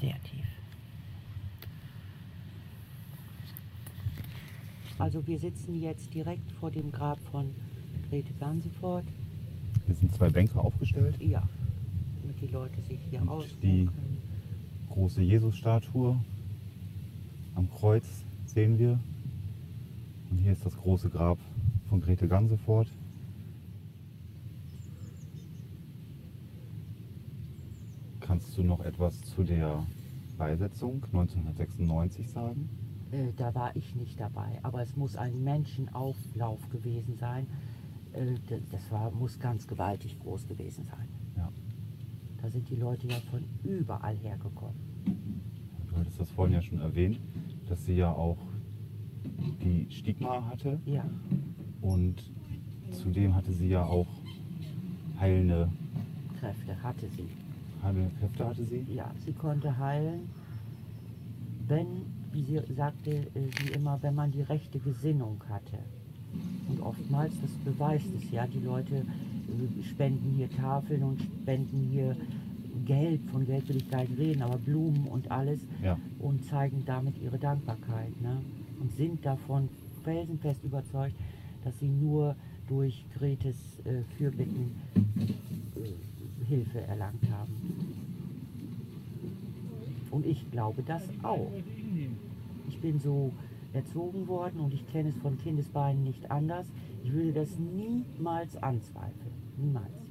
Sehr 0.00 0.14
tief. 0.22 0.44
Also 4.98 5.26
wir 5.26 5.38
sitzen 5.38 5.80
jetzt 5.80 6.12
direkt 6.14 6.50
vor 6.52 6.70
dem 6.70 6.90
Grab 6.90 7.18
von 7.30 7.54
Grete 8.08 8.32
Gansefort. 8.34 9.04
Hier 9.86 9.94
sind 9.94 10.14
zwei 10.14 10.30
Bänke 10.30 10.58
aufgestellt. 10.58 11.20
Ja, 11.20 11.42
damit 12.22 12.40
die 12.40 12.46
Leute 12.46 12.80
sich 12.82 13.00
hier 13.10 13.20
Und 13.20 13.62
die 13.62 13.86
können. 13.86 14.18
große 14.90 15.22
Jesus-Statue 15.22 16.18
am 17.54 17.70
Kreuz 17.70 18.04
sehen 18.46 18.78
wir. 18.78 18.98
Und 20.30 20.38
hier 20.38 20.52
ist 20.52 20.64
das 20.64 20.76
große 20.76 21.10
Grab 21.10 21.38
von 21.88 22.00
Grete 22.00 22.26
Gansefort. 22.26 22.88
Kannst 28.36 28.58
du 28.58 28.62
noch 28.64 28.80
etwas 28.80 29.18
zu 29.22 29.44
der 29.44 29.86
Beisetzung 30.36 31.02
1996 31.04 32.28
sagen? 32.28 32.68
Äh, 33.10 33.32
da 33.34 33.54
war 33.54 33.74
ich 33.74 33.94
nicht 33.94 34.20
dabei, 34.20 34.58
aber 34.62 34.82
es 34.82 34.94
muss 34.94 35.16
ein 35.16 35.42
Menschenauflauf 35.42 36.68
gewesen 36.68 37.16
sein. 37.16 37.46
Äh, 38.12 38.34
das 38.70 38.92
war, 38.92 39.10
muss 39.10 39.38
ganz 39.38 39.66
gewaltig 39.66 40.20
groß 40.20 40.48
gewesen 40.48 40.84
sein. 40.84 41.08
Ja. 41.34 41.50
Da 42.42 42.50
sind 42.50 42.68
die 42.68 42.76
Leute 42.76 43.06
ja 43.06 43.16
von 43.30 43.42
überall 43.64 44.16
hergekommen. 44.16 44.76
Du 45.88 45.96
hattest 45.96 46.20
das 46.20 46.30
vorhin 46.30 46.56
ja 46.56 46.60
schon 46.60 46.80
erwähnt, 46.82 47.18
dass 47.70 47.86
sie 47.86 47.94
ja 47.94 48.12
auch 48.12 48.36
die 49.64 49.86
Stigma 49.90 50.44
hatte 50.44 50.78
Ja, 50.84 51.08
und 51.80 52.22
zudem 52.90 53.34
hatte 53.34 53.54
sie 53.54 53.68
ja 53.70 53.82
auch 53.82 54.08
heilende, 55.18 55.70
Kräfte 56.38 56.82
hatte 56.82 57.08
sie. 57.08 57.45
Heilende 57.82 58.10
Kräfte 58.18 58.46
hatte 58.46 58.64
sie. 58.64 58.84
Ja, 58.94 59.10
sie 59.24 59.32
konnte 59.32 59.76
heilen, 59.78 60.28
wenn, 61.68 61.86
wie 62.32 62.42
sie 62.44 62.60
sagte 62.74 63.10
äh, 63.10 63.24
sie 63.62 63.72
immer, 63.72 63.98
wenn 64.02 64.14
man 64.14 64.30
die 64.32 64.42
rechte 64.42 64.78
Gesinnung 64.78 65.40
hatte. 65.48 65.78
Und 66.68 66.80
oftmals, 66.80 67.32
das 67.40 67.50
beweist 67.64 68.06
es 68.16 68.30
ja, 68.30 68.46
die 68.46 68.58
Leute 68.60 68.96
äh, 68.96 69.82
spenden 69.84 70.34
hier 70.36 70.50
Tafeln 70.50 71.02
und 71.02 71.20
spenden 71.42 71.88
hier 71.90 72.16
Geld, 72.84 73.20
von 73.32 73.44
Geld 73.46 73.68
will 73.68 73.76
ich 73.76 73.90
gar 73.90 74.02
nicht 74.02 74.16
reden, 74.18 74.42
aber 74.42 74.58
Blumen 74.58 75.06
und 75.08 75.30
alles 75.30 75.60
Ja. 75.82 75.98
und 76.20 76.44
zeigen 76.44 76.82
damit 76.84 77.20
ihre 77.20 77.38
Dankbarkeit. 77.38 78.20
Ne? 78.20 78.36
Und 78.80 78.92
sind 78.96 79.24
davon 79.24 79.68
felsenfest 80.04 80.62
überzeugt, 80.62 81.14
dass 81.64 81.76
sie 81.80 81.88
nur 81.88 82.36
durch 82.68 83.04
Gretes 83.18 83.56
äh, 83.84 84.02
Fürbitten 84.16 84.72
äh, 85.76 85.80
Hilfe 86.46 86.80
erlangt 86.80 87.28
haben. 87.30 87.52
Und 90.10 90.26
ich 90.26 90.50
glaube 90.50 90.82
das 90.82 91.02
auch. 91.22 91.50
Ich 92.68 92.80
bin 92.80 92.98
so 92.98 93.32
erzogen 93.72 94.26
worden 94.28 94.60
und 94.60 94.72
ich 94.72 94.86
kenne 94.88 95.10
es 95.10 95.16
von 95.18 95.38
Kindesbeinen 95.38 96.02
nicht 96.02 96.30
anders. 96.30 96.66
Ich 97.04 97.12
würde 97.12 97.32
das 97.32 97.58
niemals 97.58 98.56
anzweifeln. 98.62 99.34
Niemals. 99.56 100.02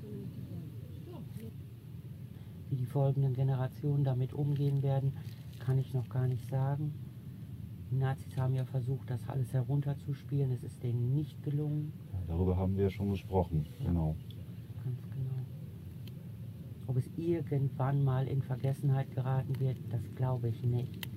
Wie 2.69 2.75
die 2.75 2.86
folgenden 2.86 3.33
Generationen 3.33 4.03
damit 4.03 4.33
umgehen 4.33 4.83
werden, 4.83 5.13
kann 5.59 5.77
ich 5.77 5.93
noch 5.93 6.09
gar 6.09 6.27
nicht 6.27 6.47
sagen. 6.49 6.93
Die 7.91 7.95
Nazis 7.95 8.38
haben 8.38 8.53
ja 8.55 8.65
versucht, 8.65 9.09
das 9.09 9.27
alles 9.29 9.53
herunterzuspielen. 9.53 10.51
Es 10.51 10.63
ist 10.63 10.83
denen 10.83 11.13
nicht 11.13 11.41
gelungen. 11.43 11.93
Darüber 12.27 12.57
haben 12.57 12.75
wir 12.75 12.89
schon 12.89 13.11
gesprochen, 13.11 13.67
genau. 13.79 14.15
Ob 16.95 17.01
es 17.01 17.11
irgendwann 17.17 18.05
mal 18.05 18.25
in 18.25 18.41
Vergessenheit 18.41 19.11
geraten 19.13 19.59
wird, 19.59 19.75
das 19.89 19.99
glaube 20.15 20.47
ich 20.47 20.63
nicht. 20.63 21.09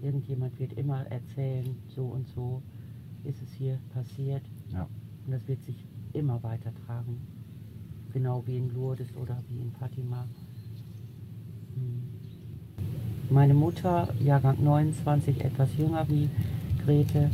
Irgendjemand 0.00 0.56
wird 0.60 0.74
immer 0.74 1.04
erzählen, 1.10 1.74
so 1.88 2.04
und 2.04 2.28
so 2.28 2.62
ist 3.24 3.42
es 3.42 3.52
hier 3.54 3.80
passiert. 3.92 4.42
Ja. 4.72 4.86
Und 5.24 5.32
das 5.32 5.48
wird 5.48 5.60
sich 5.64 5.88
immer 6.12 6.40
weitertragen. 6.44 7.20
Genau 8.12 8.46
wie 8.46 8.58
in 8.58 8.72
Lourdes 8.72 9.08
oder 9.16 9.42
wie 9.48 9.60
in 9.60 9.72
Fatima. 9.72 10.28
Hm. 11.74 12.02
Meine 13.28 13.54
Mutter, 13.54 14.14
Jahrgang 14.20 14.62
29, 14.62 15.44
etwas 15.44 15.76
jünger 15.76 16.08
wie 16.08 16.30
Grete, 16.84 17.28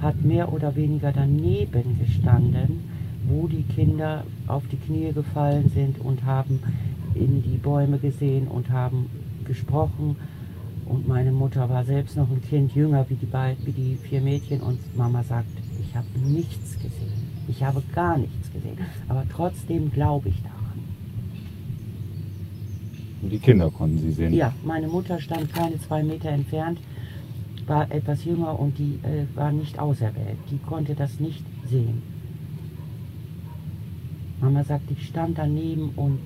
hat 0.00 0.22
mehr 0.22 0.52
oder 0.52 0.76
weniger 0.76 1.10
daneben 1.10 1.98
gestanden, 1.98 2.91
wo 3.32 3.48
die 3.48 3.62
Kinder 3.62 4.24
auf 4.46 4.62
die 4.68 4.76
Knie 4.76 5.12
gefallen 5.12 5.70
sind 5.74 5.98
und 5.98 6.24
haben 6.24 6.60
in 7.14 7.42
die 7.42 7.56
Bäume 7.56 7.98
gesehen 7.98 8.48
und 8.48 8.70
haben 8.70 9.10
gesprochen. 9.44 10.16
Und 10.86 11.08
meine 11.08 11.32
Mutter 11.32 11.68
war 11.70 11.84
selbst 11.84 12.16
noch 12.16 12.30
ein 12.30 12.42
Kind 12.42 12.74
jünger 12.74 13.06
wie 13.08 13.14
die, 13.14 13.26
beiden, 13.26 13.64
wie 13.64 13.72
die 13.72 13.96
vier 13.96 14.20
Mädchen 14.20 14.60
und 14.60 14.78
Mama 14.96 15.22
sagt, 15.22 15.48
ich 15.80 15.96
habe 15.96 16.06
nichts 16.24 16.74
gesehen. 16.74 17.30
Ich 17.48 17.62
habe 17.62 17.82
gar 17.94 18.18
nichts 18.18 18.52
gesehen. 18.52 18.78
Aber 19.08 19.24
trotzdem 19.30 19.90
glaube 19.90 20.28
ich 20.28 20.42
daran. 20.42 20.58
Und 23.22 23.30
die 23.30 23.38
Kinder 23.38 23.70
konnten 23.70 23.98
sie 23.98 24.12
sehen. 24.12 24.34
Ja, 24.34 24.52
meine 24.64 24.88
Mutter 24.88 25.20
stand 25.20 25.52
keine 25.54 25.78
zwei 25.80 26.02
Meter 26.02 26.30
entfernt, 26.30 26.80
war 27.66 27.90
etwas 27.90 28.24
jünger 28.24 28.58
und 28.58 28.76
die 28.78 28.98
äh, 29.02 29.24
war 29.36 29.52
nicht 29.52 29.78
auserwählt. 29.78 30.38
Die 30.50 30.58
konnte 30.58 30.94
das 30.94 31.20
nicht 31.20 31.44
sehen. 31.70 32.11
Mama 34.42 34.64
sagt, 34.64 34.90
ich 34.90 35.06
stand 35.06 35.38
daneben 35.38 35.90
und 35.90 36.18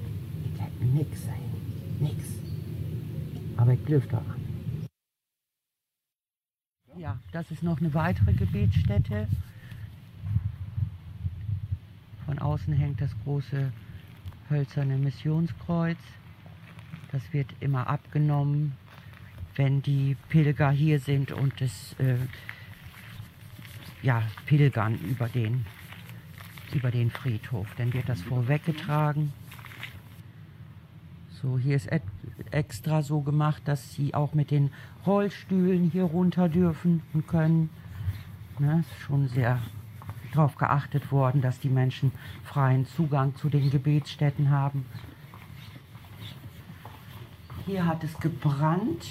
ich 0.42 0.58
hätte 0.58 0.84
nichts 0.86 1.22
sehen. 1.22 2.00
Nix. 2.00 2.24
Aber 3.58 3.74
ich 3.74 3.84
glaube 3.84 4.06
daran. 4.06 4.40
Ja, 6.96 7.18
das 7.30 7.50
ist 7.50 7.62
noch 7.62 7.78
eine 7.78 7.92
weitere 7.92 8.32
Gebetsstätte. 8.32 9.28
Von 12.24 12.38
außen 12.38 12.72
hängt 12.72 13.02
das 13.02 13.10
große 13.24 13.70
hölzerne 14.48 14.96
Missionskreuz. 14.96 15.98
Das 17.12 17.20
wird 17.34 17.54
immer 17.60 17.86
abgenommen, 17.86 18.72
wenn 19.56 19.82
die 19.82 20.16
Pilger 20.30 20.70
hier 20.70 21.00
sind 21.00 21.32
und 21.32 21.60
es 21.60 21.94
äh, 21.98 22.16
ja, 24.02 24.22
pilgern 24.46 24.98
über 25.00 25.28
den, 25.28 25.66
über 26.74 26.90
den 26.90 27.10
Friedhof. 27.10 27.66
Dann 27.76 27.92
wird 27.92 28.08
das 28.08 28.20
vorweggetragen. 28.22 29.32
So, 31.42 31.58
hier 31.58 31.76
ist 31.76 31.88
extra 32.50 33.02
so 33.02 33.20
gemacht, 33.20 33.62
dass 33.66 33.94
sie 33.94 34.14
auch 34.14 34.34
mit 34.34 34.50
den 34.50 34.70
Rollstühlen 35.06 35.90
hier 35.90 36.04
runter 36.04 36.48
dürfen 36.48 37.02
und 37.12 37.28
können. 37.28 37.70
Ne, 38.58 38.80
ist 38.80 39.00
schon 39.00 39.28
sehr 39.28 39.60
darauf 40.32 40.56
geachtet 40.56 41.12
worden, 41.12 41.42
dass 41.42 41.58
die 41.60 41.68
Menschen 41.68 42.12
freien 42.44 42.86
Zugang 42.86 43.34
zu 43.36 43.48
den 43.48 43.70
Gebetsstätten 43.70 44.50
haben. 44.50 44.86
Hier 47.66 47.86
hat 47.86 48.02
es 48.04 48.18
gebrannt 48.18 49.06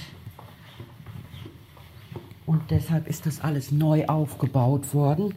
und 2.45 2.71
deshalb 2.71 3.07
ist 3.07 3.25
das 3.25 3.41
alles 3.41 3.71
neu 3.71 4.05
aufgebaut 4.05 4.93
worden. 4.93 5.33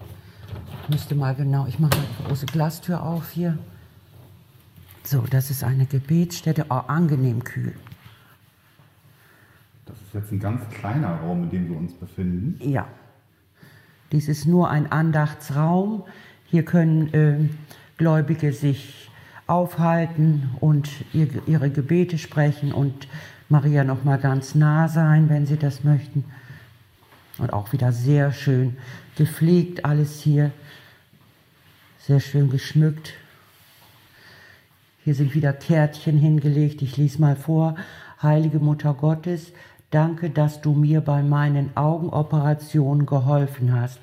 Ich 0.88 0.94
müsste 0.94 1.14
mal 1.14 1.34
genau, 1.34 1.66
ich 1.66 1.78
mache 1.78 1.98
mal 1.98 2.06
die 2.18 2.24
große 2.24 2.46
Glastür 2.46 3.02
auf 3.02 3.28
hier. 3.32 3.58
So, 5.04 5.22
das 5.28 5.50
ist 5.50 5.62
eine 5.62 5.84
Gebetsstätte, 5.84 6.64
oh, 6.70 6.80
angenehm 6.86 7.44
kühl. 7.44 7.74
Das 9.84 9.98
ist 10.00 10.14
jetzt 10.14 10.32
ein 10.32 10.40
ganz 10.40 10.66
kleiner 10.70 11.16
Raum, 11.16 11.42
in 11.42 11.50
dem 11.50 11.68
wir 11.68 11.76
uns 11.76 11.92
befinden. 11.92 12.58
Ja. 12.66 12.88
Dies 14.12 14.28
ist 14.28 14.46
nur 14.46 14.70
ein 14.70 14.90
Andachtsraum. 14.90 16.04
Hier 16.46 16.64
können 16.64 17.12
äh, 17.12 17.50
Gläubige 17.98 18.54
sich 18.54 19.10
aufhalten 19.46 20.48
und 20.60 20.88
ihr, 21.12 21.28
ihre 21.46 21.68
Gebete 21.68 22.16
sprechen 22.16 22.72
und 22.72 23.08
Maria 23.50 23.84
noch 23.84 24.04
mal 24.04 24.18
ganz 24.18 24.54
nah 24.54 24.88
sein, 24.88 25.28
wenn 25.28 25.44
sie 25.44 25.58
das 25.58 25.84
möchten. 25.84 26.24
Und 27.36 27.52
auch 27.52 27.74
wieder 27.74 27.92
sehr 27.92 28.32
schön 28.32 28.78
gepflegt 29.16 29.84
alles 29.84 30.20
hier, 30.20 30.50
sehr 32.08 32.20
schön 32.20 32.48
geschmückt. 32.48 33.12
Hier 35.04 35.14
sind 35.14 35.34
wieder 35.34 35.52
Kärtchen 35.52 36.16
hingelegt. 36.16 36.80
Ich 36.80 36.96
lese 36.96 37.20
mal 37.20 37.36
vor. 37.36 37.76
Heilige 38.22 38.60
Mutter 38.60 38.94
Gottes, 38.94 39.52
danke, 39.90 40.30
dass 40.30 40.62
du 40.62 40.72
mir 40.72 41.02
bei 41.02 41.22
meinen 41.22 41.76
Augenoperationen 41.76 43.04
geholfen 43.04 43.78
hast. 43.78 44.00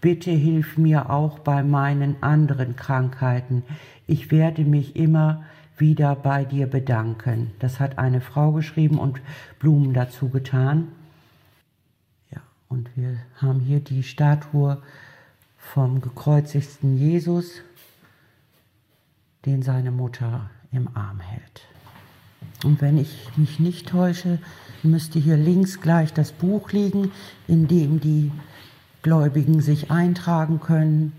Bitte 0.00 0.30
hilf 0.30 0.78
mir 0.78 1.10
auch 1.10 1.40
bei 1.40 1.64
meinen 1.64 2.22
anderen 2.22 2.76
Krankheiten. 2.76 3.64
Ich 4.06 4.30
werde 4.30 4.62
mich 4.62 4.94
immer 4.94 5.42
wieder 5.76 6.14
bei 6.14 6.44
dir 6.44 6.68
bedanken. 6.68 7.50
Das 7.58 7.80
hat 7.80 7.98
eine 7.98 8.20
Frau 8.20 8.52
geschrieben 8.52 9.00
und 9.00 9.20
Blumen 9.58 9.94
dazu 9.94 10.28
getan. 10.28 10.92
Ja, 12.30 12.40
und 12.68 12.88
wir 12.94 13.16
haben 13.42 13.58
hier 13.58 13.80
die 13.80 14.04
Statue 14.04 14.80
vom 15.72 16.00
gekreuzigten 16.00 16.96
Jesus, 16.96 17.62
den 19.44 19.62
seine 19.62 19.90
Mutter 19.90 20.50
im 20.72 20.88
Arm 20.94 21.20
hält. 21.20 21.62
Und 22.64 22.80
wenn 22.80 22.98
ich 22.98 23.28
mich 23.36 23.58
nicht 23.58 23.88
täusche, 23.88 24.38
müsste 24.82 25.18
hier 25.18 25.36
links 25.36 25.80
gleich 25.80 26.12
das 26.12 26.32
Buch 26.32 26.70
liegen, 26.72 27.10
in 27.48 27.66
dem 27.66 28.00
die 28.00 28.30
Gläubigen 29.02 29.60
sich 29.60 29.90
eintragen 29.90 30.60
können. 30.60 31.12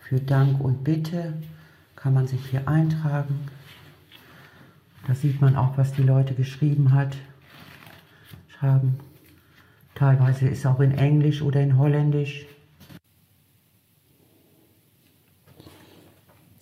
Für 0.00 0.20
Dank 0.20 0.60
und 0.60 0.84
Bitte 0.84 1.34
kann 1.96 2.14
man 2.14 2.26
sich 2.26 2.44
hier 2.46 2.68
eintragen. 2.68 3.48
Da 5.06 5.14
sieht 5.14 5.40
man 5.40 5.56
auch, 5.56 5.78
was 5.78 5.92
die 5.92 6.02
Leute 6.02 6.34
geschrieben 6.34 6.92
hat, 6.92 7.16
haben. 8.60 8.98
Teilweise 9.94 10.48
ist 10.48 10.66
auch 10.66 10.80
in 10.80 10.92
Englisch 10.92 11.42
oder 11.42 11.60
in 11.60 11.78
Holländisch. 11.78 12.46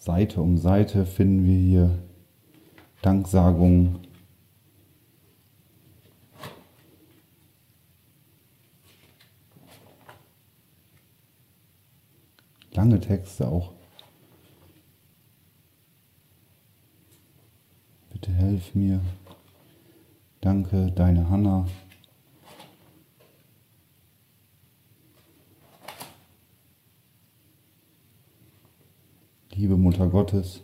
Seite 0.08 0.40
um 0.40 0.56
Seite 0.56 1.04
finden 1.04 1.44
wir 1.44 1.58
hier 1.58 1.98
Danksagungen. 3.02 3.98
Lange 12.72 12.98
Texte 13.00 13.48
auch. 13.48 13.74
Bitte 18.08 18.32
helf 18.32 18.74
mir. 18.74 19.02
Danke, 20.40 20.90
deine 20.90 21.28
Hanna. 21.28 21.66
Liebe 29.58 29.76
Mutter 29.76 30.06
Gottes. 30.06 30.62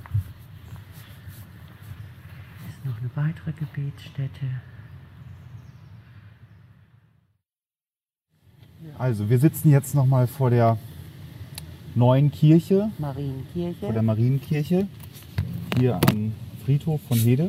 Ist 2.84 2.90
noch 2.90 3.00
eine 3.00 3.12
weitere 3.16 3.54
Gebetsstätte. 3.54 4.46
Also, 8.98 9.30
wir 9.30 9.40
sitzen 9.40 9.72
jetzt 9.72 9.96
nochmal 9.96 10.28
vor 10.28 10.50
der 10.50 10.78
neuen 11.96 12.30
Kirche, 12.30 12.92
Marienkirche. 12.98 13.80
vor 13.80 13.94
der 13.94 14.02
Marienkirche, 14.02 14.88
hier 15.78 15.96
am 16.10 16.34
Friedhof 16.66 17.00
von 17.08 17.18
Hede. 17.18 17.48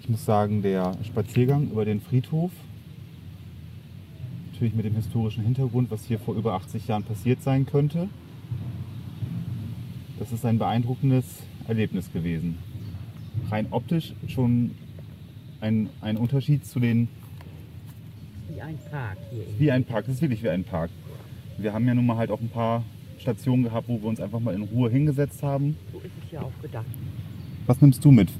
Ich 0.00 0.08
muss 0.08 0.24
sagen, 0.24 0.62
der 0.62 0.96
Spaziergang 1.04 1.70
über 1.70 1.84
den 1.84 2.00
Friedhof, 2.00 2.50
natürlich 4.50 4.74
mit 4.74 4.84
dem 4.84 4.94
historischen 4.96 5.44
Hintergrund, 5.44 5.92
was 5.92 6.04
hier 6.06 6.18
vor 6.18 6.34
über 6.34 6.54
80 6.54 6.88
Jahren 6.88 7.04
passiert 7.04 7.40
sein 7.40 7.66
könnte, 7.66 8.08
das 10.18 10.32
ist 10.32 10.44
ein 10.44 10.58
beeindruckendes 10.58 11.24
Erlebnis 11.68 12.12
gewesen. 12.12 12.58
Rein 13.50 13.66
optisch 13.70 14.14
schon 14.28 14.72
ein, 15.60 15.88
ein 16.00 16.16
Unterschied 16.16 16.66
zu 16.66 16.80
den 16.80 17.08
Wie 18.48 18.60
ein 18.60 18.78
Park 18.90 19.18
hier. 19.30 19.42
wie 19.58 19.70
ein 19.70 19.84
Park. 19.84 20.06
Das 20.06 20.16
ist 20.16 20.22
wirklich 20.22 20.42
wie 20.42 20.48
ein 20.48 20.64
Park. 20.64 20.90
Wir 21.58 21.72
haben 21.72 21.86
ja 21.86 21.94
nun 21.94 22.06
mal 22.06 22.16
halt 22.16 22.30
auch 22.30 22.40
ein 22.40 22.48
paar 22.48 22.82
Stationen 23.18 23.62
gehabt, 23.64 23.88
wo 23.88 24.00
wir 24.00 24.08
uns 24.08 24.20
einfach 24.20 24.40
mal 24.40 24.54
in 24.54 24.62
Ruhe 24.62 24.90
hingesetzt 24.90 25.42
haben. 25.42 25.76
So 25.92 25.98
ist 26.00 26.12
es 26.24 26.32
ja 26.32 26.42
auch 26.42 26.52
gedacht. 26.60 26.86
Was 27.66 27.80
nimmst 27.80 28.04
du 28.04 28.10
mit 28.10 28.30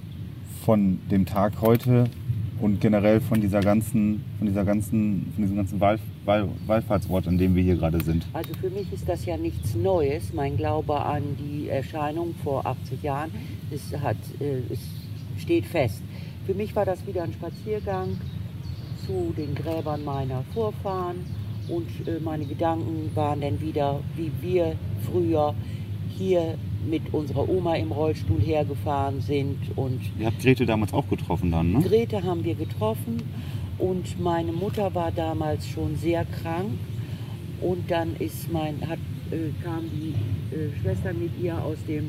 von 0.64 0.98
dem 1.10 1.24
Tag 1.24 1.60
heute 1.60 2.10
und 2.60 2.80
generell 2.80 3.20
von 3.20 3.40
dieser 3.40 3.60
ganzen, 3.60 4.24
von 4.38 4.46
dieser 4.46 4.64
ganzen, 4.64 5.32
von 5.34 5.42
diesem 5.42 5.56
ganzen 5.56 5.80
Wall, 5.80 5.98
Wall, 6.24 6.48
Wallfahrtsort, 6.66 7.28
an 7.28 7.38
dem 7.38 7.54
wir 7.54 7.62
hier 7.62 7.76
gerade 7.76 8.02
sind? 8.02 8.26
Also 8.32 8.52
für 8.54 8.70
mich 8.70 8.92
ist 8.92 9.08
das 9.08 9.24
ja 9.26 9.36
nichts 9.36 9.74
Neues. 9.74 10.32
Mein 10.32 10.56
Glaube 10.56 11.00
an 11.00 11.22
die 11.38 11.68
Erscheinung 11.68 12.34
vor 12.42 12.64
80 12.66 13.02
Jahren 13.02 13.30
es 13.70 13.92
hat, 14.00 14.16
äh, 14.40 14.72
es 14.72 14.80
steht 15.42 15.66
fest. 15.66 16.02
Für 16.46 16.54
mich 16.54 16.74
war 16.76 16.84
das 16.84 17.06
wieder 17.06 17.24
ein 17.24 17.32
Spaziergang 17.32 18.16
zu 19.06 19.34
den 19.36 19.54
Gräbern 19.54 20.04
meiner 20.04 20.42
Vorfahren 20.54 21.16
und 21.68 21.88
äh, 22.06 22.20
meine 22.20 22.44
Gedanken 22.44 23.10
waren 23.14 23.40
dann 23.40 23.60
wieder, 23.60 24.00
wie 24.16 24.30
wir 24.40 24.76
früher 25.10 25.54
hier 26.16 26.56
mit 26.88 27.02
unserer 27.12 27.48
Oma 27.48 27.76
im 27.76 27.92
Rollstuhl 27.92 28.40
hergefahren 28.40 29.20
sind 29.20 29.58
und 29.76 30.00
Ihr 30.18 30.26
habt 30.26 30.40
Grete 30.40 30.66
damals 30.66 30.92
auch 30.92 31.08
getroffen 31.08 31.50
dann, 31.50 31.72
ne? 31.72 31.80
Grete 31.80 32.22
haben 32.22 32.44
wir 32.44 32.54
getroffen 32.54 33.22
und 33.78 34.20
meine 34.20 34.52
Mutter 34.52 34.94
war 34.94 35.10
damals 35.12 35.68
schon 35.68 35.96
sehr 35.96 36.24
krank 36.24 36.72
und 37.60 37.90
dann 37.90 38.16
ist 38.18 38.50
mein, 38.52 38.80
hat, 38.88 38.98
äh, 39.30 39.50
kamen 39.62 39.90
die 39.92 40.54
äh, 40.54 40.70
Schwestern 40.80 41.18
mit 41.18 41.30
ihr 41.42 41.62
aus 41.62 41.78
dem 41.88 42.08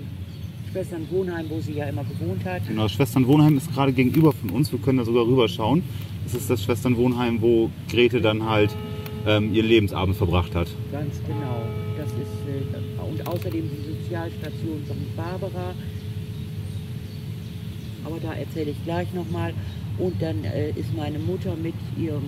Schwesternwohnheim, 0.71 1.49
wo 1.49 1.59
sie 1.59 1.73
ja 1.73 1.85
immer 1.85 2.03
gewohnt 2.03 2.43
hat. 2.45 2.67
Genau, 2.67 2.83
das 2.83 2.91
Schwesternwohnheim 2.93 3.57
ist 3.57 3.73
gerade 3.73 3.93
gegenüber 3.93 4.31
von 4.33 4.49
uns. 4.49 4.71
Wir 4.71 4.79
können 4.79 4.97
da 4.97 5.05
sogar 5.05 5.25
rüberschauen. 5.25 5.83
Das 6.25 6.33
ist 6.35 6.49
das 6.49 6.63
Schwesternwohnheim, 6.63 7.41
wo 7.41 7.69
Grete 7.89 8.19
dann 8.21 8.47
halt 8.47 8.75
ähm, 9.25 9.53
ihren 9.53 9.67
Lebensabend 9.67 10.15
verbracht 10.15 10.53
hat. 10.55 10.67
Ganz 10.91 11.15
genau. 11.25 11.61
Das 11.97 12.07
ist, 12.11 12.17
äh, 12.17 13.01
und 13.01 13.27
außerdem 13.27 13.63
die 13.69 13.96
Sozialstation 14.07 14.83
St. 14.85 15.17
Barbara. 15.17 15.73
Aber 18.05 18.19
da 18.21 18.33
erzähle 18.33 18.71
ich 18.71 18.83
gleich 18.85 19.11
nochmal. 19.13 19.53
Und 19.97 20.21
dann 20.21 20.43
äh, 20.43 20.69
ist 20.71 20.95
meine 20.95 21.19
Mutter 21.19 21.55
mit 21.55 21.73
ihrem 21.99 22.23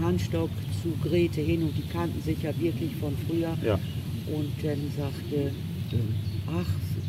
Handstock 0.00 0.50
zu 0.82 0.90
Grete 1.02 1.40
hin 1.40 1.62
und 1.62 1.76
die 1.76 1.88
kannten 1.90 2.20
sich 2.22 2.42
ja 2.42 2.50
wirklich 2.60 2.94
von 2.96 3.16
früher. 3.26 3.56
Ja. 3.64 3.74
Und 4.26 4.52
dann 4.62 4.78
sagte, 4.96 5.36
äh, 5.36 5.96
ach, 6.46 6.68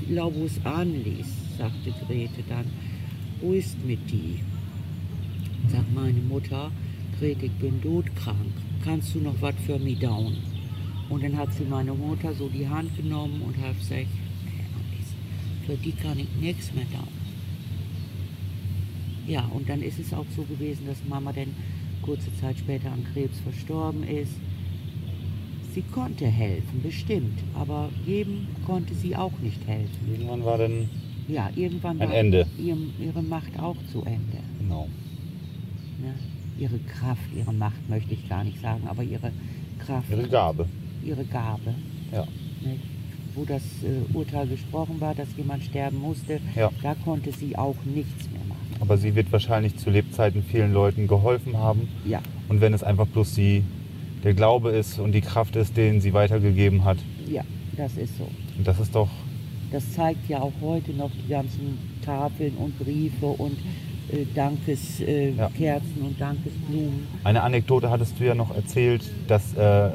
lau 0.10 0.34
wo 0.34 0.46
es 0.46 0.66
anliest, 0.66 1.58
sagte 1.58 1.94
Grete 2.08 2.44
dann, 2.48 2.66
wo 3.42 3.52
ist 3.52 3.78
mit 3.86 4.00
die? 4.10 4.40
Sagt 5.70 5.94
meine 5.94 6.22
Mutter, 6.22 6.72
Grete, 7.20 7.48
ich 7.48 7.52
bin 7.54 7.82
todkrank, 7.82 8.54
kannst 8.86 9.14
du 9.16 9.20
noch 9.20 9.36
was 9.42 9.56
für 9.66 9.78
mich 9.78 10.00
down? 10.00 10.38
Und 11.10 11.24
dann 11.24 11.38
hat 11.38 11.54
sie 11.54 11.64
meine 11.66 11.94
Mutter 11.94 12.34
so 12.34 12.50
die 12.50 12.68
Hand 12.68 12.96
genommen 12.98 13.42
und 13.46 13.56
hat 13.62 13.78
gesagt, 13.78 14.08
für 15.66 15.76
die 15.78 15.92
kann 15.92 16.18
ich 16.20 16.28
nichts 16.40 16.74
mehr 16.74 16.86
down. 16.92 17.08
Ja, 19.28 19.46
und 19.54 19.68
dann 19.70 19.82
ist 19.82 20.00
es 20.00 20.14
auch 20.14 20.26
so 20.36 20.44
gewesen, 20.44 20.86
dass 20.88 20.98
Mama 21.08 21.32
dann 21.34 21.48
kurze 22.04 22.30
Zeit 22.40 22.58
später 22.60 22.92
an 22.92 23.04
Krebs 23.14 23.40
verstorben 23.40 24.04
ist. 24.04 24.34
Sie 25.74 25.82
konnte 25.82 26.26
helfen, 26.28 26.82
bestimmt, 26.84 27.40
aber 27.56 27.90
jedem 28.06 28.48
konnte 28.66 28.94
sie 28.94 29.16
auch 29.16 29.38
nicht 29.42 29.66
helfen. 29.68 30.08
Irgendwann 30.10 30.46
war 30.46 30.58
dann 30.58 30.90
Ja, 31.28 31.50
irgendwann 31.56 32.00
Ein 32.00 32.10
war 32.10 32.16
Ende. 32.16 32.48
Ihrem, 32.58 32.92
ihre 33.00 33.22
Macht 33.24 33.60
auch 33.60 33.76
zu 33.92 34.04
Ende. 34.04 34.38
genau. 34.60 34.88
Ne? 36.02 36.14
Ihre 36.60 36.78
Kraft, 36.80 37.30
ihre 37.36 37.52
Macht 37.52 37.90
möchte 37.90 38.14
ich 38.14 38.30
gar 38.30 38.44
nicht 38.44 38.62
sagen, 38.62 38.88
aber 38.88 39.04
ihre 39.04 39.32
Kraft, 39.80 40.10
ihre 40.12 40.30
Gabe. 40.30 40.68
Ihre 41.06 41.24
Gabe. 41.26 41.74
Ja. 42.12 42.26
Nicht? 42.62 42.82
Wo 43.36 43.44
das 43.46 43.62
äh, 43.84 44.16
Urteil 44.16 44.48
gesprochen 44.48 44.96
war, 45.00 45.14
dass 45.14 45.28
jemand 45.38 45.64
sterben 45.64 46.00
musste, 46.00 46.40
Ja. 46.56 46.70
da 46.82 46.96
konnte 46.96 47.32
sie 47.32 47.58
auch 47.58 47.76
nichts 47.84 48.30
mehr 48.32 48.42
machen. 48.48 48.60
Aber 48.80 48.98
sie 48.98 49.16
wird 49.16 49.32
wahrscheinlich 49.32 49.78
zu 49.78 49.90
Lebzeiten 49.90 50.44
vielen 50.44 50.74
Leuten 50.74 51.08
geholfen 51.08 51.58
haben. 51.58 51.88
Ja, 52.06 52.22
Und 52.50 52.62
wenn 52.62 52.74
es 52.74 52.84
einfach 52.84 53.08
bloß 53.08 53.34
die, 53.36 53.64
der 54.24 54.34
Glaube 54.34 54.72
ist 54.72 55.00
und 55.00 55.12
die 55.12 55.22
Kraft 55.22 55.56
ist, 55.56 55.76
den 55.78 56.02
sie 56.02 56.14
weitergegeben 56.14 56.84
hat, 56.86 56.98
ja, 57.30 57.44
das 57.78 57.96
ist 57.98 58.18
so. 58.18 58.28
und 58.58 58.66
das 58.68 58.80
ist 58.80 58.96
doch 58.96 59.10
Das 59.72 59.92
zeigt 59.94 60.30
ja 60.30 60.40
auch 60.42 60.54
heute 60.62 60.92
noch 60.94 61.12
die 61.12 61.30
ganzen 61.30 61.78
Tafeln 62.06 62.54
und 62.58 62.78
Briefe 62.80 63.26
und 63.26 63.58
äh, 64.12 64.26
Dankeskerzen 64.34 65.08
äh, 65.08 65.32
Ja. 65.36 65.50
Und 66.02 66.22
Dankesblumen. 66.22 67.08
Eine 67.24 67.42
Anekdote 67.44 67.90
hattest 67.90 68.20
du 68.20 68.26
ja 68.26 68.36
noch 68.36 68.56
erzählt, 68.56 69.02
dass 69.28 69.54
äh, 69.56 69.88
äh, 69.88 69.92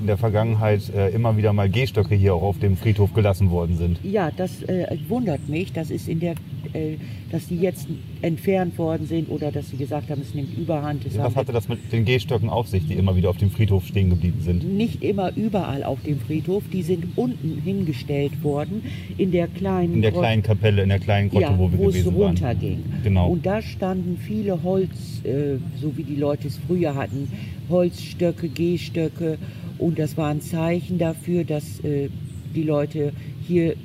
in 0.00 0.06
der 0.06 0.16
Vergangenheit 0.16 0.82
äh, 0.94 1.10
immer 1.10 1.36
wieder 1.36 1.52
mal 1.52 1.68
Gehstöcke 1.68 2.14
hier 2.14 2.34
auch 2.34 2.42
auf 2.42 2.58
dem 2.58 2.76
Friedhof 2.76 3.12
gelassen 3.12 3.50
worden 3.50 3.76
sind. 3.76 3.98
Ja, 4.02 4.30
das 4.34 4.62
äh, 4.62 4.96
wundert 5.08 5.48
mich. 5.48 5.72
Das 5.72 5.90
ist 5.90 6.08
in 6.08 6.20
der, 6.20 6.32
äh, 6.72 6.96
dass 7.30 7.46
die 7.48 7.56
jetzt 7.56 7.86
entfernt 8.22 8.78
worden 8.78 9.06
sind 9.06 9.28
oder 9.30 9.52
dass 9.52 9.70
sie 9.70 9.76
gesagt 9.76 10.10
haben, 10.10 10.22
es 10.22 10.34
nimmt 10.34 10.56
Überhand. 10.56 11.04
Das 11.04 11.16
Was 11.18 11.36
hatte 11.36 11.52
das 11.52 11.68
mit 11.68 11.92
den 11.92 12.04
Gehstöcken 12.04 12.48
auf 12.48 12.68
sich, 12.68 12.86
die 12.86 12.94
immer 12.94 13.14
wieder 13.14 13.30
auf 13.30 13.36
dem 13.36 13.50
Friedhof 13.50 13.86
stehen 13.86 14.10
geblieben 14.10 14.40
sind? 14.40 14.64
nicht 14.76 15.02
immer 15.02 15.36
überall 15.36 15.84
auf 15.84 16.02
dem 16.02 16.18
Friedhof. 16.20 16.62
Die 16.72 16.82
sind 16.82 17.04
unten 17.16 17.60
hingestellt 17.62 18.42
worden 18.42 18.82
in 19.18 19.30
der 19.32 19.48
kleinen 19.48 19.94
In 19.94 20.02
der 20.02 20.12
kleinen 20.12 20.42
Kapelle, 20.42 20.82
in 20.82 20.88
der 20.88 20.98
kleinen 20.98 21.28
Grotte, 21.30 21.44
ja, 21.44 21.58
wo 21.58 21.70
wir 21.70 21.78
wo 21.78 21.88
es 21.88 21.94
gewesen 21.96 22.14
waren. 22.14 22.22
runterging. 22.28 22.82
Genau. 23.04 23.28
Und 23.30 23.44
da 23.44 23.60
standen 23.60 24.16
viele 24.16 24.62
Holz, 24.62 25.22
äh, 25.24 25.56
so 25.80 25.96
wie 25.96 26.04
die 26.04 26.16
Leute 26.16 26.48
es 26.48 26.58
früher 26.66 26.94
hatten, 26.94 27.28
Holzstöcke, 27.68 28.48
Gehstöcke. 28.48 29.38
Und 29.80 29.98
das 29.98 30.18
war 30.18 30.28
ein 30.28 30.42
Zeichen 30.42 30.98
dafür, 30.98 31.44
dass 31.44 31.80
äh, 31.80 32.10
die 32.54 32.64
Leute 32.64 33.14
hier 33.46 33.76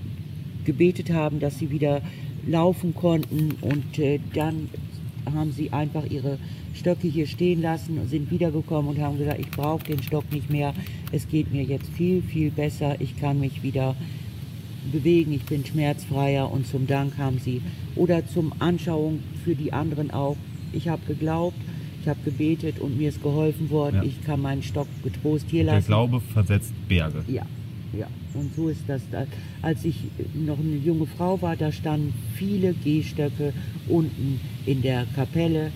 gebetet 0.65 1.09
haben, 1.11 1.39
dass 1.39 1.57
sie 1.57 1.71
wieder 1.71 2.01
laufen 2.45 2.93
konnten. 2.93 3.55
Und 3.61 3.97
äh, 3.97 4.19
dann 4.33 4.69
haben 5.33 5.53
sie 5.53 5.71
einfach 5.71 6.05
ihre 6.05 6.37
Stöcke 6.73 7.07
hier 7.07 7.27
stehen 7.27 7.61
lassen 7.61 7.97
und 7.97 8.09
sind 8.09 8.29
wiedergekommen 8.29 8.91
und 8.91 9.01
haben 9.01 9.17
gesagt, 9.17 9.39
ich 9.39 9.49
brauche 9.49 9.85
den 9.85 10.03
Stock 10.03 10.29
nicht 10.33 10.49
mehr. 10.49 10.73
Es 11.13 11.29
geht 11.29 11.53
mir 11.53 11.63
jetzt 11.63 11.87
viel, 11.91 12.21
viel 12.21 12.51
besser. 12.51 12.99
Ich 12.99 13.17
kann 13.17 13.39
mich 13.39 13.63
wieder 13.63 13.95
bewegen, 14.91 15.31
ich 15.31 15.45
bin 15.45 15.65
schmerzfreier 15.65 16.51
und 16.51 16.67
zum 16.67 16.87
Dank 16.87 17.17
haben 17.17 17.39
sie 17.39 17.61
oder 17.95 18.27
zum 18.27 18.51
Anschauung 18.59 19.19
für 19.45 19.55
die 19.55 19.71
anderen 19.71 20.11
auch. 20.11 20.35
Ich 20.73 20.89
habe 20.89 21.01
geglaubt, 21.07 21.57
ich 22.05 22.09
habe 22.09 22.19
gebetet 22.23 22.79
und 22.79 22.99
mir 22.99 23.09
ist 23.09 23.23
geholfen 23.23 23.69
worden. 23.71 23.97
Ja. 23.97 24.03
Ich 24.03 24.23
kann 24.23 24.39
meinen 24.39 24.61
Stock 24.61 24.87
getrost 25.03 25.47
hier 25.49 25.63
Der 25.63 25.75
lassen. 25.75 25.87
Glaube 25.87 26.21
versetzt 26.21 26.71
Berge. 26.87 27.23
Ja, 27.27 27.41
ja. 27.97 28.05
Und 28.35 28.53
so 28.55 28.69
ist 28.69 28.81
das. 28.87 29.01
da. 29.11 29.25
Als 29.63 29.83
ich 29.83 29.95
noch 30.35 30.59
eine 30.59 30.75
junge 30.75 31.07
Frau 31.07 31.41
war, 31.41 31.55
da 31.55 31.71
standen 31.71 32.13
viele 32.35 32.73
Gehstöcke 32.73 33.53
unten 33.87 34.39
in 34.67 34.83
der 34.83 35.07
Kapelle. 35.15 35.71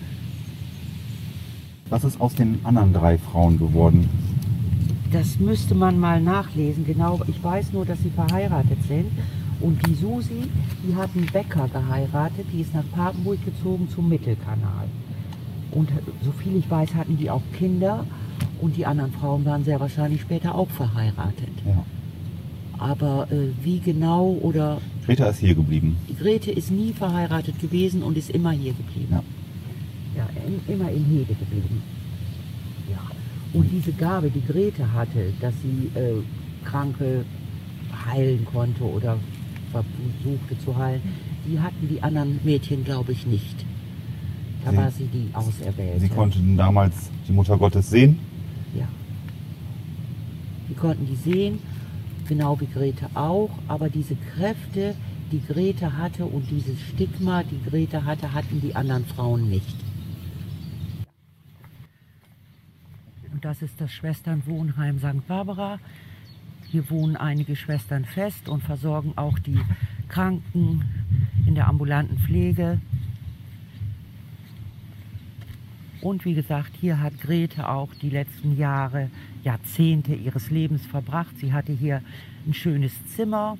Was 1.88 2.04
ist 2.04 2.20
aus 2.20 2.36
den 2.36 2.60
anderen 2.62 2.92
drei 2.92 3.18
Frauen 3.18 3.58
geworden? 3.58 4.08
das 5.12 5.40
müsste 5.40 5.74
man 5.74 5.98
mal 5.98 6.20
nachlesen. 6.20 6.86
Genau, 6.86 7.18
ich 7.26 7.42
weiß 7.42 7.72
nur, 7.72 7.84
dass 7.84 7.98
sie 8.00 8.10
verheiratet 8.10 8.78
sind. 8.86 9.06
Und 9.60 9.84
die 9.84 9.94
Susi, 9.94 10.48
die 10.86 10.94
hat 10.94 11.10
einen 11.16 11.26
Bäcker 11.26 11.66
geheiratet, 11.66 12.46
die 12.52 12.60
ist 12.60 12.72
nach 12.72 12.84
Papenburg 12.94 13.44
gezogen 13.44 13.88
zum 13.88 14.08
Mittelkanal. 14.08 14.86
Und 15.72 15.90
so 16.24 16.32
viel 16.32 16.56
ich 16.56 16.68
weiß, 16.68 16.94
hatten 16.94 17.16
die 17.16 17.30
auch 17.30 17.42
Kinder 17.56 18.04
und 18.60 18.76
die 18.76 18.86
anderen 18.86 19.12
Frauen 19.12 19.44
waren 19.44 19.64
sehr 19.64 19.80
wahrscheinlich 19.80 20.20
später 20.20 20.54
auch 20.54 20.68
verheiratet. 20.68 21.48
Ja. 21.66 21.84
Aber 22.78 23.28
äh, 23.30 23.48
wie 23.62 23.78
genau 23.78 24.38
oder 24.40 24.80
Greta 25.06 25.26
ist 25.26 25.40
hier 25.40 25.54
geblieben. 25.54 25.96
Grete 26.18 26.50
ist 26.50 26.70
nie 26.70 26.92
verheiratet 26.92 27.60
gewesen 27.60 28.02
und 28.02 28.16
ist 28.16 28.30
immer 28.30 28.52
hier 28.52 28.72
geblieben. 28.72 29.08
Ja. 29.10 29.22
Ja, 30.16 30.28
in, 30.46 30.74
immer 30.74 30.90
in 30.90 31.04
Hede 31.04 31.34
geblieben. 31.34 31.82
Ja. 32.90 32.98
Und 33.52 33.70
diese 33.70 33.92
Gabe, 33.92 34.30
die 34.30 34.44
Grete 34.44 34.92
hatte, 34.92 35.32
dass 35.40 35.54
sie 35.62 35.98
äh, 35.98 36.22
Kranke 36.64 37.24
heilen 38.06 38.44
konnte 38.44 38.84
oder 38.84 39.18
versuchte 39.72 40.58
zu 40.64 40.76
heilen, 40.76 41.02
die 41.46 41.60
hatten 41.60 41.88
die 41.88 42.02
anderen 42.02 42.40
Mädchen, 42.44 42.84
glaube 42.84 43.12
ich, 43.12 43.26
nicht. 43.26 43.64
Da 44.64 44.70
Sie- 44.70 44.76
war 44.76 44.90
sie 44.90 45.06
die 45.06 45.30
Auserwählte. 45.32 46.00
Sie 46.00 46.08
konnten 46.08 46.56
damals 46.56 47.10
die 47.26 47.32
Mutter 47.32 47.56
Gottes 47.56 47.88
sehen. 47.90 48.18
Ja. 48.74 48.86
Die 50.68 50.74
konnten 50.74 51.06
die 51.06 51.16
sehen, 51.16 51.58
genau 52.28 52.60
wie 52.60 52.66
Grete 52.66 53.08
auch, 53.14 53.50
aber 53.68 53.88
diese 53.88 54.16
Kräfte, 54.16 54.94
die 55.32 55.40
Grete 55.42 55.96
hatte 55.96 56.24
und 56.26 56.50
dieses 56.50 56.80
Stigma, 56.80 57.42
die 57.42 57.60
Grete 57.68 58.04
hatte, 58.04 58.32
hatten 58.34 58.60
die 58.60 58.74
anderen 58.74 59.04
Frauen 59.06 59.48
nicht. 59.48 59.76
Und 63.32 63.44
das 63.44 63.62
ist 63.62 63.80
das 63.80 63.90
Schwesternwohnheim 63.92 64.98
St. 64.98 65.26
Barbara. 65.26 65.78
Hier 66.68 66.88
wohnen 66.90 67.16
einige 67.16 67.56
Schwestern 67.56 68.04
fest 68.04 68.48
und 68.48 68.62
versorgen 68.62 69.12
auch 69.16 69.38
die 69.38 69.60
Kranken 70.08 70.84
in 71.46 71.54
der 71.54 71.68
ambulanten 71.68 72.18
Pflege. 72.18 72.80
Und 76.00 76.24
wie 76.24 76.34
gesagt, 76.34 76.72
hier 76.80 77.00
hat 77.00 77.20
Grete 77.20 77.68
auch 77.68 77.92
die 77.94 78.08
letzten 78.08 78.56
Jahre, 78.56 79.10
Jahrzehnte 79.44 80.14
ihres 80.14 80.50
Lebens 80.50 80.86
verbracht. 80.86 81.36
Sie 81.38 81.52
hatte 81.52 81.72
hier 81.72 82.02
ein 82.46 82.54
schönes 82.54 82.92
Zimmer 83.08 83.58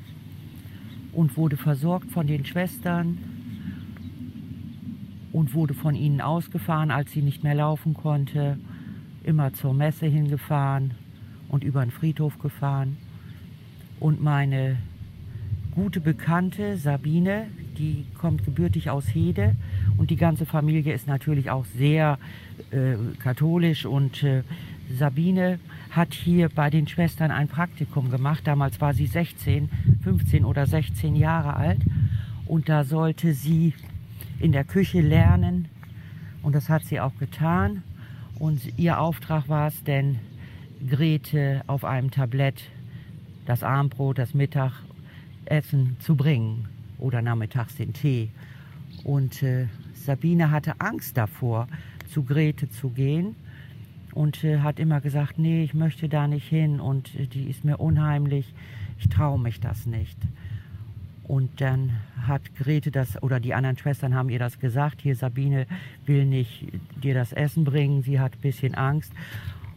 und 1.13 1.37
wurde 1.37 1.59
versorgt 1.59 2.11
von 2.11 2.27
den 2.27 2.47
Schwestern 2.47 3.19
und 5.33 5.53
wurde 5.55 5.75
von 5.75 5.95
ihnen 5.95 6.21
ausgefahren, 6.21 6.91
als 6.91 7.13
sie 7.13 7.23
nicht 7.23 7.45
mehr 7.45 7.55
laufen 7.55 7.95
konnte. 7.95 8.59
Immer 9.23 9.53
zur 9.53 9.75
Messe 9.75 10.07
hingefahren 10.07 10.95
und 11.49 11.63
über 11.63 11.85
den 11.85 11.91
Friedhof 11.91 12.39
gefahren. 12.39 12.97
Und 13.99 14.23
meine 14.23 14.79
gute 15.75 16.01
Bekannte 16.01 16.79
Sabine, 16.79 17.49
die 17.77 18.07
kommt 18.17 18.47
gebürtig 18.47 18.89
aus 18.89 19.07
Hede 19.15 19.57
und 20.01 20.11
die 20.11 20.17
ganze 20.17 20.47
Familie 20.47 20.95
ist 20.95 21.07
natürlich 21.07 21.51
auch 21.51 21.67
sehr 21.77 22.19
äh, 22.71 22.95
katholisch 23.19 23.85
und 23.85 24.23
äh, 24.23 24.43
Sabine 24.97 25.61
hat 25.91 26.15
hier 26.15 26.49
bei 26.49 26.71
den 26.71 26.89
Schwestern 26.89 27.31
ein 27.31 27.49
Praktikum 27.49 28.11
gemacht. 28.11 28.47
Damals 28.47 28.81
war 28.81 28.95
sie 28.95 29.07
16, 29.07 29.69
15 30.03 30.47
oder 30.47 30.65
16 30.65 31.15
Jahre 31.15 31.55
alt 31.55 31.81
und 32.47 32.71
da 32.71 32.85
sollte 32.85 33.35
sie 33.35 33.75
in 34.39 34.53
der 34.53 34.65
Küche 34.65 35.03
lernen 35.03 35.69
und 36.43 36.55
das 36.55 36.71
hat 36.71 36.83
sie 36.87 36.99
auch 36.99 37.17
getan 37.19 37.83
und 38.39 38.79
ihr 38.79 39.01
Auftrag 39.01 39.51
war 39.51 39.69
es 39.69 39.85
denn, 39.85 40.19
Grete 40.89 41.61
auf 41.67 41.85
einem 41.85 42.11
Tablett 42.11 42.63
das 43.45 43.63
Abendbrot, 43.63 44.17
das 44.17 44.33
Mittagessen 44.33 45.99
zu 45.99 46.17
bringen 46.17 46.69
oder 46.97 47.21
nachmittags 47.21 47.77
den 47.77 47.93
Tee. 47.93 48.31
Und 49.05 49.43
äh, 49.43 49.67
Sabine 50.05 50.51
hatte 50.51 50.81
Angst 50.81 51.17
davor, 51.17 51.69
zu 52.09 52.25
Grete 52.25 52.69
zu 52.69 52.91
gehen 52.91 53.37
und 54.15 54.43
äh, 54.45 54.59
hat 54.59 54.79
immer 54.81 55.01
gesagt, 55.01 55.39
nee, 55.39 55.63
ich 55.63 55.75
möchte 55.75 56.09
da 56.09 56.27
nicht 56.27 56.49
hin 56.49 56.81
und 56.81 57.15
äh, 57.15 57.27
die 57.27 57.45
ist 57.45 57.65
mir 57.65 57.79
unheimlich, 57.79 58.53
ich 58.99 59.09
traue 59.09 59.39
mich 59.39 59.61
das 59.61 59.87
nicht. 59.87 60.19
Und 61.25 61.61
dann 61.61 61.93
hat 62.27 62.57
Grete 62.57 62.91
das, 62.91 63.23
oder 63.23 63.39
die 63.39 63.55
anderen 63.55 63.79
Schwestern 63.79 64.15
haben 64.15 64.31
ihr 64.31 64.41
das 64.41 64.59
gesagt, 64.59 65.01
hier 65.01 65.15
Sabine 65.15 65.67
will 66.05 66.27
nicht 66.27 66.67
dir 67.03 67.15
das 67.15 67.33
Essen 67.33 67.63
bringen, 67.63 68.03
sie 68.03 68.19
hat 68.19 68.33
ein 68.35 68.41
bisschen 68.41 68.75
Angst. 68.75 69.13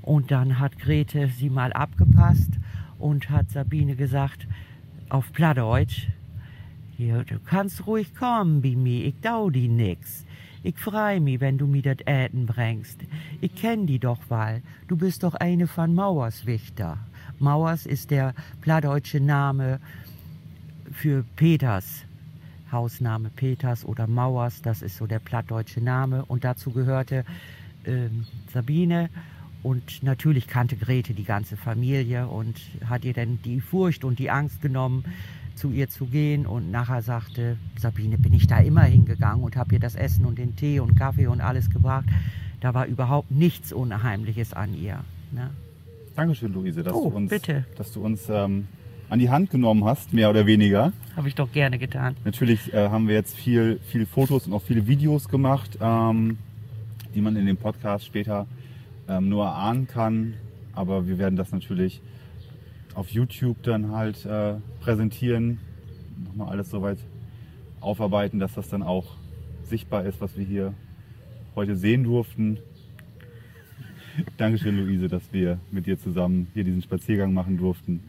Und 0.01 0.31
dann 0.31 0.59
hat 0.59 0.79
Grete 0.79 1.27
sie 1.27 1.51
mal 1.51 1.71
abgepasst 1.71 2.49
und 2.97 3.29
hat 3.29 3.51
Sabine 3.51 3.95
gesagt, 3.95 4.47
auf 5.09 5.31
Plattdeutsch, 5.31 6.07
hier, 6.97 7.23
du 7.23 7.39
kannst 7.39 7.87
ruhig 7.87 8.15
kommen 8.15 8.61
bei 8.61 8.75
mir, 8.75 9.05
ich 9.05 9.15
dau 9.21 9.49
die 9.49 9.67
nix. 9.67 10.25
Ich 10.65 10.77
freu 10.77 11.19
mich, 11.19 11.41
wenn 11.41 11.57
du 11.57 11.67
mir 11.67 11.81
das 11.81 11.97
Äten 12.05 12.45
bringst. 12.45 13.01
Ich 13.41 13.53
kenn 13.53 13.85
die 13.85 13.99
doch 13.99 14.19
weil. 14.29 14.61
Du 14.87 14.95
bist 14.95 15.23
doch 15.23 15.33
eine 15.33 15.67
von 15.67 15.93
Mauers 15.93 16.45
Wichter. 16.45 16.97
Mauers 17.39 17.85
ist 17.85 18.11
der 18.11 18.33
plattdeutsche 18.61 19.19
Name 19.19 19.81
für 20.91 21.25
Peters. 21.35 22.05
Hausname 22.71 23.29
Peters 23.29 23.83
oder 23.83 24.07
Mauers, 24.07 24.61
das 24.61 24.81
ist 24.81 24.97
so 24.97 25.05
der 25.05 25.19
plattdeutsche 25.19 25.81
Name. 25.81 26.23
Und 26.25 26.45
dazu 26.45 26.71
gehörte 26.71 27.25
ähm, 27.85 28.25
Sabine. 28.53 29.09
Und 29.63 30.03
natürlich 30.03 30.47
kannte 30.47 30.77
Grete 30.77 31.13
die 31.13 31.23
ganze 31.23 31.57
Familie 31.57 32.27
und 32.27 32.59
hat 32.89 33.03
ihr 33.03 33.13
dann 33.13 33.39
die 33.43 33.61
Furcht 33.61 34.03
und 34.03 34.19
die 34.19 34.29
Angst 34.29 34.61
genommen, 34.61 35.05
zu 35.55 35.71
ihr 35.71 35.89
zu 35.89 36.05
gehen. 36.05 36.45
Und 36.45 36.71
nachher 36.71 37.01
sagte 37.01 37.57
Sabine, 37.77 38.17
bin 38.17 38.33
ich 38.33 38.47
da 38.47 38.59
immer 38.59 38.83
hingegangen 38.83 39.43
und 39.43 39.55
habe 39.55 39.75
ihr 39.75 39.79
das 39.79 39.95
Essen 39.95 40.25
und 40.25 40.37
den 40.37 40.55
Tee 40.55 40.79
und 40.79 40.95
Kaffee 40.95 41.27
und 41.27 41.41
alles 41.41 41.69
gebracht. 41.69 42.05
Da 42.59 42.73
war 42.73 42.85
überhaupt 42.85 43.31
nichts 43.31 43.73
Unheimliches 43.73 44.53
an 44.53 44.73
ihr. 44.73 44.99
Ne? 45.31 45.49
Dankeschön, 46.15 46.53
Luise, 46.53 46.83
dass 46.83 46.93
Oh, 46.93 47.09
du 47.09 47.15
uns, 47.17 47.29
bitte. 47.29 47.65
Dass 47.75 47.91
du 47.91 48.01
uns 48.03 48.29
ähm, 48.29 48.67
an 49.09 49.19
die 49.19 49.29
Hand 49.29 49.49
genommen 49.49 49.83
hast, 49.85 50.13
mehr 50.13 50.29
oder 50.29 50.45
weniger. 50.45 50.93
Habe 51.15 51.27
ich 51.27 51.35
doch 51.35 51.51
gerne 51.51 51.77
getan. 51.77 52.15
Natürlich 52.23 52.73
äh, 52.73 52.89
haben 52.89 53.07
wir 53.07 53.15
jetzt 53.15 53.35
viel, 53.35 53.79
viel 53.87 54.05
Fotos 54.05 54.47
und 54.47 54.53
auch 54.53 54.61
viele 54.61 54.87
Videos 54.87 55.27
gemacht, 55.27 55.77
ähm, 55.81 56.37
die 57.13 57.21
man 57.21 57.35
in 57.35 57.45
dem 57.45 57.57
Podcast 57.57 58.05
später 58.05 58.47
ähm, 59.07 59.29
nur 59.29 59.45
erahnen 59.45 59.87
kann. 59.87 60.35
Aber 60.73 61.07
wir 61.07 61.17
werden 61.17 61.35
das 61.35 61.51
natürlich 61.51 62.01
auf 62.95 63.09
YouTube 63.09 63.61
dann 63.63 63.91
halt 63.91 64.25
äh, 64.25 64.55
präsentieren, 64.81 65.59
nochmal 66.25 66.49
alles 66.49 66.69
soweit 66.69 66.99
aufarbeiten, 67.81 68.39
dass 68.39 68.53
das 68.53 68.69
dann 68.69 68.83
auch 68.83 69.15
sichtbar 69.63 70.05
ist, 70.05 70.21
was 70.21 70.37
wir 70.37 70.45
hier 70.45 70.73
heute 71.55 71.75
sehen 71.75 72.03
durften. 72.03 72.57
Dankeschön, 74.37 74.77
Luise, 74.77 75.07
dass 75.07 75.23
wir 75.31 75.59
mit 75.71 75.85
dir 75.85 75.99
zusammen 75.99 76.47
hier 76.53 76.63
diesen 76.63 76.81
Spaziergang 76.81 77.33
machen 77.33 77.57
durften. 77.57 78.01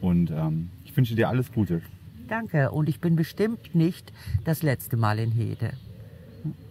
Und 0.00 0.30
ähm, 0.30 0.70
ich 0.84 0.96
wünsche 0.96 1.14
dir 1.14 1.28
alles 1.28 1.52
Gute. 1.52 1.82
Danke. 2.28 2.70
Und 2.70 2.88
ich 2.88 3.00
bin 3.00 3.16
bestimmt 3.16 3.74
nicht 3.74 4.12
das 4.44 4.62
letzte 4.62 4.96
Mal 4.96 5.18
in 5.18 5.32
Hede. 5.32 5.72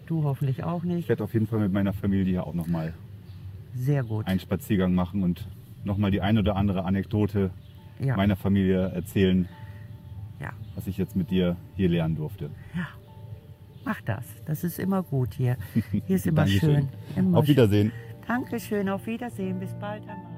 Du 0.08 0.24
hoffentlich 0.24 0.64
auch 0.64 0.84
Ich 0.84 0.90
nicht. 0.90 1.10
werde 1.10 1.24
auf 1.24 1.34
jeden 1.34 1.46
Fall 1.46 1.60
mit 1.60 1.72
meiner 1.74 1.94
Familie 1.94 2.44
auch 2.44 2.54
nochmal 2.56 2.94
Sehr 3.76 4.04
gut. 4.04 4.26
einen 4.26 4.40
Spaziergang 4.40 4.96
machen 4.96 5.22
und 5.22 5.46
nochmal 5.84 6.12
die 6.12 6.22
ein 6.22 6.38
oder 6.38 6.56
andere 6.56 6.86
Anekdote 6.86 7.52
Ja. 8.00 8.16
meiner 8.16 8.36
Familie 8.36 8.90
erzählen, 8.90 9.48
Ja. 10.40 10.52
was 10.76 10.88
ich 10.88 10.98
jetzt 10.98 11.16
mit 11.16 11.32
dir 11.32 11.56
hier 11.76 11.90
lernen 11.90 12.16
durfte. 12.16 12.50
Mach 13.86 14.02
das. 14.02 14.26
Das 14.46 14.64
ist 14.64 14.78
immer 14.80 15.04
gut 15.04 15.34
hier. 15.34 15.58
Hier 16.06 16.16
ist 16.16 16.28
immer 16.32 16.46
schön. 16.48 16.90
Immer 17.16 17.40
Auf 17.40 17.48
Wiedersehen. 17.48 17.92
Schön. 17.92 18.26
Dankeschön. 18.28 18.90
Auf 18.90 19.08
Wiedersehen. 19.08 19.60
Bis 19.60 19.74
bald 19.76 20.02
einmal. 20.04 20.29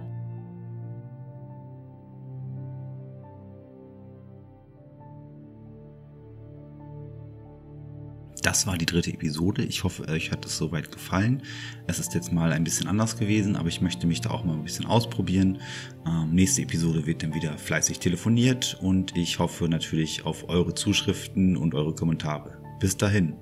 Das 8.41 8.65
war 8.65 8.75
die 8.75 8.87
dritte 8.87 9.13
Episode. 9.13 9.63
Ich 9.63 9.83
hoffe, 9.83 10.07
euch 10.07 10.31
hat 10.31 10.45
es 10.45 10.57
soweit 10.57 10.91
gefallen. 10.91 11.43
Es 11.85 11.99
ist 11.99 12.15
jetzt 12.15 12.31
mal 12.31 12.51
ein 12.51 12.63
bisschen 12.63 12.87
anders 12.87 13.17
gewesen, 13.17 13.55
aber 13.55 13.69
ich 13.69 13.81
möchte 13.81 14.07
mich 14.07 14.21
da 14.21 14.31
auch 14.31 14.43
mal 14.43 14.53
ein 14.53 14.63
bisschen 14.63 14.85
ausprobieren. 14.85 15.59
Ähm, 16.07 16.33
nächste 16.33 16.63
Episode 16.63 17.05
wird 17.05 17.21
dann 17.21 17.35
wieder 17.35 17.55
fleißig 17.57 17.99
telefoniert 17.99 18.79
und 18.81 19.15
ich 19.15 19.37
hoffe 19.37 19.69
natürlich 19.69 20.25
auf 20.25 20.49
eure 20.49 20.73
Zuschriften 20.73 21.55
und 21.55 21.75
eure 21.75 21.93
Kommentare. 21.93 22.57
Bis 22.79 22.97
dahin. 22.97 23.35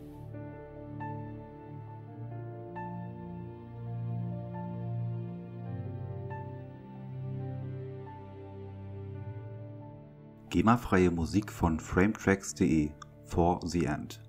GEMA-freie 10.49 11.11
Musik 11.11 11.53
von 11.53 11.79
frametracks.de 11.79 12.89
For 13.27 13.59
the 13.63 13.85
End. 13.85 14.19